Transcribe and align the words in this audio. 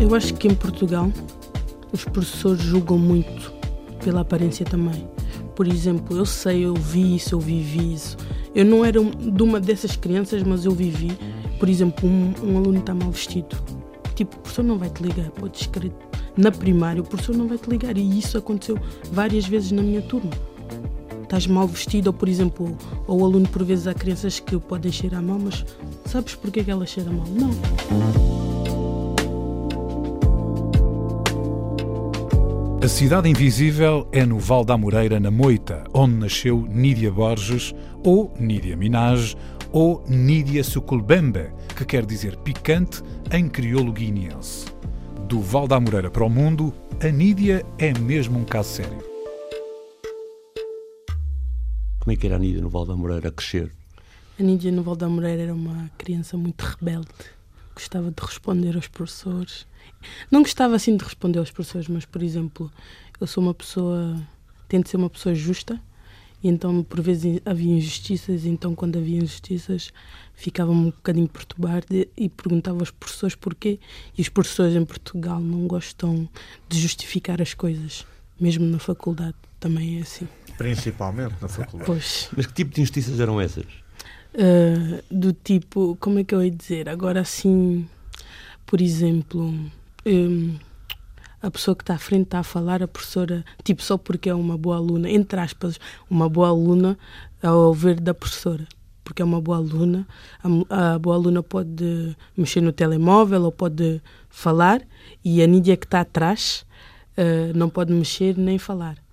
Eu 0.00 0.14
acho 0.14 0.34
que 0.34 0.48
em 0.48 0.54
Portugal 0.54 1.10
os 1.92 2.04
professores 2.04 2.62
julgam 2.62 2.98
muito 2.98 3.52
pela 4.02 4.20
aparência 4.20 4.64
também. 4.66 5.08
Por 5.54 5.66
exemplo, 5.66 6.16
eu 6.16 6.26
sei, 6.26 6.66
eu 6.66 6.74
vi 6.74 7.16
isso, 7.16 7.34
eu 7.34 7.40
vivi 7.40 7.94
isso. 7.94 8.16
Eu 8.54 8.64
não 8.64 8.84
era 8.84 9.00
de 9.00 9.42
uma 9.42 9.60
dessas 9.60 9.96
crianças, 9.96 10.42
mas 10.42 10.64
eu 10.64 10.72
vivi. 10.72 11.16
Por 11.58 11.68
exemplo, 11.68 12.08
um, 12.08 12.32
um 12.42 12.58
aluno 12.58 12.80
está 12.80 12.94
mal 12.94 13.10
vestido. 13.10 13.56
Tipo, 14.14 14.36
o 14.36 14.40
professor 14.40 14.64
não 14.64 14.78
vai 14.78 14.90
te 14.90 15.02
ligar, 15.02 15.30
pode 15.30 15.58
escrever. 15.58 15.96
Na 16.36 16.50
primária, 16.50 17.00
o 17.00 17.04
professor 17.04 17.36
não 17.36 17.46
vai 17.46 17.58
te 17.58 17.70
ligar. 17.70 17.96
E 17.96 18.18
isso 18.18 18.36
aconteceu 18.36 18.78
várias 19.12 19.46
vezes 19.46 19.70
na 19.72 19.82
minha 19.82 20.02
turma. 20.02 20.30
Estás 21.22 21.46
mal 21.46 21.66
vestido, 21.66 22.08
ou 22.08 22.12
por 22.12 22.28
exemplo, 22.28 22.76
ou 23.06 23.22
o 23.22 23.24
aluno, 23.24 23.48
por 23.48 23.64
vezes, 23.64 23.86
há 23.86 23.94
crianças 23.94 24.38
que 24.38 24.58
podem 24.58 24.92
cheirar 24.92 25.22
mal, 25.22 25.38
mas 25.38 25.64
sabes 26.04 26.34
porquê 26.34 26.62
que 26.62 26.70
ela 26.70 26.86
cheira 26.86 27.10
mal? 27.10 27.26
Não. 27.26 28.53
A 32.84 32.88
Cidade 32.88 33.30
Invisível 33.30 34.06
é 34.12 34.26
no 34.26 34.38
Val 34.38 34.62
da 34.62 34.76
Moreira, 34.76 35.18
na 35.18 35.30
Moita, 35.30 35.84
onde 35.94 36.16
nasceu 36.16 36.68
Nídia 36.68 37.10
Borges, 37.10 37.74
ou 38.04 38.30
Nídia 38.38 38.76
Minaj, 38.76 39.34
ou 39.72 40.04
Nídia 40.06 40.62
Suculbembe, 40.62 41.50
que 41.74 41.86
quer 41.86 42.04
dizer 42.04 42.36
picante 42.36 43.02
em 43.32 43.48
crioulo 43.48 43.90
guineense. 43.90 44.66
Do 45.26 45.40
Val 45.40 45.66
da 45.66 45.80
Moreira 45.80 46.10
para 46.10 46.26
o 46.26 46.28
mundo, 46.28 46.74
a 47.02 47.08
Nídia 47.08 47.64
é 47.78 47.98
mesmo 47.98 48.38
um 48.38 48.44
caso 48.44 48.68
sério. 48.68 49.02
Como 52.00 52.12
é 52.12 52.16
que 52.16 52.26
era 52.26 52.36
a 52.36 52.38
Nídia 52.38 52.60
no 52.60 52.68
Val 52.68 52.84
da 52.84 52.94
Moreira 52.94 53.30
a 53.30 53.32
crescer? 53.32 53.72
A 54.38 54.42
Nídia 54.42 54.70
no 54.70 54.82
Val 54.82 54.96
da 54.96 55.08
Moreira 55.08 55.44
era 55.44 55.54
uma 55.54 55.90
criança 55.96 56.36
muito 56.36 56.60
rebelde, 56.60 57.08
gostava 57.74 58.10
de 58.10 58.22
responder 58.22 58.76
aos 58.76 58.88
professores 58.88 59.66
não 60.30 60.42
gostava 60.42 60.76
assim 60.76 60.96
de 60.96 61.04
responder 61.04 61.38
aos 61.38 61.50
professores, 61.50 61.88
mas, 61.88 62.04
por 62.04 62.22
exemplo, 62.22 62.70
eu 63.20 63.26
sou 63.26 63.42
uma 63.42 63.54
pessoa. 63.54 64.20
tento 64.68 64.88
ser 64.88 64.96
uma 64.96 65.10
pessoa 65.10 65.34
justa, 65.34 65.80
e 66.42 66.48
então, 66.48 66.82
por 66.82 67.00
vezes, 67.00 67.40
havia 67.44 67.74
injustiças, 67.74 68.44
e 68.44 68.48
então, 68.48 68.74
quando 68.74 68.98
havia 68.98 69.18
injustiças, 69.18 69.92
ficava-me 70.34 70.78
um 70.78 70.90
bocadinho 70.90 71.28
perturbado 71.28 71.86
e 72.16 72.28
perguntava 72.28 72.80
aos 72.80 72.90
professores 72.90 73.34
porquê. 73.34 73.78
E 74.16 74.20
os 74.20 74.28
professores 74.28 74.74
em 74.74 74.84
Portugal 74.84 75.40
não 75.40 75.66
gostam 75.66 76.28
de 76.68 76.80
justificar 76.80 77.40
as 77.40 77.54
coisas, 77.54 78.06
mesmo 78.38 78.64
na 78.66 78.78
faculdade 78.78 79.36
também 79.58 79.98
é 79.98 80.02
assim. 80.02 80.28
Principalmente 80.58 81.34
na 81.40 81.48
faculdade. 81.48 81.86
Pois. 81.86 82.28
Mas 82.36 82.46
que 82.46 82.52
tipo 82.52 82.74
de 82.74 82.82
injustiças 82.82 83.18
eram 83.18 83.40
essas? 83.40 83.83
Uh, 84.34 85.02
do 85.10 85.32
tipo, 85.32 85.96
como 86.00 86.18
é 86.18 86.24
que 86.24 86.34
eu 86.34 86.42
ia 86.42 86.50
dizer? 86.50 86.88
Agora, 86.88 87.20
assim, 87.20 87.88
por 88.66 88.80
exemplo 88.80 89.54
um, 90.06 90.56
a 91.42 91.50
pessoa 91.50 91.74
que 91.74 91.82
está 91.82 91.94
à 91.94 91.98
frente 91.98 92.24
está 92.24 92.38
a 92.38 92.42
falar, 92.42 92.82
a 92.82 92.88
professora, 92.88 93.44
tipo, 93.62 93.82
só 93.82 93.98
porque 93.98 94.30
é 94.30 94.34
uma 94.34 94.56
boa 94.56 94.76
aluna, 94.76 95.10
entre 95.10 95.38
aspas, 95.38 95.78
uma 96.08 96.28
boa 96.28 96.48
aluna 96.48 96.98
ao 97.42 97.72
ver 97.74 98.00
da 98.00 98.14
professora. 98.14 98.66
Porque 99.04 99.20
é 99.20 99.24
uma 99.24 99.40
boa 99.40 99.58
aluna, 99.58 100.06
a, 100.42 100.94
a 100.94 100.98
boa 100.98 101.14
aluna 101.14 101.42
pode 101.42 102.16
mexer 102.34 102.62
no 102.62 102.72
telemóvel 102.72 103.42
ou 103.42 103.52
pode 103.52 104.00
falar 104.30 104.80
e 105.22 105.42
a 105.42 105.46
Nídia 105.46 105.76
que 105.76 105.84
está 105.84 106.00
atrás 106.00 106.64
uh, 107.18 107.52
não 107.54 107.68
pode 107.68 107.92
mexer 107.92 108.38
nem 108.38 108.58
falar. 108.58 109.03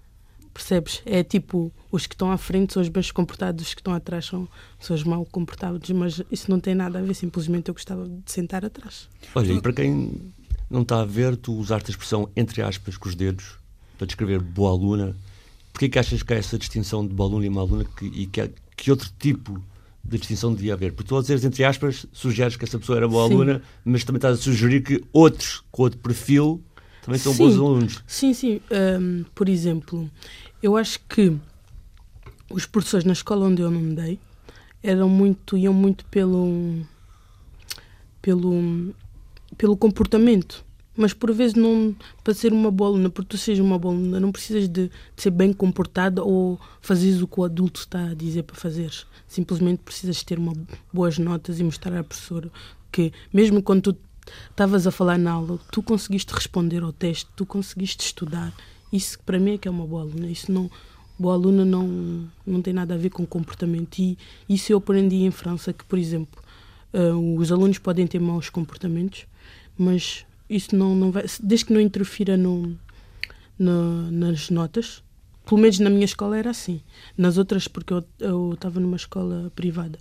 Percebes? 0.53 1.01
É 1.05 1.23
tipo, 1.23 1.71
os 1.91 2.05
que 2.05 2.13
estão 2.13 2.31
à 2.31 2.37
frente 2.37 2.73
são 2.73 2.81
os 2.81 2.89
bem 2.89 3.03
comportados, 3.13 3.67
os 3.67 3.73
que 3.73 3.79
estão 3.79 3.93
atrás 3.93 4.25
são, 4.25 4.47
os 4.89 5.03
mal 5.03 5.25
comportados, 5.25 5.89
mas 5.91 6.21
isso 6.31 6.51
não 6.51 6.59
tem 6.59 6.75
nada 6.75 6.99
a 6.99 7.01
ver, 7.01 7.13
simplesmente 7.13 7.69
eu 7.69 7.73
gostava 7.73 8.07
de 8.07 8.31
sentar 8.31 8.65
atrás. 8.65 9.07
Olha, 9.33 9.53
e 9.53 9.61
para 9.61 9.73
quem 9.73 10.31
não 10.69 10.81
está 10.81 11.01
a 11.01 11.05
ver 11.05 11.35
tu 11.35 11.53
usaste 11.53 11.89
a 11.89 11.91
expressão 11.91 12.29
entre 12.35 12.61
aspas 12.61 12.97
com 12.97 13.09
os 13.09 13.15
dedos 13.15 13.57
para 13.97 14.07
descrever 14.07 14.39
boa 14.39 14.71
aluna. 14.71 15.15
Porquê 15.71 15.87
que 15.87 15.99
achas 15.99 16.23
que 16.23 16.33
há 16.33 16.37
essa 16.37 16.57
distinção 16.57 17.05
de 17.05 17.13
boa 17.13 17.29
aluna 17.29 17.45
e 17.45 17.49
má 17.49 17.61
aluna 17.61 17.85
que, 17.85 18.05
e 18.05 18.25
que, 18.25 18.49
que 18.75 18.89
outro 18.89 19.09
tipo 19.19 19.61
de 20.03 20.17
distinção 20.17 20.53
devia 20.53 20.73
haver? 20.73 20.91
Porque 20.93 21.07
tu, 21.07 21.15
ao 21.15 21.21
dizeres 21.21 21.45
entre 21.45 21.63
aspas, 21.63 22.05
sugeres 22.11 22.55
que 22.55 22.65
essa 22.65 22.79
pessoa 22.79 22.97
era 22.97 23.07
boa 23.07 23.27
Sim. 23.27 23.35
aluna, 23.35 23.61
mas 23.85 24.03
também 24.03 24.17
estás 24.17 24.39
a 24.39 24.41
sugerir 24.41 24.81
que 24.81 25.03
outros 25.13 25.63
com 25.71 25.83
outro 25.83 25.99
perfil 25.99 26.63
também 27.01 27.19
são 27.19 27.33
sim. 27.33 27.45
bons 27.45 27.55
alunos. 27.55 28.03
Sim, 28.05 28.33
sim. 28.33 28.61
Um, 28.71 29.23
por 29.33 29.49
exemplo, 29.49 30.09
eu 30.61 30.77
acho 30.77 30.99
que 31.09 31.35
os 32.49 32.65
professores 32.65 33.05
na 33.05 33.13
escola 33.13 33.45
onde 33.45 33.61
eu 33.61 33.71
não 33.71 33.93
dei 33.93 34.19
eram 34.83 35.09
muito, 35.09 35.57
iam 35.57 35.73
muito 35.73 36.05
pelo 36.05 36.85
pelo 38.21 38.93
pelo 39.57 39.75
comportamento. 39.75 40.63
Mas 40.95 41.13
por 41.13 41.31
vezes 41.33 41.55
não 41.55 41.95
para 42.23 42.33
ser 42.33 42.51
uma 42.51 42.69
boa 42.69 42.89
aluna, 42.91 43.09
porque 43.09 43.29
tu 43.29 43.37
sejas 43.37 43.65
uma 43.65 43.79
boa 43.79 43.95
aluna, 43.95 44.19
não 44.19 44.31
precisas 44.31 44.67
de, 44.67 44.87
de 44.87 45.21
ser 45.21 45.31
bem 45.31 45.53
comportada 45.53 46.21
ou 46.21 46.59
fazeres 46.81 47.21
o 47.21 47.27
que 47.27 47.39
o 47.39 47.45
adulto 47.45 47.79
está 47.79 48.09
a 48.09 48.13
dizer 48.13 48.43
para 48.43 48.55
fazeres. 48.55 49.05
Simplesmente 49.27 49.79
precisas 49.79 50.21
ter 50.21 50.37
uma, 50.37 50.53
boas 50.91 51.17
notas 51.17 51.59
e 51.59 51.63
mostrar 51.63 51.97
à 51.97 52.03
professora 52.03 52.51
que 52.91 53.13
mesmo 53.33 53.63
quando 53.63 53.93
tu 53.93 53.97
estavas 54.49 54.85
a 54.87 54.91
falar 54.91 55.17
na 55.17 55.31
aula, 55.31 55.59
tu 55.71 55.81
conseguiste 55.81 56.33
responder 56.33 56.83
ao 56.83 56.93
teste, 56.93 57.27
tu 57.35 57.45
conseguiste 57.45 58.05
estudar. 58.05 58.53
Isso 58.91 59.19
para 59.25 59.39
mim 59.39 59.53
é 59.53 59.57
que 59.57 59.67
é 59.67 59.71
uma 59.71 59.85
boa 59.85 60.01
aluna. 60.01 60.29
Isso 60.29 60.51
não, 60.51 60.69
boa 61.17 61.33
aluna 61.33 61.63
não, 61.63 62.27
não 62.45 62.61
tem 62.61 62.73
nada 62.73 62.93
a 62.93 62.97
ver 62.97 63.09
com 63.09 63.25
comportamento. 63.25 63.99
E 63.99 64.17
isso 64.49 64.71
eu 64.71 64.77
aprendi 64.77 65.17
em 65.17 65.31
França, 65.31 65.71
que, 65.71 65.85
por 65.85 65.97
exemplo, 65.97 66.41
uh, 66.93 67.37
os 67.37 67.51
alunos 67.51 67.77
podem 67.77 68.05
ter 68.07 68.19
maus 68.19 68.49
comportamentos, 68.49 69.25
mas 69.77 70.25
isso 70.49 70.75
não, 70.75 70.95
não 70.95 71.11
vai. 71.11 71.25
Desde 71.41 71.65
que 71.65 71.73
não 71.73 71.79
interfira 71.79 72.35
no, 72.35 72.77
no, 73.57 74.11
nas 74.11 74.49
notas, 74.49 75.03
pelo 75.45 75.61
menos 75.61 75.79
na 75.79 75.89
minha 75.89 76.05
escola 76.05 76.37
era 76.37 76.49
assim. 76.49 76.81
Nas 77.17 77.37
outras, 77.37 77.67
porque 77.67 77.93
eu 78.19 78.53
estava 78.53 78.79
numa 78.79 78.97
escola 78.97 79.51
privada, 79.55 79.97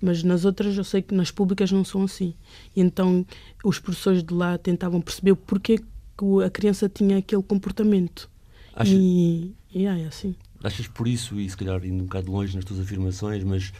mas 0.00 0.22
nas 0.22 0.44
outras 0.44 0.76
eu 0.76 0.84
sei 0.84 1.02
que 1.02 1.14
nas 1.14 1.30
públicas 1.30 1.70
não 1.70 1.84
são 1.84 2.04
assim. 2.04 2.34
E 2.74 2.80
então 2.80 3.26
os 3.64 3.78
professores 3.78 4.22
de 4.22 4.32
lá 4.32 4.56
tentavam 4.58 5.00
perceber 5.00 5.34
porquê 5.34 5.78
que 5.78 6.44
a 6.44 6.50
criança 6.50 6.88
tinha 6.88 7.18
aquele 7.18 7.42
comportamento. 7.42 8.28
Acha, 8.74 8.92
e, 8.94 9.54
e 9.72 9.86
é 9.86 10.06
assim. 10.06 10.34
Achas 10.62 10.86
por 10.86 11.08
isso, 11.08 11.40
e 11.40 11.48
se 11.48 11.56
calhar 11.56 11.84
indo 11.84 12.02
um 12.02 12.06
bocado 12.06 12.30
longe 12.30 12.54
nas 12.54 12.64
tuas 12.64 12.80
afirmações, 12.80 13.42
mas 13.42 13.72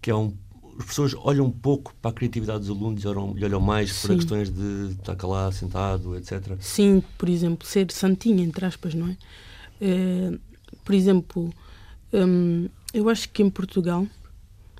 que 0.00 0.10
é 0.10 0.14
um 0.14 0.32
as 0.78 0.86
pessoas 0.86 1.14
olham 1.18 1.46
um 1.46 1.50
pouco 1.50 1.92
para 2.00 2.12
a 2.12 2.14
criatividade 2.14 2.60
dos 2.60 2.70
alunos 2.70 3.02
e 3.02 3.08
olham, 3.08 3.34
olham 3.42 3.60
mais 3.60 3.92
Sim. 3.92 4.06
para 4.06 4.16
questões 4.16 4.48
de 4.48 4.92
estar 4.92 5.26
lá 5.26 5.50
sentado, 5.50 6.16
etc. 6.16 6.56
Sim, 6.60 7.02
por 7.18 7.28
exemplo, 7.28 7.66
ser 7.66 7.90
santinho, 7.90 8.44
entre 8.44 8.64
aspas, 8.64 8.94
não 8.94 9.08
é? 9.08 9.16
é 9.80 10.38
por 10.84 10.94
exemplo, 10.94 11.52
hum, 12.12 12.68
eu 12.94 13.08
acho 13.08 13.28
que 13.30 13.42
em 13.42 13.50
Portugal 13.50 14.06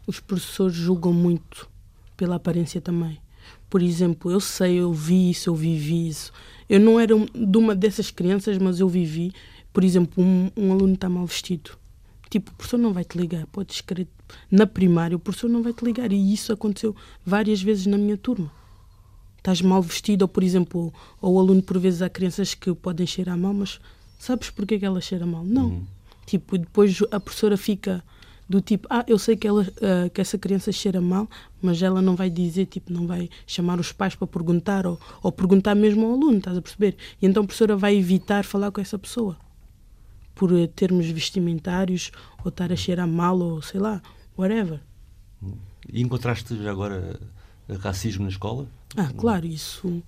os 0.08 0.18
professores 0.18 0.74
julgam 0.74 1.12
muito 1.12 1.68
pela 2.16 2.36
aparência 2.36 2.80
também. 2.80 3.18
Por 3.70 3.82
exemplo, 3.82 4.30
eu 4.30 4.40
sei, 4.40 4.76
eu 4.80 4.92
vi 4.92 5.30
isso, 5.30 5.50
eu 5.50 5.54
vivi 5.54 6.08
isso. 6.08 6.32
Eu 6.68 6.80
não 6.80 6.98
era 6.98 7.14
de 7.14 7.58
uma 7.58 7.74
dessas 7.74 8.10
crianças, 8.10 8.58
mas 8.58 8.80
eu 8.80 8.88
vivi. 8.88 9.32
Por 9.72 9.84
exemplo, 9.84 10.24
um, 10.24 10.50
um 10.56 10.72
aluno 10.72 10.94
está 10.94 11.08
mal 11.08 11.26
vestido 11.26 11.78
Tipo, 12.30 12.50
o 12.50 12.54
professor 12.54 12.78
não 12.78 12.92
vai 12.92 13.04
te 13.04 13.16
ligar, 13.16 13.46
podes 13.46 13.80
querer. 13.80 14.06
Na 14.50 14.66
primária, 14.66 15.16
o 15.16 15.20
professor 15.20 15.48
não 15.48 15.62
vai 15.62 15.72
te 15.72 15.84
ligar. 15.84 16.12
E 16.12 16.32
isso 16.32 16.52
aconteceu 16.52 16.94
várias 17.24 17.62
vezes 17.62 17.86
na 17.86 17.96
minha 17.96 18.16
turma. 18.16 18.52
Estás 19.38 19.62
mal 19.62 19.80
vestido, 19.80 20.22
ou 20.22 20.28
por 20.28 20.42
exemplo, 20.42 20.92
ou 21.20 21.34
o 21.34 21.38
aluno, 21.38 21.62
por 21.62 21.78
vezes, 21.78 22.02
há 22.02 22.10
crianças 22.10 22.54
que 22.54 22.74
podem 22.74 23.06
cheirar 23.06 23.38
mal, 23.38 23.54
mas 23.54 23.80
sabes 24.18 24.50
porquê 24.50 24.78
que 24.78 24.84
ela 24.84 25.00
cheira 25.00 25.24
mal? 25.24 25.44
Não. 25.44 25.68
Uhum. 25.68 25.86
Tipo, 26.26 26.58
depois 26.58 26.98
a 27.10 27.18
professora 27.18 27.56
fica 27.56 28.04
do 28.48 28.60
tipo, 28.60 28.86
ah, 28.88 29.04
eu 29.06 29.18
sei 29.18 29.36
que, 29.36 29.46
ela, 29.46 29.62
uh, 29.62 30.10
que 30.12 30.20
essa 30.20 30.38
criança 30.38 30.72
cheira 30.72 31.00
mal, 31.00 31.28
mas 31.60 31.82
ela 31.82 32.00
não 32.00 32.16
vai 32.16 32.30
dizer, 32.30 32.66
tipo, 32.66 32.92
não 32.92 33.06
vai 33.06 33.28
chamar 33.46 33.78
os 33.78 33.92
pais 33.92 34.14
para 34.14 34.26
perguntar, 34.26 34.86
ou, 34.86 34.98
ou 35.22 35.30
perguntar 35.30 35.74
mesmo 35.74 36.06
ao 36.06 36.12
aluno, 36.14 36.38
estás 36.38 36.56
a 36.56 36.62
perceber? 36.62 36.96
E 37.20 37.26
então 37.26 37.42
a 37.42 37.46
professora 37.46 37.76
vai 37.76 37.96
evitar 37.96 38.44
falar 38.44 38.70
com 38.70 38.80
essa 38.80 38.98
pessoa 38.98 39.36
por 40.34 40.56
eh, 40.56 40.68
termos 40.68 41.06
vestimentários 41.10 42.12
ou 42.44 42.48
estar 42.48 42.72
a 42.72 42.76
cheirar 42.76 43.08
mal 43.08 43.38
ou 43.38 43.60
sei 43.60 43.80
lá, 43.80 44.00
whatever. 44.36 44.80
E 45.92 46.00
encontraste 46.00 46.56
já 46.62 46.70
agora 46.70 47.18
racismo 47.80 48.22
na 48.22 48.30
escola? 48.30 48.66
Ah, 48.96 49.10
claro, 49.16 49.46
isso. 49.46 50.02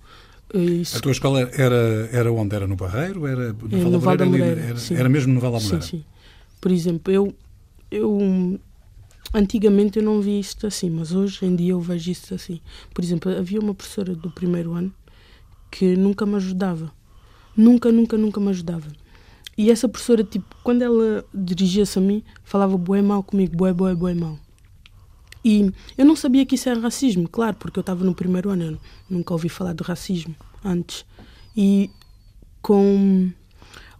isso... 0.53 0.97
A 0.97 1.01
tua 1.01 1.11
escola 1.11 1.41
era, 1.53 2.09
era 2.11 2.31
onde? 2.31 2.55
Era 2.55 2.65
no 2.65 2.75
Barreiro? 2.75 3.27
Era 3.27 3.53
no, 3.53 3.77
é, 3.77 3.83
no 3.83 3.99
Val 3.99 4.17
da 4.17 4.25
Moreira? 4.25 4.61
Era, 4.61 4.99
era, 4.99 5.09
mesmo 5.09 5.33
no 5.33 5.39
Val 5.39 5.51
da 5.51 5.59
Moreira? 5.59 5.81
Sim, 5.81 5.97
sim. 5.97 6.05
Por 6.59 6.71
exemplo, 6.71 7.11
eu, 7.11 7.35
eu 7.91 8.59
antigamente 9.33 9.99
eu 9.99 10.03
não 10.03 10.21
vi 10.21 10.39
isto 10.39 10.65
assim, 10.65 10.89
mas 10.89 11.11
hoje 11.11 11.45
em 11.45 11.55
dia 11.55 11.73
eu 11.73 11.81
vejo 11.81 12.09
isto 12.09 12.33
assim. 12.33 12.59
Por 12.93 13.03
exemplo, 13.03 13.31
havia 13.37 13.59
uma 13.59 13.73
professora 13.73 14.15
do 14.15 14.31
primeiro 14.31 14.73
ano 14.73 14.93
que 15.69 15.95
nunca 15.95 16.25
me 16.25 16.35
ajudava. 16.35 16.91
Nunca, 17.55 17.91
nunca, 17.91 18.17
nunca 18.17 18.39
me 18.39 18.49
ajudava. 18.49 18.87
E 19.57 19.69
essa 19.69 19.87
professora, 19.87 20.23
tipo, 20.23 20.55
quando 20.63 20.81
ela 20.81 21.25
dirigia-se 21.33 21.99
a 21.99 22.01
mim, 22.01 22.23
falava 22.43 22.77
bué 22.77 23.01
mal 23.01 23.21
comigo, 23.21 23.55
bué, 23.55 23.73
bué, 23.73 23.93
bué 23.93 24.13
mal. 24.13 24.39
E 25.43 25.71
eu 25.97 26.05
não 26.05 26.15
sabia 26.15 26.45
que 26.45 26.55
isso 26.55 26.69
era 26.69 26.79
racismo, 26.79 27.27
claro, 27.27 27.57
porque 27.57 27.77
eu 27.77 27.81
estava 27.81 28.03
no 28.03 28.13
primeiro 28.13 28.49
ano, 28.49 28.63
eu 28.63 28.79
nunca 29.09 29.33
ouvi 29.33 29.49
falar 29.49 29.73
de 29.73 29.83
racismo 29.83 30.35
antes. 30.63 31.05
E 31.55 31.89
com 32.61 33.31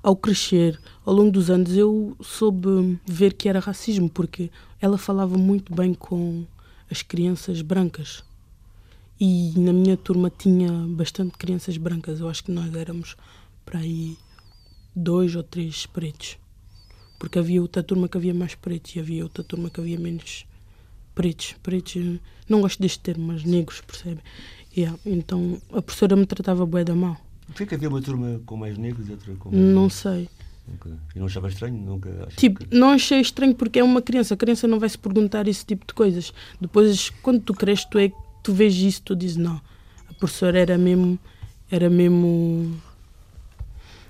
ao 0.04 0.16
crescer, 0.16 0.80
ao 1.06 1.14
longo 1.14 1.32
dos 1.32 1.50
anos, 1.50 1.76
eu 1.76 2.16
soube 2.22 3.00
ver 3.06 3.34
que 3.34 3.48
era 3.48 3.60
racismo, 3.60 4.10
porque 4.10 4.50
ela 4.80 4.98
falava 4.98 5.38
muito 5.38 5.74
bem 5.74 5.94
com 5.94 6.46
as 6.90 7.02
crianças 7.02 7.62
brancas. 7.62 8.24
E 9.20 9.54
na 9.56 9.72
minha 9.72 9.96
turma 9.96 10.32
tinha 10.32 10.72
bastante 10.88 11.38
crianças 11.38 11.78
brancas. 11.78 12.20
Eu 12.20 12.28
acho 12.28 12.44
que 12.44 12.52
nós 12.52 12.74
éramos 12.74 13.16
para 13.64 13.80
aí 13.80 14.18
dois 14.96 15.36
ou 15.36 15.44
três 15.44 15.86
pretos. 15.86 16.38
Porque 17.20 17.38
havia 17.38 17.62
outra 17.62 17.84
turma 17.84 18.10
que 18.10 18.18
havia 18.18 18.34
mais 18.34 18.56
pretos 18.56 18.96
e 18.96 19.00
havia 19.00 19.24
outra 19.24 19.44
turma 19.44 19.70
que 19.70 19.80
havia 19.80 20.00
menos 20.00 20.46
pretos. 21.14 21.56
Pretos, 21.62 22.20
não 22.50 22.62
gosto 22.62 22.82
deste 22.82 23.00
termo, 23.00 23.28
mas 23.28 23.44
negros, 23.44 23.80
percebe? 23.82 24.22
Yeah. 24.76 24.98
Então 25.06 25.62
a 25.72 25.84
professora 25.84 26.16
me 26.16 26.26
tratava 26.26 26.66
bué 26.66 26.84
da 26.84 26.96
mal. 26.96 27.18
Porquê 27.52 27.66
que 27.66 27.76
havia 27.76 27.90
uma 27.90 28.02
turma 28.02 28.42
com 28.46 28.56
mais 28.56 28.78
negros 28.78 29.10
e 29.10 29.12
outra 29.12 29.34
com 29.36 29.52
mais 29.52 29.62
Não 29.62 29.90
sei. 29.90 30.30
Nunca. 30.68 30.90
E 31.14 31.20
não 31.20 31.26
achava 31.26 31.50
estranho? 31.50 31.76
Nunca 31.76 32.28
tipo, 32.38 32.66
que... 32.66 32.76
não 32.76 32.92
achei 32.92 33.20
estranho 33.20 33.54
porque 33.54 33.80
é 33.80 33.84
uma 33.84 34.02
criança. 34.02 34.34
A 34.34 34.38
criança 34.38 34.68
não 34.68 34.80
vai 34.80 34.88
se 34.88 34.98
perguntar 34.98 35.48
esse 35.48 35.66
tipo 35.66 35.86
de 35.86 35.94
coisas. 35.94 36.34
Depois, 36.60 37.10
quando 37.22 37.42
tu 37.42 37.54
cresces, 37.54 37.86
tu, 37.86 38.00
é, 38.00 38.12
tu 38.42 38.54
vês 38.54 38.76
isso, 38.76 39.02
tu 39.04 39.16
dizes, 39.16 39.38
não, 39.38 39.60
a 40.10 40.14
professora 40.14 40.60
era 40.60 40.78
mesmo, 40.78 41.20
era 41.70 41.90
mesmo, 41.90 42.74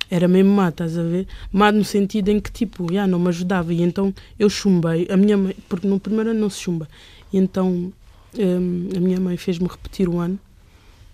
era 0.09 0.27
mesmo 0.27 0.51
má, 0.51 0.69
estás 0.69 0.97
a 0.97 1.03
ver? 1.03 1.27
Má 1.51 1.71
no 1.71 1.83
sentido 1.83 2.29
em 2.29 2.39
que, 2.39 2.51
tipo, 2.51 2.93
já 2.93 3.07
não 3.07 3.17
me 3.17 3.29
ajudava. 3.29 3.73
E 3.73 3.81
então 3.81 4.13
eu 4.37 4.49
chumbei. 4.49 5.07
A 5.09 5.17
minha 5.17 5.37
mãe, 5.37 5.55
porque 5.67 5.87
no 5.87 5.99
primeiro 5.99 6.29
ano 6.29 6.39
não 6.41 6.49
se 6.49 6.59
chumba. 6.59 6.87
E 7.33 7.37
então 7.37 7.91
hum, 8.37 8.89
a 8.95 8.99
minha 8.99 9.19
mãe 9.19 9.35
fez-me 9.35 9.67
repetir 9.67 10.07
o 10.07 10.19
ano 10.19 10.39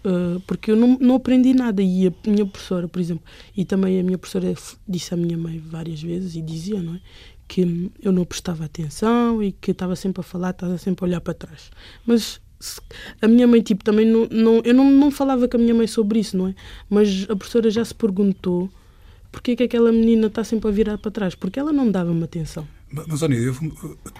Uh, 0.07 0.39
porque 0.47 0.71
eu 0.71 0.77
não, 0.77 0.97
não 0.99 1.15
aprendi 1.15 1.53
nada 1.53 1.81
e 1.81 2.07
a 2.07 2.13
minha 2.25 2.45
professora, 2.45 2.87
por 2.87 3.01
exemplo, 3.01 3.25
e 3.55 3.65
também 3.65 3.99
a 3.99 4.03
minha 4.03 4.17
professora 4.17 4.53
disse 4.87 5.13
à 5.13 5.17
minha 5.17 5.37
mãe 5.37 5.59
várias 5.59 6.01
vezes 6.01 6.35
e 6.35 6.41
dizia, 6.41 6.81
não 6.81 6.95
é? 6.95 7.01
Que 7.45 7.91
eu 8.01 8.13
não 8.13 8.23
prestava 8.23 8.63
atenção 8.63 9.43
e 9.43 9.51
que 9.51 9.71
estava 9.71 9.97
sempre 9.97 10.21
a 10.21 10.23
falar, 10.23 10.51
estava 10.51 10.77
sempre 10.77 11.03
a 11.03 11.07
olhar 11.07 11.19
para 11.19 11.33
trás. 11.33 11.71
Mas 12.05 12.39
a 13.21 13.27
minha 13.27 13.45
mãe, 13.47 13.61
tipo, 13.61 13.83
também 13.83 14.05
não, 14.05 14.27
não 14.31 14.61
eu 14.63 14.73
não, 14.73 14.89
não 14.89 15.11
falava 15.11 15.45
com 15.45 15.57
a 15.57 15.59
minha 15.59 15.73
mãe 15.73 15.87
sobre 15.87 16.19
isso, 16.19 16.37
não 16.37 16.47
é? 16.47 16.55
Mas 16.89 17.25
a 17.29 17.35
professora 17.35 17.69
já 17.69 17.83
se 17.83 17.93
perguntou 17.93 18.69
porque 19.29 19.51
é 19.51 19.55
que 19.57 19.63
aquela 19.63 19.91
menina 19.91 20.27
está 20.27 20.43
sempre 20.43 20.69
a 20.69 20.71
virar 20.71 20.97
para 20.97 21.11
trás, 21.11 21.35
porque 21.35 21.59
ela 21.59 21.73
não 21.73 21.91
dava-me 21.91 22.23
atenção. 22.23 22.65
Mas, 22.89 23.21
Ónia, 23.21 23.37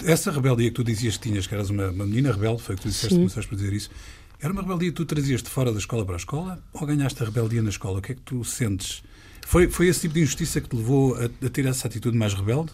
essa 0.04 0.31
rebeldia 0.31 0.69
que 0.69 0.75
tu 0.75 0.83
dizias 0.83 1.16
que 1.16 1.30
tinhas, 1.30 1.48
que 1.48 1.54
eras 1.54 1.69
uma, 1.69 1.90
uma 1.90 2.06
menina 2.06 2.33
rebelde, 2.33 2.62
foi 2.62 2.75
o 2.75 2.78
que 2.78 2.83
tu 2.83 2.90
disseste, 2.90 3.16
começaste 3.16 3.48
por 3.48 3.56
dizer 3.56 3.72
isso, 3.72 3.90
era 4.39 4.54
uma 4.54 4.62
rebeldia 4.62 4.89
que 4.89 4.95
tu 4.95 5.06
trazias 5.06 5.42
de 5.42 5.50
fora 5.50 5.72
da 5.72 5.80
escola 5.80 6.06
para 6.06 6.16
a 6.16 6.18
escola 6.18 6.63
ou 6.74 6.86
ganhaste 6.86 7.22
a 7.22 7.25
rebeldia 7.25 7.62
na 7.62 7.69
escola? 7.69 8.00
O 8.00 8.01
que 8.01 8.12
é 8.12 8.16
que 8.16 8.22
tu 8.22 8.44
sentes? 8.44 9.01
Foi, 9.45 9.68
foi 9.68 9.88
esse 9.88 10.01
tipo 10.01 10.13
de 10.13 10.22
injustiça 10.22 10.62
que 10.62 10.69
te 10.69 10.75
levou 10.75 11.16
a, 11.16 11.25
a 11.25 11.50
ter 11.50 11.66
essa 11.66 11.88
atitude 11.88 12.18
mais 12.18 12.34
rebelde? 12.34 12.72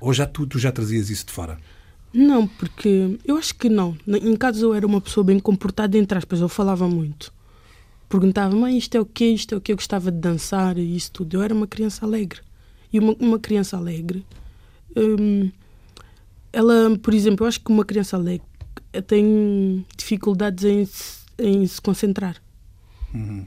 Ou 0.00 0.12
já 0.12 0.26
tu, 0.26 0.46
tu 0.46 0.58
já 0.58 0.70
trazias 0.70 1.10
isso 1.10 1.26
de 1.26 1.32
fora? 1.32 1.58
Não, 2.12 2.46
porque 2.46 3.18
eu 3.24 3.36
acho 3.36 3.54
que 3.54 3.68
não. 3.68 3.96
Em 4.06 4.36
casa 4.36 4.64
eu 4.64 4.74
era 4.74 4.86
uma 4.86 5.00
pessoa 5.00 5.24
bem 5.24 5.40
comportada, 5.40 5.96
entre 5.96 6.18
aspas, 6.18 6.40
eu 6.40 6.48
falava 6.48 6.86
muito. 6.86 7.32
Perguntava, 8.08 8.54
mãe, 8.54 8.76
isto 8.76 8.94
é 8.94 9.00
o 9.00 9.06
quê? 9.06 9.26
Isto 9.26 9.54
é 9.54 9.58
o 9.58 9.60
quê? 9.60 9.72
Eu 9.72 9.76
gostava 9.76 10.12
de 10.12 10.18
dançar 10.18 10.76
e 10.76 10.94
isso 10.96 11.10
tudo. 11.10 11.38
Eu 11.38 11.42
era 11.42 11.54
uma 11.54 11.66
criança 11.66 12.04
alegre. 12.04 12.40
E 12.92 12.98
uma, 12.98 13.16
uma 13.18 13.38
criança 13.38 13.76
alegre, 13.78 14.26
hum, 14.94 15.50
ela, 16.52 16.98
por 16.98 17.14
exemplo, 17.14 17.44
eu 17.44 17.48
acho 17.48 17.58
que 17.60 17.72
uma 17.72 17.86
criança 17.86 18.16
alegre 18.16 18.46
tem 19.00 19.86
dificuldades 19.96 20.64
em, 20.64 20.88
em 21.38 21.66
se 21.66 21.80
concentrar. 21.80 22.36
Uhum. 23.14 23.46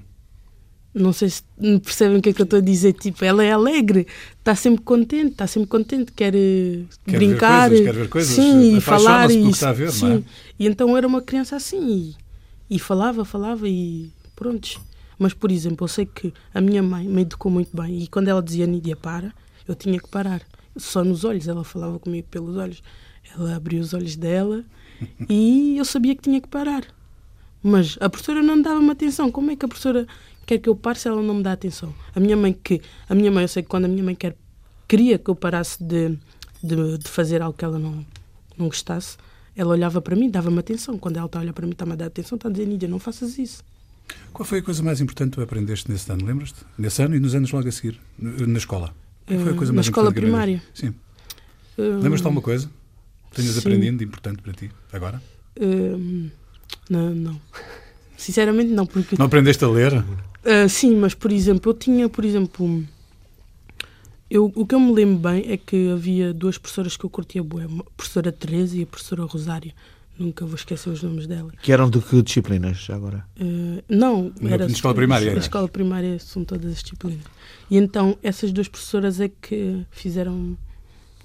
Não 0.94 1.12
sei 1.12 1.30
se 1.30 1.44
percebem 1.84 2.18
o 2.18 2.22
que 2.22 2.30
é 2.30 2.34
que 2.34 2.42
eu 2.42 2.46
estou 2.46 2.60
a 2.60 2.62
dizer. 2.62 2.94
Tipo, 2.94 3.26
ela 3.26 3.44
é 3.44 3.52
alegre, 3.52 4.08
está 4.40 4.56
sempre 4.56 4.82
contente, 4.82 5.34
está 5.34 5.46
sempre 5.46 5.68
contente, 5.68 6.12
quer, 6.14 6.34
eh, 6.34 6.84
quer 7.06 7.18
brincar, 7.18 7.70
ver 7.70 7.76
coisas, 7.76 7.86
quer 7.86 7.94
ver 7.94 8.10
coisas, 8.10 8.36
sim, 8.36 8.78
e 8.78 8.82
falar 8.82 9.30
e, 9.30 9.50
está 9.50 9.70
a 9.72 9.74
ver, 9.74 9.92
sim. 9.92 10.20
É? 10.20 10.24
e 10.58 10.66
então 10.66 10.96
era 10.96 11.06
uma 11.06 11.22
criança 11.22 11.58
assim 11.58 12.16
e, 12.70 12.76
e 12.76 12.80
falava, 12.80 13.26
falava 13.26 13.68
e 13.68 14.10
pronto. 14.38 14.80
Mas 15.20 15.34
por 15.34 15.52
exemplo, 15.52 15.84
eu 15.84 15.90
sei 15.90 16.06
que 16.06 16.34
a 16.54 16.62
minha 16.62 16.82
mãe 16.82 17.06
me 17.08 17.24
educou 17.24 17.52
muito 17.52 17.76
bem 17.76 18.04
e 18.04 18.08
quando 18.08 18.30
ela 18.30 18.42
dizia 18.42 18.66
Nídia 18.66 18.96
para, 18.96 19.34
eu 19.68 19.76
tinha 19.76 20.00
que 20.00 20.08
parar. 20.08 20.42
Só 20.78 21.04
nos 21.04 21.26
olhos, 21.26 21.48
ela 21.48 21.64
falava 21.66 22.00
comigo 22.00 22.28
pelos 22.32 22.56
olhos. 22.56 22.82
Ela 23.34 23.56
abriu 23.56 23.82
os 23.82 23.94
olhos 23.94 24.16
dela 24.16 24.64
e 25.30 25.78
eu 25.78 25.86
sabia 25.86 26.16
que 26.16 26.22
tinha 26.22 26.40
que 26.42 26.48
parar. 26.48 26.84
Mas 27.62 27.98
a 28.00 28.10
professora 28.10 28.44
não 28.44 28.58
me 28.58 28.64
dava-me 28.64 28.92
atenção. 28.92 29.32
Como 29.32 29.50
é 29.50 29.56
que 29.56 29.66
a 29.66 29.68
professora 29.68 30.06
quer 30.46 30.60
que 30.60 30.70
eu 30.70 30.76
pare 30.76 31.00
se 31.00 31.08
ela 31.08 31.22
não 31.22 31.34
me 31.34 31.44
dá 31.44 31.52
atenção? 31.52 31.94
A 32.16 32.20
minha 32.20 32.38
mãe, 32.38 32.54
que 32.54 32.82
a 33.10 33.16
minha 33.16 33.32
mãe, 33.32 33.44
eu 33.44 33.48
sei 33.48 33.64
que 33.64 33.70
quando 33.70 33.86
a 33.86 33.88
minha 33.88 34.04
mãe 34.04 34.14
quer, 34.14 34.36
queria 34.88 35.18
que 35.18 35.30
eu 35.30 35.36
parasse 35.36 35.84
de, 35.84 36.18
de, 36.62 36.98
de 37.00 37.10
fazer 37.10 37.42
algo 37.42 37.58
que 37.58 37.66
ela 37.66 37.80
não, 37.80 38.06
não 38.56 38.68
gostasse, 38.68 39.18
ela 39.56 39.72
olhava 39.72 40.00
para 40.02 40.16
mim, 40.16 40.30
dava-me 40.30 40.60
atenção. 40.60 40.98
Quando 40.98 41.18
ela 41.18 41.26
está 41.26 41.40
a 41.40 41.42
olhar 41.42 41.54
para 41.54 41.66
mim, 41.66 41.72
está-me 41.72 41.94
a 41.94 41.96
dar 41.96 42.06
atenção, 42.06 42.36
está 42.36 42.50
a 42.50 42.52
dizer, 42.52 42.68
Nídia, 42.68 42.88
não 42.88 43.00
faças 43.00 43.40
isso. 43.40 43.64
Qual 44.32 44.46
foi 44.46 44.60
a 44.60 44.62
coisa 44.62 44.84
mais 44.84 45.02
importante 45.02 45.32
que 45.32 45.36
tu 45.38 45.42
aprendeste 45.42 45.90
nesse 45.90 46.12
ano, 46.12 46.26
lembras-te? 46.26 46.60
Nesse 46.78 47.02
ano 47.02 47.16
e 47.16 47.20
nos 47.20 47.34
anos 47.34 47.52
logo 47.52 47.68
a 47.68 47.72
seguir, 47.72 48.00
na 48.20 48.58
escola? 48.58 48.94
Qual 49.26 49.40
foi 49.40 49.54
a 49.54 49.56
coisa 49.56 49.72
na 49.72 49.78
mais 49.78 49.88
escola 49.88 50.12
primária? 50.12 50.62
Sim. 50.74 50.90
Uh, 51.78 52.00
Lembras-te 52.02 52.22
de 52.22 52.28
alguma 52.28 52.42
coisa? 52.42 52.70
Tenhas 53.36 53.54
Sim. 53.54 53.60
aprendido 53.60 53.98
de 53.98 54.06
importante 54.06 54.42
para 54.42 54.54
ti 54.54 54.72
agora? 54.94 55.22
Uh, 55.60 56.32
não, 56.90 57.14
não. 57.14 57.42
Sinceramente 58.18 58.72
não, 58.72 58.86
porque... 58.86 59.16
Não 59.20 59.26
aprendeste 59.26 59.64
a 59.66 59.68
ler? 59.68 59.94
Uh, 59.94 60.70
sim, 60.70 60.96
mas 60.96 61.14
por 61.14 61.32
exemplo, 61.32 61.70
eu 61.70 61.74
tinha, 61.76 62.08
por 62.08 62.24
exemplo... 62.24 62.84
Eu, 64.30 64.52
o 64.56 64.66
que 64.66 64.74
eu 64.74 64.80
me 64.80 64.94
lembro 64.94 65.18
bem 65.30 65.52
é 65.52 65.58
que 65.58 65.92
havia 65.92 66.34
duas 66.34 66.58
professoras 66.58 66.98
que 66.98 67.06
eu 67.06 67.10
curtia 67.10 67.44
bué, 67.44 67.66
a 67.66 67.84
professora 67.96 68.32
Teresa 68.32 68.78
e 68.78 68.84
a 68.84 68.86
professora 68.88 69.24
Rosária. 69.24 69.74
Nunca 70.18 70.46
vou 70.46 70.56
esquecer 70.56 70.90
os 70.90 71.04
nomes 71.04 71.28
dela. 71.28 71.52
Que 71.62 71.74
eram 71.74 71.90
de 71.90 72.00
que 72.00 72.22
disciplinas 72.22 72.88
agora? 72.90 73.26
Uh, 73.38 73.84
não, 73.90 74.32
era 74.42 74.66
na 74.66 74.72
escola 74.72 74.96
primária. 74.96 75.34
Na 75.34 75.40
escola 75.40 75.68
primária 75.68 76.18
são 76.20 76.46
todas 76.46 76.72
as 76.72 76.82
disciplinas. 76.82 77.26
E 77.70 77.76
então 77.76 78.18
essas 78.24 78.54
duas 78.54 78.70
professoras 78.70 79.20
é 79.20 79.28
que 79.30 79.86
fizeram 79.92 80.58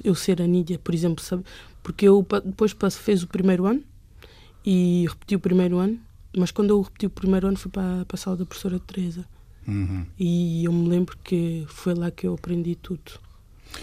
eu 0.03 0.15
ser 0.15 0.41
a 0.41 0.47
Nídia, 0.47 0.79
por 0.79 0.95
exemplo, 0.95 1.25
sabe? 1.25 1.45
Porque 1.83 2.07
eu 2.07 2.27
depois 2.45 2.75
fez 2.95 3.23
o 3.23 3.27
primeiro 3.27 3.67
ano 3.67 3.83
e 4.65 5.07
repeti 5.09 5.37
o 5.37 5.41
primeiro 5.41 5.79
ano, 5.79 5.99
mas 6.37 6.51
quando 6.51 6.71
eu 6.71 6.81
repeti 6.81 7.07
o 7.07 7.11
primeiro 7.11 7.47
ano 7.49 7.57
fui 7.57 7.71
para, 7.71 8.05
para 8.05 8.15
a 8.15 8.19
sala 8.19 8.37
da 8.37 8.47
professora 8.47 8.79
Teresa. 8.79 9.25
Uhum. 9.67 10.07
E 10.19 10.65
eu 10.65 10.73
me 10.73 10.89
lembro 10.89 11.17
que 11.23 11.65
foi 11.69 11.95
lá 11.95 12.11
que 12.11 12.27
eu 12.27 12.35
aprendi 12.35 12.75
tudo. 12.75 13.13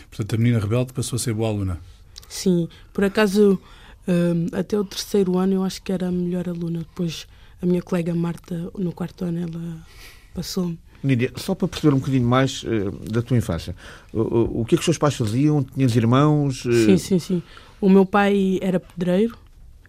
Portanto, 0.10 0.36
a 0.36 0.38
menina 0.38 0.60
rebelde 0.60 0.94
passou 0.94 1.16
a 1.16 1.20
ser 1.20 1.34
boa 1.34 1.50
aluna. 1.50 1.80
Sim, 2.28 2.68
por 2.94 3.04
acaso 3.04 3.60
um, 4.08 4.58
até 4.58 4.80
o 4.80 4.84
terceiro 4.84 5.38
ano 5.38 5.54
eu 5.54 5.64
acho 5.64 5.82
que 5.82 5.92
era 5.92 6.08
a 6.08 6.12
melhor 6.12 6.48
aluna. 6.48 6.80
Depois 6.80 7.28
a 7.62 7.66
minha 7.66 7.82
colega 7.82 8.14
Marta, 8.14 8.72
no 8.78 8.92
quarto 8.92 9.26
ano, 9.26 9.40
ela 9.40 9.88
passou-me. 10.34 10.80
Nídia, 11.04 11.32
só 11.36 11.54
para 11.54 11.68
perceber 11.68 11.94
um 11.94 12.00
bocadinho 12.00 12.28
mais 12.28 12.64
uh, 12.64 12.92
da 13.12 13.22
tua 13.22 13.38
infância, 13.38 13.76
o, 14.12 14.20
o, 14.22 14.62
o 14.62 14.66
que 14.66 14.76
é 14.76 14.78
que 14.78 14.82
os 14.82 14.86
teus 14.86 14.98
pais 14.98 15.16
faziam? 15.16 15.64
Tinhas 15.64 15.96
irmãos? 15.96 16.66
Uh... 16.66 16.86
Sim, 16.86 16.98
sim, 16.98 17.20
sim. 17.20 17.44
O 17.80 17.90
meu 17.90 18.06
pai 18.06 18.58
era 18.62 18.80
pedreiro, 18.80 19.38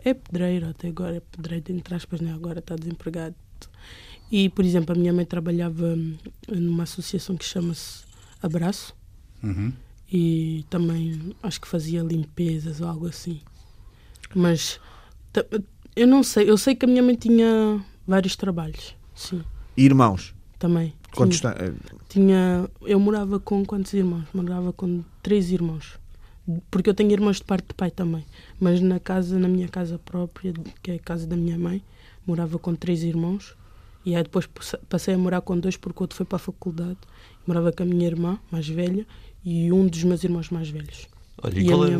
é 0.04 0.12
pedreiro 0.12 0.68
até 0.68 0.88
agora, 0.88 1.16
é 1.16 1.20
pedreiro, 1.20 1.64
entre 1.70 1.94
aspas, 1.94 2.20
né? 2.20 2.32
agora 2.32 2.58
está 2.58 2.76
desempregado. 2.76 3.34
E, 4.30 4.50
por 4.50 4.64
exemplo, 4.64 4.94
a 4.94 4.98
minha 4.98 5.12
mãe 5.12 5.24
trabalhava 5.24 5.96
numa 6.48 6.82
associação 6.82 7.36
que 7.36 7.44
chama-se 7.44 8.04
Abraço 8.42 8.94
uhum. 9.42 9.72
e 10.12 10.64
também 10.68 11.34
acho 11.42 11.60
que 11.60 11.66
fazia 11.66 12.02
limpezas 12.02 12.80
ou 12.80 12.88
algo 12.88 13.06
assim. 13.06 13.40
Mas 14.34 14.78
eu 15.96 16.06
não 16.06 16.22
sei, 16.22 16.48
eu 16.48 16.58
sei 16.58 16.74
que 16.74 16.84
a 16.84 16.88
minha 16.88 17.02
mãe 17.02 17.14
tinha 17.14 17.82
vários 18.06 18.36
trabalhos, 18.36 18.94
sim. 19.14 19.42
E 19.76 19.84
irmãos? 19.84 20.34
Também. 20.58 20.92
Quantos 21.14 21.40
tinha, 21.40 21.74
tinha, 22.08 22.70
eu 22.82 23.00
morava 23.00 23.40
com 23.40 23.64
quantos 23.64 23.92
irmãos? 23.92 24.24
Morava 24.32 24.72
com 24.72 25.02
três 25.22 25.50
irmãos 25.50 25.98
porque 26.70 26.88
eu 26.88 26.94
tenho 26.94 27.10
irmãos 27.12 27.36
de 27.36 27.44
parte 27.44 27.68
de 27.68 27.74
pai 27.74 27.90
também. 27.90 28.24
Mas 28.58 28.80
na 28.80 28.98
casa, 28.98 29.38
na 29.38 29.48
minha 29.48 29.68
casa 29.68 29.98
própria, 29.98 30.52
que 30.82 30.92
é 30.92 30.94
a 30.94 30.98
casa 30.98 31.26
da 31.26 31.36
minha 31.36 31.58
mãe, 31.58 31.82
morava 32.26 32.58
com 32.58 32.74
três 32.74 33.02
irmãos. 33.02 33.54
E 34.04 34.16
aí 34.16 34.22
depois 34.22 34.48
passei 34.88 35.14
a 35.14 35.18
morar 35.18 35.42
com 35.42 35.58
dois 35.58 35.76
porque 35.76 36.00
o 36.00 36.04
outro 36.04 36.16
foi 36.16 36.24
para 36.24 36.36
a 36.36 36.38
faculdade. 36.38 36.98
Morava 37.46 37.70
com 37.72 37.82
a 37.82 37.86
minha 37.86 38.06
irmã 38.06 38.38
mais 38.50 38.66
velha 38.68 39.06
e 39.44 39.70
um 39.70 39.86
dos 39.86 40.02
meus 40.04 40.24
irmãos 40.24 40.48
mais 40.50 40.70
velhos. 40.70 41.06
Olha, 41.42 41.58
e, 41.58 41.64
qual, 41.64 41.84
era, 41.84 41.98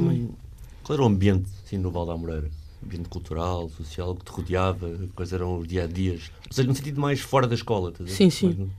qual, 0.83 0.95
era, 0.95 1.03
o 1.03 1.07
ambiente 1.07 1.49
assim, 1.65 1.77
no 1.77 1.91
Val 1.91 2.07
da 2.07 2.17
Moreira? 2.17 2.51
Ambiente 2.83 3.09
cultural, 3.09 3.69
social, 3.69 4.15
que 4.15 4.25
te 4.25 4.31
rodeava? 4.31 4.89
Quais 5.15 5.33
eram 5.33 5.59
os 5.59 5.69
dia-a-dias? 5.69 6.31
Ou 6.47 6.53
seja, 6.53 6.69
no 6.69 6.75
sentido 6.75 7.01
mais 7.01 7.21
fora 7.21 7.47
da 7.47 7.55
escola? 7.55 7.93
Tá 7.93 8.07
sim, 8.07 8.31
sim. 8.31 8.71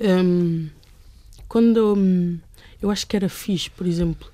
Um, 0.00 0.68
quando... 1.48 1.94
Um, 1.96 2.38
eu 2.82 2.90
acho 2.90 3.06
que 3.06 3.14
era 3.14 3.28
fixe, 3.28 3.70
por 3.70 3.86
exemplo, 3.86 4.30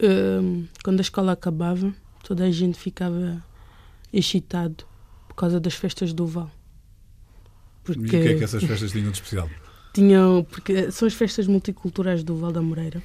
um, 0.00 0.66
quando 0.84 0.98
a 0.98 1.02
escola 1.02 1.32
acabava, 1.32 1.94
toda 2.22 2.44
a 2.44 2.50
gente 2.50 2.78
ficava 2.78 3.42
excitado 4.12 4.84
por 5.28 5.34
causa 5.34 5.58
das 5.58 5.74
festas 5.74 6.12
do 6.12 6.26
Val. 6.26 6.50
Porque 7.82 8.02
e 8.02 8.06
o 8.06 8.22
que 8.22 8.28
é 8.28 8.34
que 8.34 8.44
essas 8.44 8.62
festas 8.62 8.92
tinham 8.92 9.10
de 9.10 9.16
especial? 9.16 9.48
Tinham, 9.94 10.46
porque 10.50 10.90
são 10.90 11.08
as 11.08 11.14
festas 11.14 11.46
multiculturais 11.46 12.22
do 12.22 12.36
Val 12.36 12.52
da 12.52 12.60
Moreira. 12.60 13.02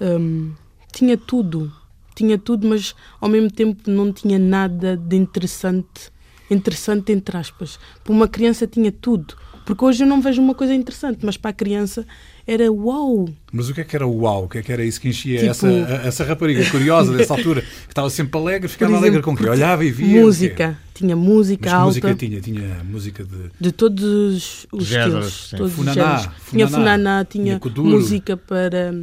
Um, 0.00 0.52
tinha 0.92 1.18
tudo, 1.18 1.72
tinha 2.14 2.38
tudo, 2.38 2.68
mas 2.68 2.94
ao 3.20 3.28
mesmo 3.28 3.50
tempo 3.50 3.90
não 3.90 4.12
tinha 4.12 4.38
nada 4.38 4.96
de 4.96 5.16
interessante, 5.16 6.12
interessante 6.48 7.10
entre 7.10 7.36
aspas. 7.36 7.80
Para 8.04 8.12
uma 8.12 8.28
criança 8.28 8.64
tinha 8.64 8.92
tudo, 8.92 9.36
porque 9.64 9.84
hoje 9.84 10.04
eu 10.04 10.06
não 10.06 10.20
vejo 10.20 10.42
uma 10.42 10.54
coisa 10.54 10.74
interessante, 10.74 11.20
mas 11.22 11.36
para 11.36 11.50
a 11.50 11.54
criança 11.54 12.06
era 12.46 12.70
uau. 12.70 13.28
Mas 13.50 13.68
o 13.68 13.74
que 13.74 13.80
é 13.80 13.84
que 13.84 13.96
era 13.96 14.06
uau? 14.06 14.44
O 14.44 14.48
que 14.48 14.58
é 14.58 14.62
que 14.62 14.70
era 14.70 14.84
isso 14.84 15.00
que 15.00 15.08
enchia 15.08 15.38
tipo, 15.38 15.50
essa, 15.50 15.68
essa 15.68 16.24
rapariga 16.24 16.68
curiosa 16.70 17.16
dessa 17.16 17.34
altura, 17.34 17.62
que 17.62 17.88
estava 17.88 18.10
sempre 18.10 18.38
alegre, 18.38 18.68
ficava 18.68 18.92
exemplo, 18.92 19.06
alegre 19.06 19.22
com 19.22 19.36
que 19.36 19.48
olhava 19.48 19.84
e 19.84 19.90
via? 19.90 20.20
Música. 20.20 20.78
Tinha 20.92 21.16
música 21.16 21.64
Mas 21.64 21.72
alta. 21.72 21.86
música 21.86 22.14
tinha? 22.14 22.40
Tinha 22.40 22.84
música 22.84 23.24
de... 23.24 23.50
De 23.58 23.72
todos 23.72 24.66
os 24.70 24.86
géneros, 24.86 25.26
estilos. 25.26 25.50
Todos 25.56 25.72
funaná, 25.72 26.16
os 26.16 26.22
funaná, 26.24 26.40
Tinha 26.50 26.68
funaná, 26.68 27.24
tinha, 27.24 27.58
tinha 27.58 27.82
música 27.82 28.36
para... 28.36 28.94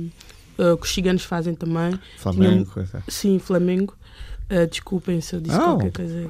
Uh, 0.59 0.77
que 0.77 0.83
os 0.83 0.93
ciganos 0.93 1.23
fazem 1.23 1.55
também. 1.55 1.99
Flamengo. 2.17 2.69
Tinha, 2.71 3.03
sim, 3.07 3.39
Flamengo. 3.39 3.95
Uh, 4.49 4.67
desculpem 4.67 5.19
se 5.19 5.35
eu 5.35 5.41
disse 5.41 5.57
oh. 5.57 5.61
qualquer 5.61 5.91
coisa. 5.91 6.29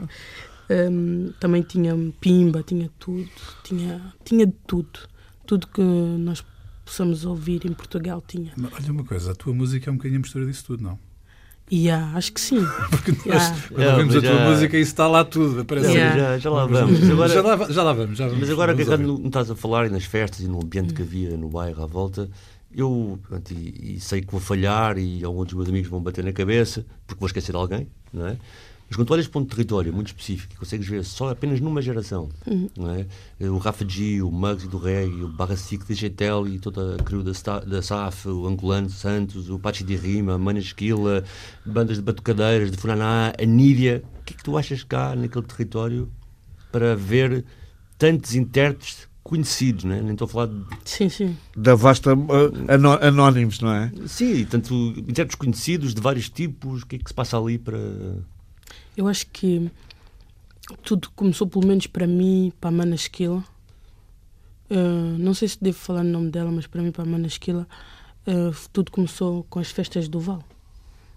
Um, 0.71 1.33
também 1.39 1.61
tinha 1.63 1.93
pimba, 2.21 2.63
tinha 2.63 2.89
tudo. 2.97 3.29
Tinha, 3.63 4.13
tinha 4.23 4.45
de 4.45 4.55
tudo. 4.65 4.99
Tudo 5.45 5.67
que 5.67 5.81
nós 5.81 6.43
possamos 6.85 7.25
ouvir 7.25 7.65
em 7.65 7.73
Portugal 7.73 8.23
tinha. 8.25 8.53
Mas, 8.55 8.73
olha 8.73 8.91
uma 8.91 9.03
coisa, 9.03 9.31
a 9.31 9.35
tua 9.35 9.53
música 9.53 9.89
é 9.89 9.91
um 9.91 9.97
bocadinho 9.97 10.19
a 10.19 10.21
mistura 10.21 10.45
disso 10.45 10.65
tudo, 10.65 10.83
não? 10.83 10.99
Yeah, 11.71 12.17
acho 12.17 12.33
que 12.33 12.41
sim. 12.41 12.59
Porque 12.89 13.11
nós, 13.29 13.43
yeah. 13.43 13.67
quando 13.69 13.81
é, 13.81 13.91
ouvimos 13.93 14.15
a 14.15 14.21
tua 14.21 14.37
já... 14.37 14.49
música, 14.49 14.77
isso 14.77 14.91
está 14.91 15.07
lá 15.07 15.23
tudo. 15.23 15.61
Aparece 15.61 15.91
yeah. 15.91 16.17
já, 16.17 16.37
já 16.37 16.49
lá 16.49 16.65
vamos. 16.65 17.09
Agora, 17.09 17.33
já, 17.33 17.41
lá, 17.41 17.71
já 17.71 17.83
lá 17.83 17.93
vamos. 17.93 18.17
Já 18.17 18.25
vamos 18.25 18.39
mas 18.41 18.49
agora 18.49 18.75
que 18.75 18.83
não 18.83 19.25
estás 19.25 19.49
a 19.49 19.55
falar 19.55 19.87
e 19.87 19.89
nas 19.89 20.03
festas 20.03 20.41
e 20.41 20.47
no 20.47 20.61
ambiente 20.61 20.93
que 20.93 21.01
havia 21.01 21.35
no 21.37 21.49
bairro 21.49 21.81
à 21.81 21.85
volta, 21.85 22.29
eu 22.73 23.19
e, 23.51 23.95
e 23.95 23.99
sei 23.99 24.21
que 24.21 24.31
vou 24.31 24.41
falhar 24.41 24.97
e 24.97 25.23
alguns 25.23 25.47
dos 25.47 25.53
meus 25.53 25.69
amigos 25.69 25.89
vão 25.89 26.01
bater 26.01 26.23
na 26.23 26.33
cabeça 26.33 26.85
porque 27.07 27.19
vou 27.19 27.27
esquecer 27.27 27.51
de 27.51 27.57
alguém, 27.57 27.87
não 28.13 28.27
é? 28.27 28.37
Mas 28.91 28.97
quando 28.97 29.11
olhas 29.11 29.25
para 29.25 29.39
um 29.39 29.45
território 29.45 29.93
muito 29.93 30.07
específico, 30.07 30.53
consegues 30.57 30.85
ver 30.85 31.05
só 31.05 31.29
apenas 31.29 31.61
numa 31.61 31.81
geração, 31.81 32.27
uhum. 32.45 32.69
não 32.77 32.89
é? 32.91 33.07
o 33.39 33.57
Rafa 33.57 33.87
G, 33.87 34.21
o 34.21 34.29
Mugs 34.29 34.67
do 34.67 34.77
Reggae, 34.77 35.23
o 35.23 35.29
Barra 35.29 35.55
Cic 35.55 35.85
de 35.87 35.93
Getel 35.93 36.45
e 36.45 36.59
toda 36.59 36.95
a 36.95 36.97
crew 37.01 37.23
da, 37.23 37.31
da 37.59 37.81
SAF, 37.81 38.27
o 38.27 38.45
Angolano 38.45 38.89
Santos, 38.89 39.49
o 39.49 39.57
Pachi 39.57 39.85
de 39.85 39.95
Rima, 39.95 40.33
a 40.33 40.37
Mana 40.37 40.59
Esquila, 40.59 41.23
bandas 41.65 41.95
de 41.95 42.03
batucadeiras, 42.03 42.69
de 42.69 42.75
Funaná, 42.75 43.31
a 43.41 43.45
Níria. 43.45 44.03
O 44.19 44.23
que 44.25 44.33
é 44.33 44.37
que 44.37 44.43
tu 44.43 44.57
achas 44.57 44.83
cá 44.83 45.15
naquele 45.15 45.45
território 45.45 46.11
para 46.69 46.93
ver 46.93 47.45
tantos 47.97 48.35
intérpretes 48.35 49.07
conhecidos, 49.23 49.85
não 49.85 49.95
é? 49.95 50.01
Nem 50.01 50.11
estou 50.11 50.25
a 50.25 50.27
falar 50.27 50.47
de... 50.47 50.65
Sim, 50.83 51.07
sim. 51.07 51.37
Da 51.55 51.75
vasta 51.75 52.13
uh, 52.13 52.99
anónimos, 53.01 53.61
não 53.61 53.71
é? 53.71 53.89
Sim, 54.05 54.43
tanto 54.43 54.73
intérpretes 54.97 55.35
conhecidos 55.35 55.95
de 55.95 56.01
vários 56.01 56.29
tipos, 56.29 56.83
o 56.83 56.85
que 56.85 56.97
é 56.97 56.99
que 56.99 57.07
se 57.07 57.13
passa 57.13 57.37
ali 57.37 57.57
para 57.57 57.79
eu 58.95 59.07
acho 59.07 59.27
que 59.27 59.71
tudo 60.83 61.09
começou, 61.15 61.47
pelo 61.47 61.65
menos 61.65 61.87
para 61.87 62.07
mim, 62.07 62.51
para 62.59 62.69
a 62.69 62.71
Mana 62.71 62.95
Esquila. 62.95 63.43
Uh, 64.69 65.17
não 65.17 65.33
sei 65.33 65.47
se 65.47 65.61
devo 65.61 65.77
falar 65.77 66.01
o 66.01 66.05
nome 66.05 66.29
dela, 66.29 66.51
mas 66.51 66.67
para 66.67 66.81
mim, 66.81 66.91
para 66.91 67.03
a 67.03 67.05
Mana 67.05 67.27
Esquila, 67.27 67.67
uh, 68.27 68.69
tudo 68.71 68.91
começou 68.91 69.45
com 69.49 69.59
as 69.59 69.69
festas 69.69 70.07
do 70.07 70.19
Val. 70.19 70.43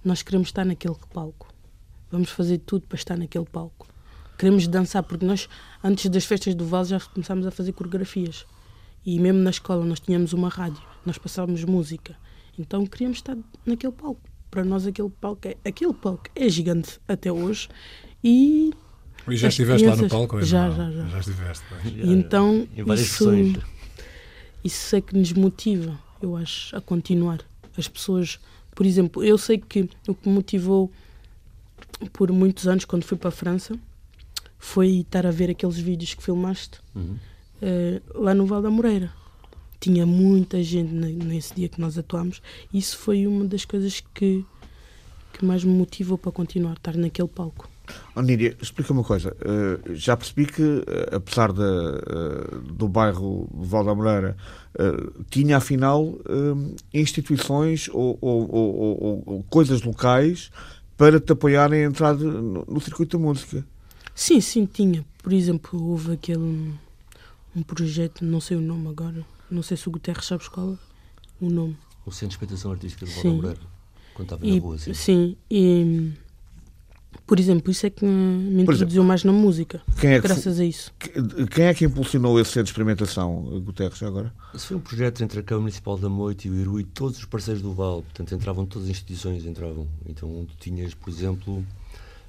Nós 0.05 0.23
queremos 0.23 0.49
estar 0.49 0.65
naquele 0.65 0.97
palco. 1.13 1.49
Vamos 2.11 2.31
fazer 2.31 2.59
tudo 2.59 2.87
para 2.87 2.97
estar 2.97 3.17
naquele 3.17 3.47
palco. 3.47 3.87
Queremos 4.39 4.67
dançar, 4.67 5.03
porque 5.03 5.25
nós, 5.25 5.49
antes 5.83 6.11
das 6.11 6.25
festas 6.25 6.55
do 6.55 6.67
Val, 6.67 6.85
já 6.85 7.01
começámos 7.01 7.47
a 7.47 7.51
fazer 7.51 7.73
coreografias. 7.73 8.45
E 9.07 9.19
mesmo 9.21 9.41
na 9.41 9.51
escola, 9.51 9.85
nós 9.85 10.01
tínhamos 10.01 10.33
uma 10.33 10.49
rádio, 10.49 10.83
nós 11.05 11.19
passávamos 11.19 11.63
música. 11.65 12.17
Então 12.59 12.87
queríamos 12.87 13.19
estar 13.19 13.37
naquele 13.67 13.93
palco 13.93 14.34
para 14.55 14.65
nós 14.65 14.87
aquele 14.87 15.11
palco 15.11 15.49
é, 15.49 15.57
aquele 15.65 15.93
palco 15.93 16.31
é 16.37 16.49
gigante 16.49 17.01
até 17.09 17.33
hoje 17.33 17.69
e 18.23 18.73
e 19.27 19.37
já 19.37 19.49
estiveste 19.49 19.83
crianças, 19.83 20.13
lá 20.13 20.19
no 20.21 20.29
palco? 20.29 20.43
Já, 20.45 20.71
já, 20.71 20.91
já. 20.91 21.07
Já 21.07 21.19
estiveste. 21.19 21.65
E 21.87 22.13
então, 22.13 22.69
isso, 22.95 23.31
isso 24.63 24.97
é 24.97 25.01
que 25.01 25.17
nos 25.17 25.33
motiva, 25.33 25.99
eu 26.21 26.37
acho, 26.37 26.77
a 26.77 26.81
continuar. 26.81 27.41
As 27.75 27.89
pessoas, 27.89 28.39
por 28.75 28.85
exemplo, 28.85 29.25
eu 29.25 29.39
sei 29.39 29.57
que 29.57 29.89
o 30.07 30.15
que 30.15 30.29
me 30.29 30.35
motivou 30.35 30.93
por 32.13 32.31
muitos 32.33 32.69
anos, 32.69 32.85
quando 32.85 33.05
fui 33.05 33.17
para 33.17 33.31
a 33.31 33.33
França, 33.33 33.79
foi 34.59 34.89
estar 34.99 35.27
a 35.27 35.31
ver 35.31 35.49
aqueles 35.49 35.79
vídeos 35.79 36.13
que 36.13 36.23
filmaste 36.23 36.79
uhum. 36.95 37.17
uh, 37.63 38.23
lá 38.23 38.35
no 38.35 38.45
Val 38.45 38.61
da 38.61 38.69
Moreira 38.69 39.11
tinha 39.85 40.07
muita 40.07 40.63
gente 40.63 40.95
nesse 40.95 41.55
dia 41.55 41.69
que 41.69 41.79
nós 41.79 41.99
atuámos. 41.99 42.41
Isso 42.73 42.97
foi 42.97 43.27
uma 43.27 43.45
das 43.45 43.67
coisas 43.67 44.03
que, 44.15 44.43
que 45.35 45.45
mais 45.45 45.63
me 45.63 45.75
motivou 45.75 46.17
para 46.17 46.33
continuar 46.33 46.71
a 46.71 46.75
estar 46.75 46.97
naquele 46.97 47.29
palco. 47.29 47.69
Oh, 48.17 48.23
Níria, 48.23 48.57
explica 48.63 48.95
uma 48.95 49.05
coisa. 49.05 49.37
Uh, 49.43 49.95
já 49.95 50.17
percebi 50.17 50.47
que, 50.47 50.63
uh, 50.63 51.17
apesar 51.17 51.53
de, 51.53 51.61
uh, 51.61 52.61
do 52.63 52.89
bairro 52.89 53.47
Val 53.53 53.85
da 53.85 53.95
Moreira, 53.95 54.37
tinha 55.31 55.59
afinal 55.59 56.19
instituições 56.93 57.89
ou, 57.93 58.19
ou, 58.21 58.51
ou, 58.51 59.23
ou, 59.25 59.43
coisas 59.45 59.83
locais 59.83 60.51
para 60.97 61.21
te 61.21 61.31
apoiarem 61.31 61.85
a 61.85 61.87
entrar 61.87 62.15
no, 62.15 62.65
no, 62.65 62.81
circuito 62.81 63.17
da 63.17 63.23
música. 63.23 63.65
Sim, 64.17 64.41
sim, 64.41 64.67
tinha. 64.67 65.05
Por 65.23 65.33
exemplo, 65.33 65.81
houve 65.81 66.15
aquele 66.15 66.75
um 67.55 67.63
projeto, 67.63 68.25
não 68.25 68.41
sei 68.41 68.57
o 68.57 68.61
nome 68.61 68.89
agora, 68.89 69.25
não 69.51 69.63
sei 69.63 69.77
se 69.77 69.89
o 69.89 69.91
Guterres 69.91 70.25
sabes 70.27 70.49
qual 70.49 70.73
é 70.73 71.45
o 71.45 71.51
nome. 71.51 71.77
O 72.07 72.11
Centro 72.11 72.29
de 72.29 72.35
Expectação 72.35 72.73
Artística 72.73 73.07
de 73.07 73.13
Valda 73.13 73.31
Moreira, 73.31 73.61
quando 74.15 74.27
estava 74.27 74.47
e, 74.47 74.57
na 74.57 74.63
rua, 74.63 74.79
sim. 74.79 74.95
Sim, 74.95 75.37
e 75.51 76.13
por 77.27 77.41
exemplo, 77.41 77.71
isso 77.71 77.87
é 77.87 77.91
que 77.91 78.05
me 78.05 78.63
introduziu 78.63 78.87
exemplo, 78.87 79.05
mais 79.05 79.25
na 79.25 79.33
música, 79.33 79.81
é 80.03 80.21
graças 80.21 80.61
a 80.61 80.65
isso. 80.65 80.93
Quem 81.51 81.65
é 81.65 81.75
que 81.75 81.85
impulsionou 81.85 82.39
esse 82.39 82.51
centro 82.51 82.65
de 82.65 82.71
experimentação, 82.71 83.45
Guterres, 83.65 84.03
agora? 84.03 84.33
Isso 84.53 84.67
foi 84.67 84.77
um 84.77 84.81
projeto 84.81 85.23
entre 85.23 85.41
a 85.41 85.43
Câmara 85.43 85.63
Municipal 85.63 85.97
da 85.97 86.09
Moita 86.09 86.47
e 86.47 86.51
o 86.51 86.55
Iru 86.55 86.81
e 86.81 86.85
todos 86.85 87.19
os 87.19 87.25
parceiros 87.25 87.63
do 87.63 87.73
Val. 87.73 88.03
Portanto, 88.03 88.35
entravam 88.35 88.67
todas 88.67 88.89
as 88.89 88.91
instituições, 88.91 89.47
entravam. 89.47 89.89
Então, 90.07 90.47
tu 90.47 90.55
tinhas, 90.59 90.93
por 90.93 91.09
exemplo, 91.09 91.65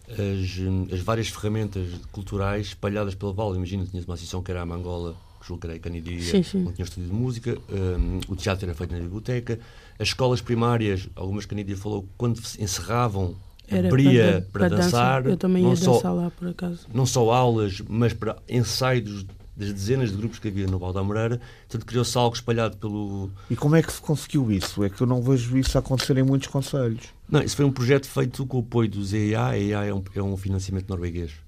as, 0.09 0.93
as 0.93 0.99
várias 1.01 1.27
ferramentas 1.27 1.87
culturais 2.11 2.67
espalhadas 2.67 3.15
pelo 3.15 3.33
Val. 3.33 3.53
Imagina, 3.53 3.85
tinhas 3.85 4.05
uma 4.05 4.13
associação 4.13 4.41
que 4.41 4.49
era 4.49 4.61
a 4.61 4.65
Mangola, 4.65 5.17
julgo 5.45 5.61
que 5.61 5.67
era 5.67 5.75
a 5.75 6.43
sim. 6.43 6.65
onde 6.65 6.73
tinha 6.73 7.07
de 7.07 7.13
música, 7.13 7.57
um, 7.69 8.19
o 8.27 8.35
teatro 8.35 8.65
era 8.65 8.75
feito 8.75 8.93
na 8.93 8.99
biblioteca, 8.99 9.59
as 9.99 10.07
escolas 10.07 10.41
primárias, 10.41 11.07
algumas 11.15 11.45
Canidia 11.45 11.77
falou, 11.77 12.07
quando 12.17 12.39
encerravam, 12.59 13.35
era 13.67 13.87
abria 13.87 14.47
para, 14.51 14.69
para, 14.69 14.69
para 14.69 14.69
dançar. 14.69 15.21
dançar. 15.23 15.25
Eu 15.27 15.37
também 15.37 15.67
ia 15.67 15.75
só, 15.75 15.93
dançar 15.93 16.13
lá, 16.13 16.31
por 16.31 16.47
acaso. 16.47 16.87
Não 16.93 17.05
só 17.05 17.31
aulas, 17.31 17.81
mas 17.87 18.13
para 18.13 18.37
ensaios 18.49 19.25
das 19.55 19.71
dezenas 19.71 20.11
de 20.11 20.17
grupos 20.17 20.37
que 20.37 20.49
havia 20.49 20.67
no 20.67 20.77
Val 20.77 20.91
da 20.91 21.01
Moreira, 21.01 21.39
portanto 21.61 21.85
criou-se 21.85 22.17
algo 22.17 22.35
espalhado 22.35 22.75
pelo... 22.77 23.29
E 23.49 23.55
como 23.55 23.75
é 23.75 23.81
que 23.81 23.91
se 23.91 24.01
conseguiu 24.01 24.51
isso? 24.51 24.83
É 24.83 24.89
que 24.89 24.99
eu 24.99 25.07
não 25.07 25.21
vejo 25.21 25.57
isso 25.57 25.77
acontecer 25.77 26.17
em 26.17 26.23
muitos 26.23 26.49
conselhos. 26.49 27.05
Não, 27.29 27.41
isso 27.41 27.55
foi 27.55 27.63
um 27.63 27.71
projeto 27.71 28.05
feito 28.05 28.45
com 28.45 28.57
o 28.57 28.59
apoio 28.59 28.89
do 28.89 29.03
ZEA, 29.03 29.45
a 29.45 29.57
EIA 29.57 29.85
é 29.85 29.93
um, 29.93 30.03
é 30.13 30.21
um 30.21 30.35
financiamento 30.35 30.89
norueguês 30.89 31.44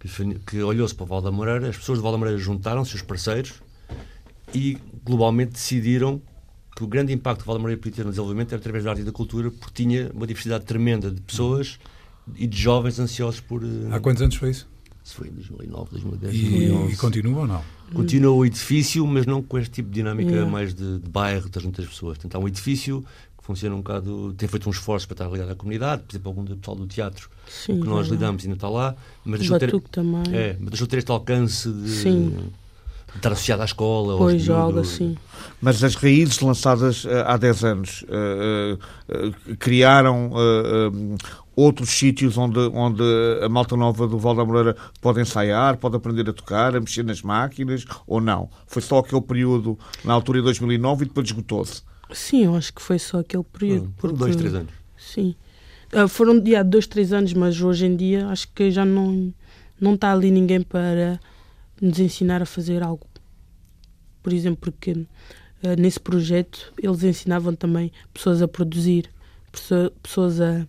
que, 0.00 0.08
que 0.46 0.62
olhou-se 0.62 0.94
para 0.94 1.04
o 1.04 1.06
Val 1.06 1.22
da 1.22 1.30
Moreira, 1.30 1.68
as 1.68 1.76
pessoas 1.76 1.98
do 1.98 2.02
Val 2.02 2.12
da 2.12 2.18
Moreira 2.18 2.38
juntaram-se, 2.38 2.94
os 2.96 3.02
parceiros, 3.02 3.54
e 4.54 4.76
globalmente 5.04 5.52
decidiram 5.52 6.20
que 6.76 6.82
o 6.82 6.86
grande 6.86 7.12
impacto 7.12 7.40
que 7.40 7.44
o 7.44 7.46
Val 7.46 7.56
da 7.56 7.60
Moreira 7.60 7.80
podia 7.80 7.96
ter 7.96 8.04
no 8.04 8.10
desenvolvimento 8.10 8.52
era 8.52 8.58
através 8.60 8.84
da 8.84 8.90
arte 8.90 9.02
e 9.02 9.04
da 9.04 9.12
cultura, 9.12 9.50
porque 9.50 9.82
tinha 9.84 10.10
uma 10.14 10.26
diversidade 10.26 10.64
tremenda 10.64 11.10
de 11.10 11.20
pessoas 11.20 11.78
e 12.36 12.46
de 12.46 12.58
jovens 12.58 12.98
ansiosos 12.98 13.40
por. 13.40 13.62
Há 13.92 14.00
quantos 14.00 14.22
anos 14.22 14.34
foi 14.36 14.50
isso? 14.50 14.68
Se 15.02 15.14
foi 15.14 15.28
em 15.28 15.32
2009, 15.32 15.90
2010, 15.92 16.34
E, 16.34 16.40
2011. 16.42 16.92
e 16.92 16.96
continua 16.96 17.40
ou 17.40 17.46
não? 17.46 17.62
Continua 17.92 18.32
o 18.34 18.44
edifício, 18.46 19.04
mas 19.06 19.26
não 19.26 19.42
com 19.42 19.58
este 19.58 19.70
tipo 19.72 19.88
de 19.88 19.94
dinâmica 19.94 20.46
mais 20.46 20.72
de, 20.72 20.98
de 21.00 21.08
bairro, 21.10 21.48
das 21.48 21.62
muitas 21.64 21.86
pessoas. 21.86 22.18
Portanto, 22.18 22.36
há 22.36 22.38
um 22.38 22.46
edifício 22.46 23.04
que 23.40 23.46
funciona 23.46 23.74
um 23.74 23.78
bocado. 23.78 24.34
tem 24.36 24.46
feito 24.48 24.68
um 24.68 24.70
esforço 24.72 25.08
para 25.08 25.14
estar 25.14 25.28
ligado 25.30 25.50
à 25.50 25.54
comunidade, 25.54 26.02
por 26.02 26.12
exemplo, 26.12 26.28
algum 26.28 26.44
do 26.44 26.56
pessoal 26.56 26.76
do 26.76 26.86
teatro 26.86 27.30
Sim, 27.48 27.80
que 27.80 27.88
nós 27.88 28.06
é. 28.06 28.10
lidamos 28.10 28.42
ainda 28.44 28.54
está 28.54 28.68
lá, 28.68 28.94
mas 29.24 29.40
deixou 29.40 29.58
de 29.58 29.66
ter, 29.66 29.80
também. 29.90 30.22
é, 30.32 30.56
mas 30.60 30.70
deixou 30.70 30.86
de 30.86 30.90
ter 30.90 30.98
este 30.98 31.10
alcance 31.10 31.70
de, 31.72 31.88
Sim. 31.88 32.28
de 33.12 33.16
estar 33.16 33.32
associado 33.32 33.62
à 33.62 33.64
escola. 33.64 34.18
Pois, 34.18 34.48
algo 34.48 34.72
miúdos. 34.74 34.92
assim. 34.92 35.16
Mas 35.60 35.82
as 35.82 35.94
raízes 35.94 36.38
lançadas 36.40 37.04
eh, 37.06 37.24
há 37.26 37.36
10 37.36 37.64
anos 37.64 38.04
eh, 38.08 38.78
eh, 39.08 39.32
criaram 39.58 40.30
eh, 40.36 41.16
outros 41.56 41.90
sítios 41.90 42.38
onde, 42.38 42.58
onde 42.58 43.02
a 43.42 43.48
malta 43.48 43.76
nova 43.76 44.06
do 44.06 44.18
Val 44.18 44.34
da 44.34 44.44
Moreira 44.44 44.76
pode 45.00 45.20
ensaiar, 45.20 45.76
pode 45.78 45.96
aprender 45.96 46.28
a 46.28 46.32
tocar, 46.32 46.76
a 46.76 46.80
mexer 46.80 47.02
nas 47.04 47.20
máquinas, 47.22 47.84
ou 48.06 48.20
não? 48.20 48.48
Foi 48.66 48.80
só 48.80 48.98
aquele 48.98 49.22
período 49.22 49.78
na 50.04 50.12
altura 50.12 50.38
de 50.38 50.44
2009 50.44 51.04
e 51.04 51.08
depois 51.08 51.26
esgotou-se. 51.26 51.82
Sim, 52.12 52.44
eu 52.44 52.56
acho 52.56 52.72
que 52.74 52.82
foi 52.82 52.98
só 52.98 53.20
aquele 53.20 53.44
período. 53.44 53.92
Foram 53.96 54.14
porque- 54.14 54.16
dois, 54.16 54.36
três 54.36 54.54
anos. 54.54 54.72
Sim. 54.96 55.34
Ah, 55.92 56.06
foram 56.08 56.34
yeah, 56.46 56.62
dois, 56.68 56.86
três 56.86 57.12
anos, 57.12 57.32
mas 57.32 57.60
hoje 57.60 57.86
em 57.86 57.96
dia 57.96 58.26
acho 58.28 58.48
que 58.54 58.70
já 58.70 58.84
não 58.84 59.32
não 59.80 59.94
está 59.94 60.12
ali 60.12 60.30
ninguém 60.30 60.60
para 60.60 61.18
nos 61.80 61.98
ensinar 61.98 62.42
a 62.42 62.46
fazer 62.46 62.82
algo. 62.82 63.06
Por 64.22 64.32
exemplo, 64.32 64.58
porque 64.60 65.06
ah, 65.64 65.74
nesse 65.76 65.98
projeto 65.98 66.72
eles 66.80 67.02
ensinavam 67.02 67.54
também 67.54 67.90
pessoas 68.12 68.42
a 68.42 68.46
produzir, 68.48 69.10
pessoa- 69.50 69.90
pessoas 70.02 70.40
a, 70.40 70.66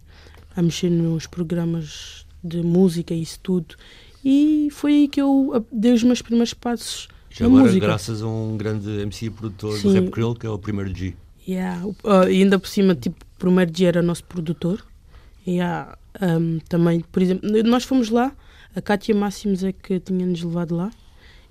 a 0.55 0.62
mexer 0.62 0.89
nos 0.89 1.27
programas 1.27 2.25
de 2.43 2.62
música 2.63 3.13
e 3.13 3.21
isso 3.21 3.39
tudo. 3.43 3.75
E 4.24 4.69
foi 4.71 4.93
aí 4.93 5.07
que 5.07 5.21
eu 5.21 5.65
dei 5.71 5.91
os 5.93 6.03
meus 6.03 6.21
primeiros 6.21 6.53
passos 6.53 7.07
Já 7.29 7.45
na 7.45 7.50
agora, 7.51 7.65
música. 7.65 7.86
graças 7.86 8.21
a 8.21 8.27
um 8.27 8.55
grande 8.57 8.89
MC 9.01 9.29
produtor 9.29 9.77
Sim. 9.77 9.88
do 9.89 9.93
Rap 9.93 10.10
Krill, 10.12 10.36
que 10.36 10.45
é 10.45 10.50
o 10.50 10.57
primeiro 10.57 10.95
G. 10.95 11.13
Yeah. 11.48 11.83
ah, 12.03 12.29
e 12.29 12.41
ainda 12.41 12.60
por 12.60 12.67
cima, 12.67 12.95
tipo, 12.95 13.24
o 13.36 13.39
primeiro 13.39 13.71
dia 13.71 13.88
era 13.89 14.01
nosso 14.01 14.24
produtor. 14.24 14.83
Yeah. 15.48 15.98
Um, 16.21 16.60
também, 16.67 17.00
por 17.00 17.21
exemplo, 17.21 17.50
nós 17.63 17.83
fomos 17.83 18.10
lá, 18.10 18.31
a 18.75 18.81
Kátia 18.81 19.15
Máximos 19.15 19.63
é 19.63 19.71
que 19.71 20.00
tinha-nos 20.00 20.43
levado 20.43 20.75
lá. 20.75 20.91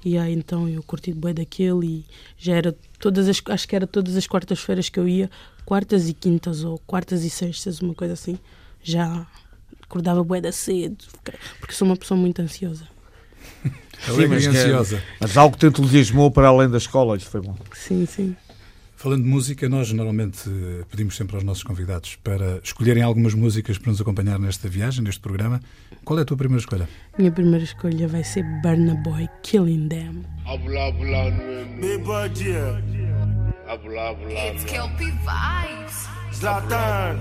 E 0.05 0.17
aí 0.17 0.33
então 0.33 0.67
eu 0.69 0.83
curti 0.83 1.13
bem 1.13 1.35
daquele 1.35 1.87
e 1.87 2.05
já 2.39 2.55
era 2.55 2.75
todas 2.99 3.29
as, 3.29 3.43
acho 3.51 3.69
que 3.69 3.77
era 3.77 3.87
todas 3.87 4.17
as 4.17 4.27
quartas-feiras 4.27 4.89
que 4.89 4.99
eu 4.99 5.07
ia, 5.07 5.31
quartas 5.67 6.09
e 6.09 6.15
quintas 6.15 6.65
ou 6.65 6.79
quartas 6.87 7.23
e 7.23 7.29
sextas, 7.29 7.81
uma 7.81 7.95
coisa 7.95 8.15
assim. 8.15 8.39
Já 8.83 9.27
acordava 9.83 10.25
bué 10.25 10.41
da 10.41 10.53
cedo, 10.53 11.05
porque 11.59 11.75
sou 11.75 11.87
uma 11.87 11.97
pessoa 11.97 12.19
muito 12.19 12.41
ansiosa. 12.41 12.87
Alegre 14.09 14.29
mas 14.29 14.47
é- 14.47 14.49
ansiosa. 14.49 15.03
Mas 15.21 15.37
algo 15.37 15.55
que 15.55 15.61
te 15.61 15.67
entusiasmou 15.67 16.31
para 16.31 16.49
além 16.49 16.71
da 16.71 16.79
escola, 16.79 17.17
isso 17.17 17.27
foi 17.27 17.43
bom. 17.43 17.55
Sim, 17.75 18.07
sim. 18.07 18.35
Falando 19.01 19.23
de 19.23 19.31
música, 19.31 19.67
nós 19.67 19.91
normalmente 19.93 20.43
eh, 20.47 20.85
pedimos 20.91 21.17
sempre 21.17 21.35
aos 21.35 21.43
nossos 21.43 21.63
convidados 21.63 22.17
para 22.17 22.61
escolherem 22.63 23.03
algumas 23.03 23.33
músicas 23.33 23.79
para 23.79 23.91
nos 23.93 23.99
acompanhar 23.99 24.39
nesta 24.39 24.69
viagem, 24.69 25.03
neste 25.03 25.23
programa. 25.23 25.59
Qual 26.05 26.19
é 26.19 26.23
a 26.23 26.25
tua 26.27 26.37
primeira 26.37 26.61
escolha? 26.61 26.87
Minha 27.17 27.33
primeira 27.33 27.65
escolha 27.65 28.07
vai 28.07 28.23
ser 28.23 28.45
Burna 28.63 28.95
Boy, 28.97 29.27
Killing 29.43 29.89
Them. 29.89 30.23
It's 34.53 34.65
Kelpie 34.65 35.13
Vibes. 35.25 36.07
Zlatan, 36.35 37.19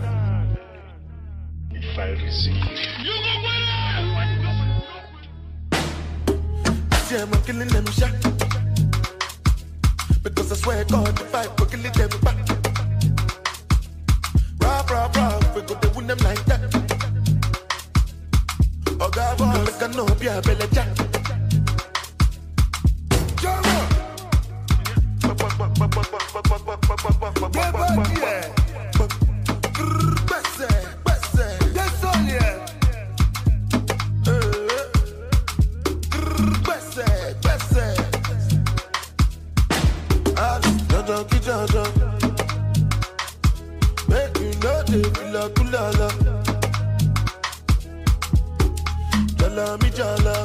yeah, 7.10 7.24
I'm 7.24 7.42
killing 7.44 7.70
them 7.70 7.86
shot. 7.94 8.39
Because 10.24 10.52
I 10.52 10.56
swear 10.56 10.84
God, 10.86 11.16
the 11.16 11.24
fight, 11.26 11.50
we're 11.60 11.68
killing 11.68 11.92
them 11.94 12.10
back. 12.22 12.38
Rob, 14.62 14.90
rob, 14.90 15.16
rob, 15.16 15.56
we 15.56 15.62
go 15.62 15.76
to 15.76 15.90
win 15.96 16.08
them 16.08 16.18
like 16.20 16.44
that. 16.46 16.60
Oh, 19.00 19.10
God, 19.10 19.38
boy, 19.38 19.64
make 19.64 19.82
a 19.82 19.88
no 19.96 20.06
be 20.16 20.28
a 20.28 20.42
belly 20.42 20.68
jack. 20.74 20.88
Yes, 28.22 28.59
lucky 41.20 41.40
jaja. 41.40 41.84
Make 44.08 44.38
you 44.40 44.54
know 44.62 44.84
they 44.84 45.02
be 45.02 45.24
la 45.34 45.50
kulala. 45.50 46.08
Jala 49.38 49.78
mi 49.82 49.90
jala. 49.90 50.36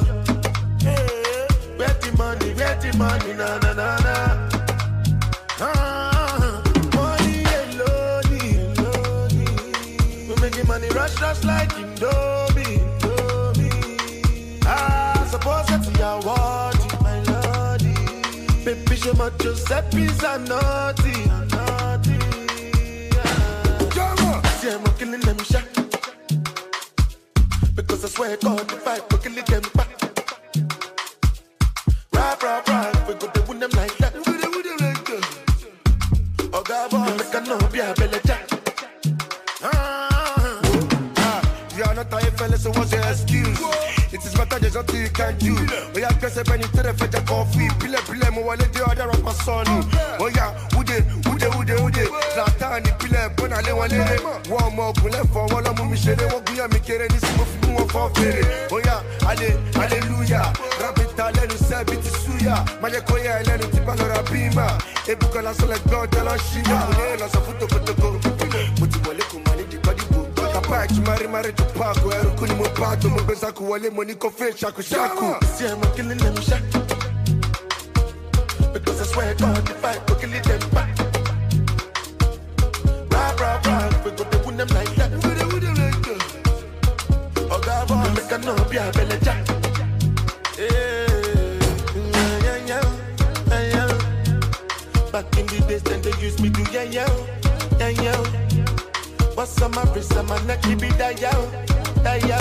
Hey, 0.81 1.47
Get 1.77 2.01
the 2.01 2.11
money, 2.17 2.53
get 2.53 2.81
the 2.81 2.97
money, 2.97 3.33
na 3.33 3.57
na 3.59 3.71
na 3.73 3.97
na. 4.05 4.15
Ah, 5.61 6.61
money, 6.93 7.41
yeah, 7.41 7.79
lonely, 7.79 8.43
lonely. 8.81 10.27
We 10.27 10.35
making 10.41 10.67
money 10.67 10.89
rush, 10.89 11.19
rush 11.21 11.43
like 11.45 11.71
you 11.79 11.85
know. 12.01 12.34
Baby, 18.95 19.07
show 19.07 19.13
my 19.15 19.29
Giuseppe's 19.31 20.23
a 20.23 20.39
naughty, 20.39 21.23
a 21.23 21.45
naughty. 21.51 22.17
Ah. 23.97 24.41
See, 24.61 24.69
I'm 24.69 24.83
killing 24.97 25.19
them. 25.19 25.35
Because 27.75 28.05
I 28.05 28.07
swear 28.07 28.37
God, 28.37 28.71
if 28.71 28.87
I 28.87 28.99
go 28.99 29.17
kill 29.17 29.33
them 29.33 29.63
back. 29.73 29.89
Rap, 32.13 32.41
rap, 32.41 32.67
rap, 32.69 33.07
we 33.07 33.13
go 33.15 33.27
to 33.27 33.41
win 33.49 33.59
them 33.59 33.71
like 33.71 33.97
that. 33.97 34.13
We 34.15 34.21
go 34.23 34.49
win 34.49 34.63
them 34.63 34.77
like 34.79 35.05
that. 35.07 35.23
Oh, 36.53 36.63
God, 36.63 36.91
boy, 36.91 37.17
make 37.17 37.33
a 37.33 37.41
no 37.41 37.57
be 37.67 37.79
a 37.79 37.93
belly 37.95 38.19
jack. 38.25 38.49
Ah, 39.61 40.14
en 41.95 42.03
notre 42.03 42.19
FL 42.19 42.53
et 42.53 42.57
se 42.57 42.67
voit 42.69 42.85
excuse? 43.11 43.59
It 44.11 44.23
is 44.23 44.33
better 44.33 44.59
just 44.59 44.73
gens 44.73 44.93
you? 44.93 45.09
Can 45.09 45.33
do 45.39 45.55
Oya 45.95 46.09
kese 46.19 46.43
pénitrer 46.43 46.93
fait 46.97 47.07
des 47.07 47.23
coffee. 47.25 47.67
Pile 47.79 47.97
pile 48.09 48.31
mo 48.31 48.41
wale 48.41 48.65
do 48.71 48.83
other 48.83 49.09
of 49.09 49.23
my 49.23 49.31
son. 49.31 49.63
Oh, 50.19 50.27
ude 50.77 51.03
ude 51.27 51.47
ude 51.57 51.73
ude 51.81 52.09
Zlatan 52.33 52.83
pile 52.99 53.29
bon 53.37 53.51
ale 53.51 53.71
wale 53.73 53.99
One 54.49 54.75
more 54.75 54.93
kun 54.93 55.11
le 55.11 55.53
wala 55.53 55.73
mu 55.73 55.95
shere 55.95 56.25
Wo 56.31 56.41
guya 56.45 56.67
mi 56.67 56.79
ni 56.79 57.19
si 57.19 57.37
mo 57.37 57.45
fi 57.45 57.67
mu 57.67 57.77
wo 57.77 57.87
fo 57.87 58.11
ale 59.27 59.57
hallelujah 59.75 60.53
Rabita 60.79 61.31
lenu 61.31 61.57
se 61.57 61.83
biti 61.85 62.09
suya 62.09 62.63
Maje 62.81 63.01
koya 63.01 63.43
lenu 63.43 63.69
ti 63.71 63.79
pa 63.79 63.95
lora 63.95 64.21
bima. 64.31 64.77
Ebuka 65.07 65.41
la 65.41 65.53
sole 65.53 65.75
gbon 65.85 66.07
tela 66.09 66.37
shima 66.37 66.87
Oye 66.99 67.17
la 67.19 67.27
so 67.27 67.39
futo 67.41 67.67
kotoko 67.67 68.19
Mutu 68.79 68.99
wale 69.07 69.14
back 70.69 70.89
mari 71.05 71.27
mari 71.27 71.53
tupako 71.53 72.11
eruku 72.13 72.47
ni 72.47 72.53
mopato 72.55 73.09
mopenza 73.09 73.51
kuwale 73.51 73.89
moniko 73.89 74.29
fe 74.31 74.53
shaku 74.57 74.81
shaku 74.83 75.35
siema 75.57 75.87
killing 75.95 76.19
because 78.73 79.01
I 79.01 79.05
swear 79.05 79.33
God 79.35 79.69
if 79.69 79.85
I 79.85 79.97
go 80.05 80.15
kill 80.15 80.29
them 80.29 80.69
back 80.73 80.89
rah 83.11 83.31
rah 83.39 83.61
rah 83.65 83.89
we 84.03 84.11
go 84.11 84.23
to 84.23 84.51
them 84.51 84.67
like 84.69 84.95
that 84.95 85.11
we 85.11 85.19
dey 85.21 85.59
them 85.59 85.75
like 85.75 86.01
that 86.05 86.21
oga 87.49 87.85
boy 87.87 88.09
make 88.15 88.33
I 88.33 88.37
know 88.43 88.55
be 88.69 88.77
a 88.77 88.91
belly 88.91 89.17
jack 89.23 89.45
Back 95.11 95.37
in 95.37 95.45
the 95.45 95.63
days, 95.65 95.81
then 95.83 96.01
they 96.01 96.11
used 96.19 96.41
me 96.41 96.49
to 96.49 96.61
yeah 96.73 96.83
yeah, 96.83 97.07
yeah 97.79 97.87
yeah. 98.03 98.44
What's 99.35 99.61
on 99.61 99.71
my 99.71 99.83
wrist 99.93 100.13
and 100.15 100.27
my 100.29 100.41
neck, 100.45 100.65
it 100.65 100.79
be 100.79 100.87
that 100.91 101.19
yo, 101.19 101.29
that 102.03 102.21
yo. 102.25 102.39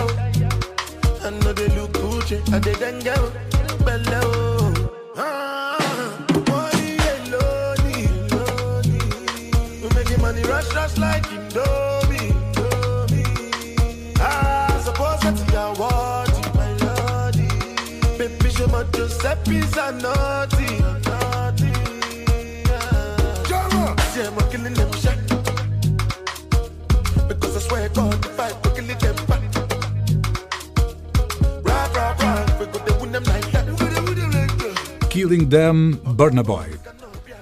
I 1.26 1.30
know 1.30 1.52
they 1.52 1.68
look 1.74 1.90
Gucci, 1.92 2.38
I 2.52 2.58
did 2.60 2.76
then 2.76 3.00
yo, 3.00 3.14
below. 3.84 4.72
Ah, 5.16 5.76
money 6.48 6.96
alone, 7.14 7.78
alone. 8.30 8.88
We 9.82 9.88
making 9.94 10.20
money 10.22 10.42
rush, 10.44 10.72
rush 10.74 10.96
like 10.96 11.24
Indomie. 11.24 12.32
Ah, 14.20 14.80
suppose 14.84 15.20
that 15.22 15.36
you 15.50 15.58
are 15.58 15.74
worthy, 15.74 16.42
my 16.54 16.70
lordy. 16.84 17.48
Baby, 18.18 18.50
show 18.50 18.68
my 18.68 18.84
Giuseppe's 18.92 19.76
a 19.76 19.90
naughty, 20.00 20.53
Killing 35.24 35.46
Them, 35.48 35.92
Burna 36.14 36.42
Boy. 36.42 36.66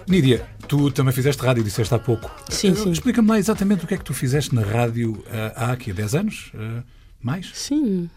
Nídia, 0.07 0.47
tu 0.69 0.89
também 0.93 1.13
fizeste 1.13 1.43
rádio, 1.43 1.65
disseste 1.65 1.93
há 1.93 1.99
pouco. 1.99 2.31
Sim, 2.49 2.71
Eh, 2.71 2.75
sim. 2.77 2.93
Explica-me 2.93 3.29
lá 3.29 3.39
exatamente 3.41 3.85
o 3.85 3.89
que 3.89 3.95
é 3.95 3.97
que 3.97 4.05
tu 4.05 4.15
fizeste 4.15 4.55
na 4.55 4.63
rádio 4.63 5.21
eh, 5.27 5.53
há 5.57 5.73
aqui 5.73 5.93
10 5.93 6.15
anos? 6.15 6.53
Eh, 6.55 6.83
mais? 7.21 7.51
Sim, 7.53 8.09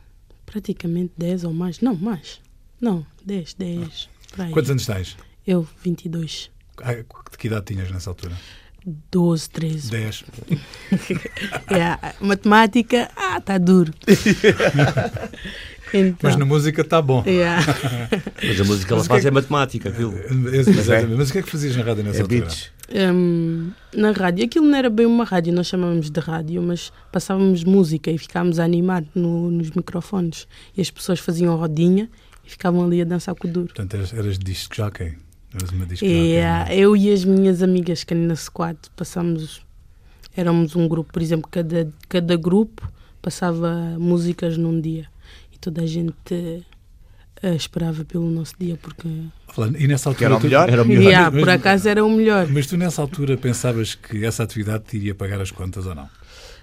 praticamente 0.45 1.13
10 1.17 1.45
ou 1.45 1.51
mais. 1.54 1.82
Não, 1.82 1.95
mais. 1.95 2.39
Não, 2.80 3.04
10, 3.25 3.56
10. 3.56 4.08
por 4.36 4.41
aí. 4.45 4.51
Quantos 4.51 4.69
anos 4.69 4.86
tens? 4.86 5.17
Eu, 5.47 5.67
22. 5.84 6.51
Ah, 6.84 6.93
De 6.93 7.04
que 7.39 7.47
idade 7.47 7.65
tinhas 7.65 7.89
nessa 7.89 8.12
altura? 8.12 8.38
12, 9.12 9.49
13. 9.49 9.89
10. 9.89 10.23
É, 11.71 12.13
matemática, 12.23 13.10
ah, 13.15 13.41
tá 13.41 13.58
duro. 13.58 13.91
então, 15.99 16.17
Mas 16.23 16.36
na 16.36 16.45
música 16.45 16.81
está 16.81 17.01
bom. 17.01 17.23
é. 17.25 17.55
Mas 18.47 18.62
a 18.62 18.63
música 18.63 18.88
que 18.88 18.93
ela 18.93 18.99
Mas 18.99 19.05
o 19.05 19.10
faz 19.10 19.21
que 19.21 19.27
é 19.27 19.29
é 19.29 19.31
matemática, 19.31 19.89
viu? 19.89 20.13
Exatamente. 20.53 21.15
Mas 21.17 21.29
o 21.29 21.31
que 21.34 21.39
é 21.39 21.41
que 21.41 21.49
fazias 21.49 21.75
na 21.75 21.84
rádio 21.84 22.03
nessa 22.03 22.19
É 22.19 22.21
altura? 22.21 22.39
beats. 22.41 22.71
Hum, 22.93 23.71
na 23.95 24.12
rádio, 24.12 24.45
aquilo 24.45 24.65
não 24.67 24.77
era 24.77 24.89
bem 24.89 25.05
uma 25.05 25.23
rádio, 25.23 25.51
nós 25.53 25.65
chamávamos 25.67 26.10
de 26.12 26.19
rádio, 26.19 26.62
mas 26.62 26.91
passávamos 27.12 27.63
música 27.63 28.12
e 28.12 28.17
ficávamos 28.17 28.60
a 28.60 28.63
animar 28.63 29.03
no- 29.15 29.49
nos 29.49 29.71
microfones. 29.71 30.47
E 30.77 30.81
as 30.81 30.91
pessoas 30.91 31.19
faziam 31.19 31.55
rodinha 31.58 32.10
e 32.45 32.49
ficavam 32.49 32.86
ali 32.86 33.01
a 33.01 33.05
dançar 33.05 33.34
com 33.36 33.47
o 33.47 33.51
duro. 33.51 33.67
Portanto, 33.67 33.95
eras, 33.95 34.13
eras 34.13 34.38
disc 34.38 34.71
jockey. 34.75 35.13
Eras 35.53 35.69
uma 35.71 35.86
disc 35.86 36.03
E 36.03 36.08
jockey. 36.08 36.38
ah, 36.41 36.65
não 36.67 36.71
é? 36.71 36.77
eu 36.77 36.95
e 36.95 37.12
as 37.12 37.23
minhas 37.25 37.63
amigas 37.63 38.03
Canina 38.03 38.36
Squad 38.36 38.77
passámos, 38.95 39.62
éramos 40.38 40.75
um 40.75 40.88
grupo, 40.88 41.12
por 41.12 41.21
exemplo, 41.23 41.49
cada, 41.49 41.88
cada 42.08 42.36
grupo 42.36 42.88
passava 43.21 43.95
músicas 43.97 44.58
num 44.58 44.79
dia 44.79 45.08
toda 45.65 45.82
a 45.82 45.86
gente 45.88 46.63
eh, 47.41 47.56
esperava 47.56 48.06
pelo 48.06 48.30
nosso 48.30 48.54
dia 48.60 48.78
porque 48.78 49.08
Falando- 49.54 49.78
E 49.80 49.88
nessa 49.88 50.10
altura. 50.10 50.25
era 50.28 50.36
o 50.36 50.39
tu- 50.39 50.43
melhor? 50.45 50.69
Era 50.69 50.84
o 50.84 50.86
melhor. 50.88 51.04
Yeah, 51.04 51.32
Mas- 51.32 51.39
por 51.41 51.49
acaso 51.49 51.89
era 51.89 52.06
o 52.06 52.10
melhor. 52.10 52.47
Mas 52.47 52.67
tu 52.67 52.78
nessa 52.78 53.01
altura 53.01 53.38
pensavas 53.38 53.95
que 53.95 54.23
essa 54.25 54.43
atividade 54.43 54.84
te 54.86 54.97
iria 54.97 55.15
pagar 55.15 55.41
as 55.41 55.51
contas 55.51 55.86
ou 55.86 55.95
não? 55.95 56.08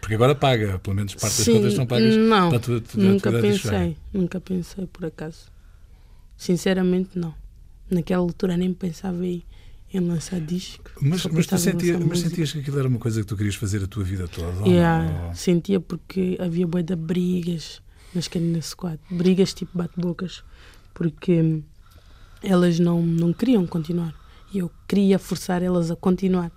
Porque 0.00 0.14
agora 0.14 0.34
paga, 0.34 0.78
pelo 0.78 0.96
menos 0.96 1.14
parte 1.14 1.36
das 1.36 1.44
Sim, 1.44 1.52
contas 1.54 1.72
estão 1.72 1.86
pagas 1.86 2.16
não, 2.16 2.48
para 2.48 2.56
a 2.56 2.60
tua, 2.60 2.80
tua 2.80 3.02
nunca 3.04 3.30
pensei, 3.32 3.96
nunca 4.12 4.40
pensei 4.40 4.86
por 4.86 5.04
acaso. 5.06 5.46
Sinceramente 6.36 7.10
não. 7.18 7.34
Naquela 7.90 8.22
altura 8.22 8.56
nem 8.56 8.72
pensava 8.72 9.24
em, 9.26 9.42
em 9.92 10.00
lançar 10.00 10.40
disco. 10.40 10.90
Mas, 11.00 11.24
mas, 11.26 11.46
tu 11.46 11.58
sentia, 11.58 11.94
lançar 11.94 12.06
mas 12.08 12.18
sentias 12.20 12.52
que 12.52 12.58
aquilo 12.60 12.78
era 12.78 12.88
uma 12.88 12.98
coisa 12.98 13.20
que 13.20 13.26
tu 13.26 13.36
querias 13.36 13.54
fazer 13.54 13.82
a 13.84 13.86
tua 13.86 14.02
vida 14.02 14.26
toda? 14.26 14.60
ou 14.62 14.66
Yeah, 14.66 15.04
não? 15.26 15.34
sentia 15.34 15.78
porque 15.80 16.36
havia 16.40 16.66
bué 16.66 16.82
de 16.82 16.96
brigas 16.96 17.81
nas 18.14 18.28
Caninas 18.28 18.66
Squad. 18.66 18.98
Brigas 19.10 19.52
tipo 19.54 19.76
bate-bocas. 19.76 20.42
Porque 20.94 21.40
hum, 21.40 21.62
elas 22.42 22.78
não, 22.78 23.02
não 23.02 23.32
queriam 23.32 23.66
continuar. 23.66 24.14
E 24.52 24.58
eu 24.58 24.70
queria 24.86 25.18
forçar 25.18 25.62
elas 25.62 25.90
a 25.90 25.96
continuar. 25.96 26.50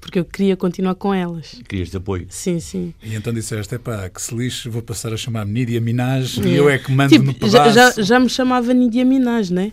Porque 0.00 0.18
eu 0.18 0.24
queria 0.24 0.54
continuar 0.56 0.94
com 0.96 1.14
elas. 1.14 1.60
Querias 1.66 1.90
de 1.90 1.96
apoio. 1.96 2.26
Sim, 2.28 2.60
sim. 2.60 2.92
E 3.02 3.14
então 3.14 3.32
disseste, 3.32 3.74
epá, 3.74 4.08
que 4.10 4.20
se 4.20 4.34
lixe, 4.34 4.68
vou 4.68 4.82
passar 4.82 5.12
a 5.14 5.16
chamar-me 5.16 5.50
Nídia 5.52 5.80
Minaj 5.80 6.36
e 6.38 6.40
Yeah. 6.42 6.56
eu 6.58 6.68
é 6.68 6.78
que 6.78 6.92
mando 6.92 7.08
Tipo, 7.10 7.24
no 7.24 7.50
já, 7.50 7.64
pedaço. 7.64 7.96
já, 7.96 8.02
já 8.02 8.20
me 8.20 8.28
chamava 8.28 8.72
Nidia 8.74 9.04
Minaj, 9.04 9.50
né? 9.50 9.72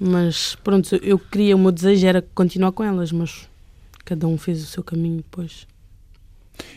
Mas 0.00 0.56
pronto, 0.64 0.96
eu 0.96 1.18
queria, 1.18 1.54
o 1.54 1.58
meu 1.58 1.70
desejo 1.72 2.06
era 2.06 2.22
continuar 2.34 2.72
com 2.72 2.82
elas, 2.84 3.12
mas 3.12 3.46
cada 4.04 4.26
um 4.26 4.36
fez 4.38 4.62
o 4.62 4.66
seu 4.66 4.82
caminho 4.82 5.18
depois. 5.18 5.66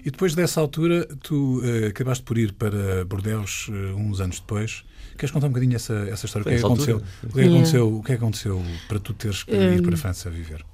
E 0.05 0.11
depois 0.11 0.35
dessa 0.35 0.59
altura, 0.61 1.07
tu 1.21 1.61
eh, 1.63 1.87
acabaste 1.87 2.23
por 2.23 2.37
ir 2.37 2.53
para 2.53 3.05
Bordeus 3.05 3.67
eh, 3.69 3.93
uns 3.93 4.19
anos 4.19 4.39
depois. 4.39 4.83
Queres 5.17 5.31
contar 5.31 5.47
um 5.47 5.49
bocadinho 5.49 5.75
essa, 5.75 5.93
essa 6.09 6.25
história? 6.25 6.43
O 6.43 6.49
que, 6.49 6.55
é 6.55 6.57
que 6.57 6.63
nessa 6.63 6.67
aconteceu? 6.67 6.95
altura? 6.95 7.11
O 7.23 7.33
que, 7.33 7.39
é 7.39 7.45
aconteceu? 7.45 7.97
o 7.97 8.03
que 8.03 8.11
é 8.11 8.15
que 8.15 8.23
aconteceu 8.23 8.63
para 8.87 8.99
tu 8.99 9.13
teres 9.13 9.43
que 9.43 9.51
ir 9.53 9.81
para 9.81 9.93
a 9.93 9.97
França 9.97 10.29
viver? 10.29 10.65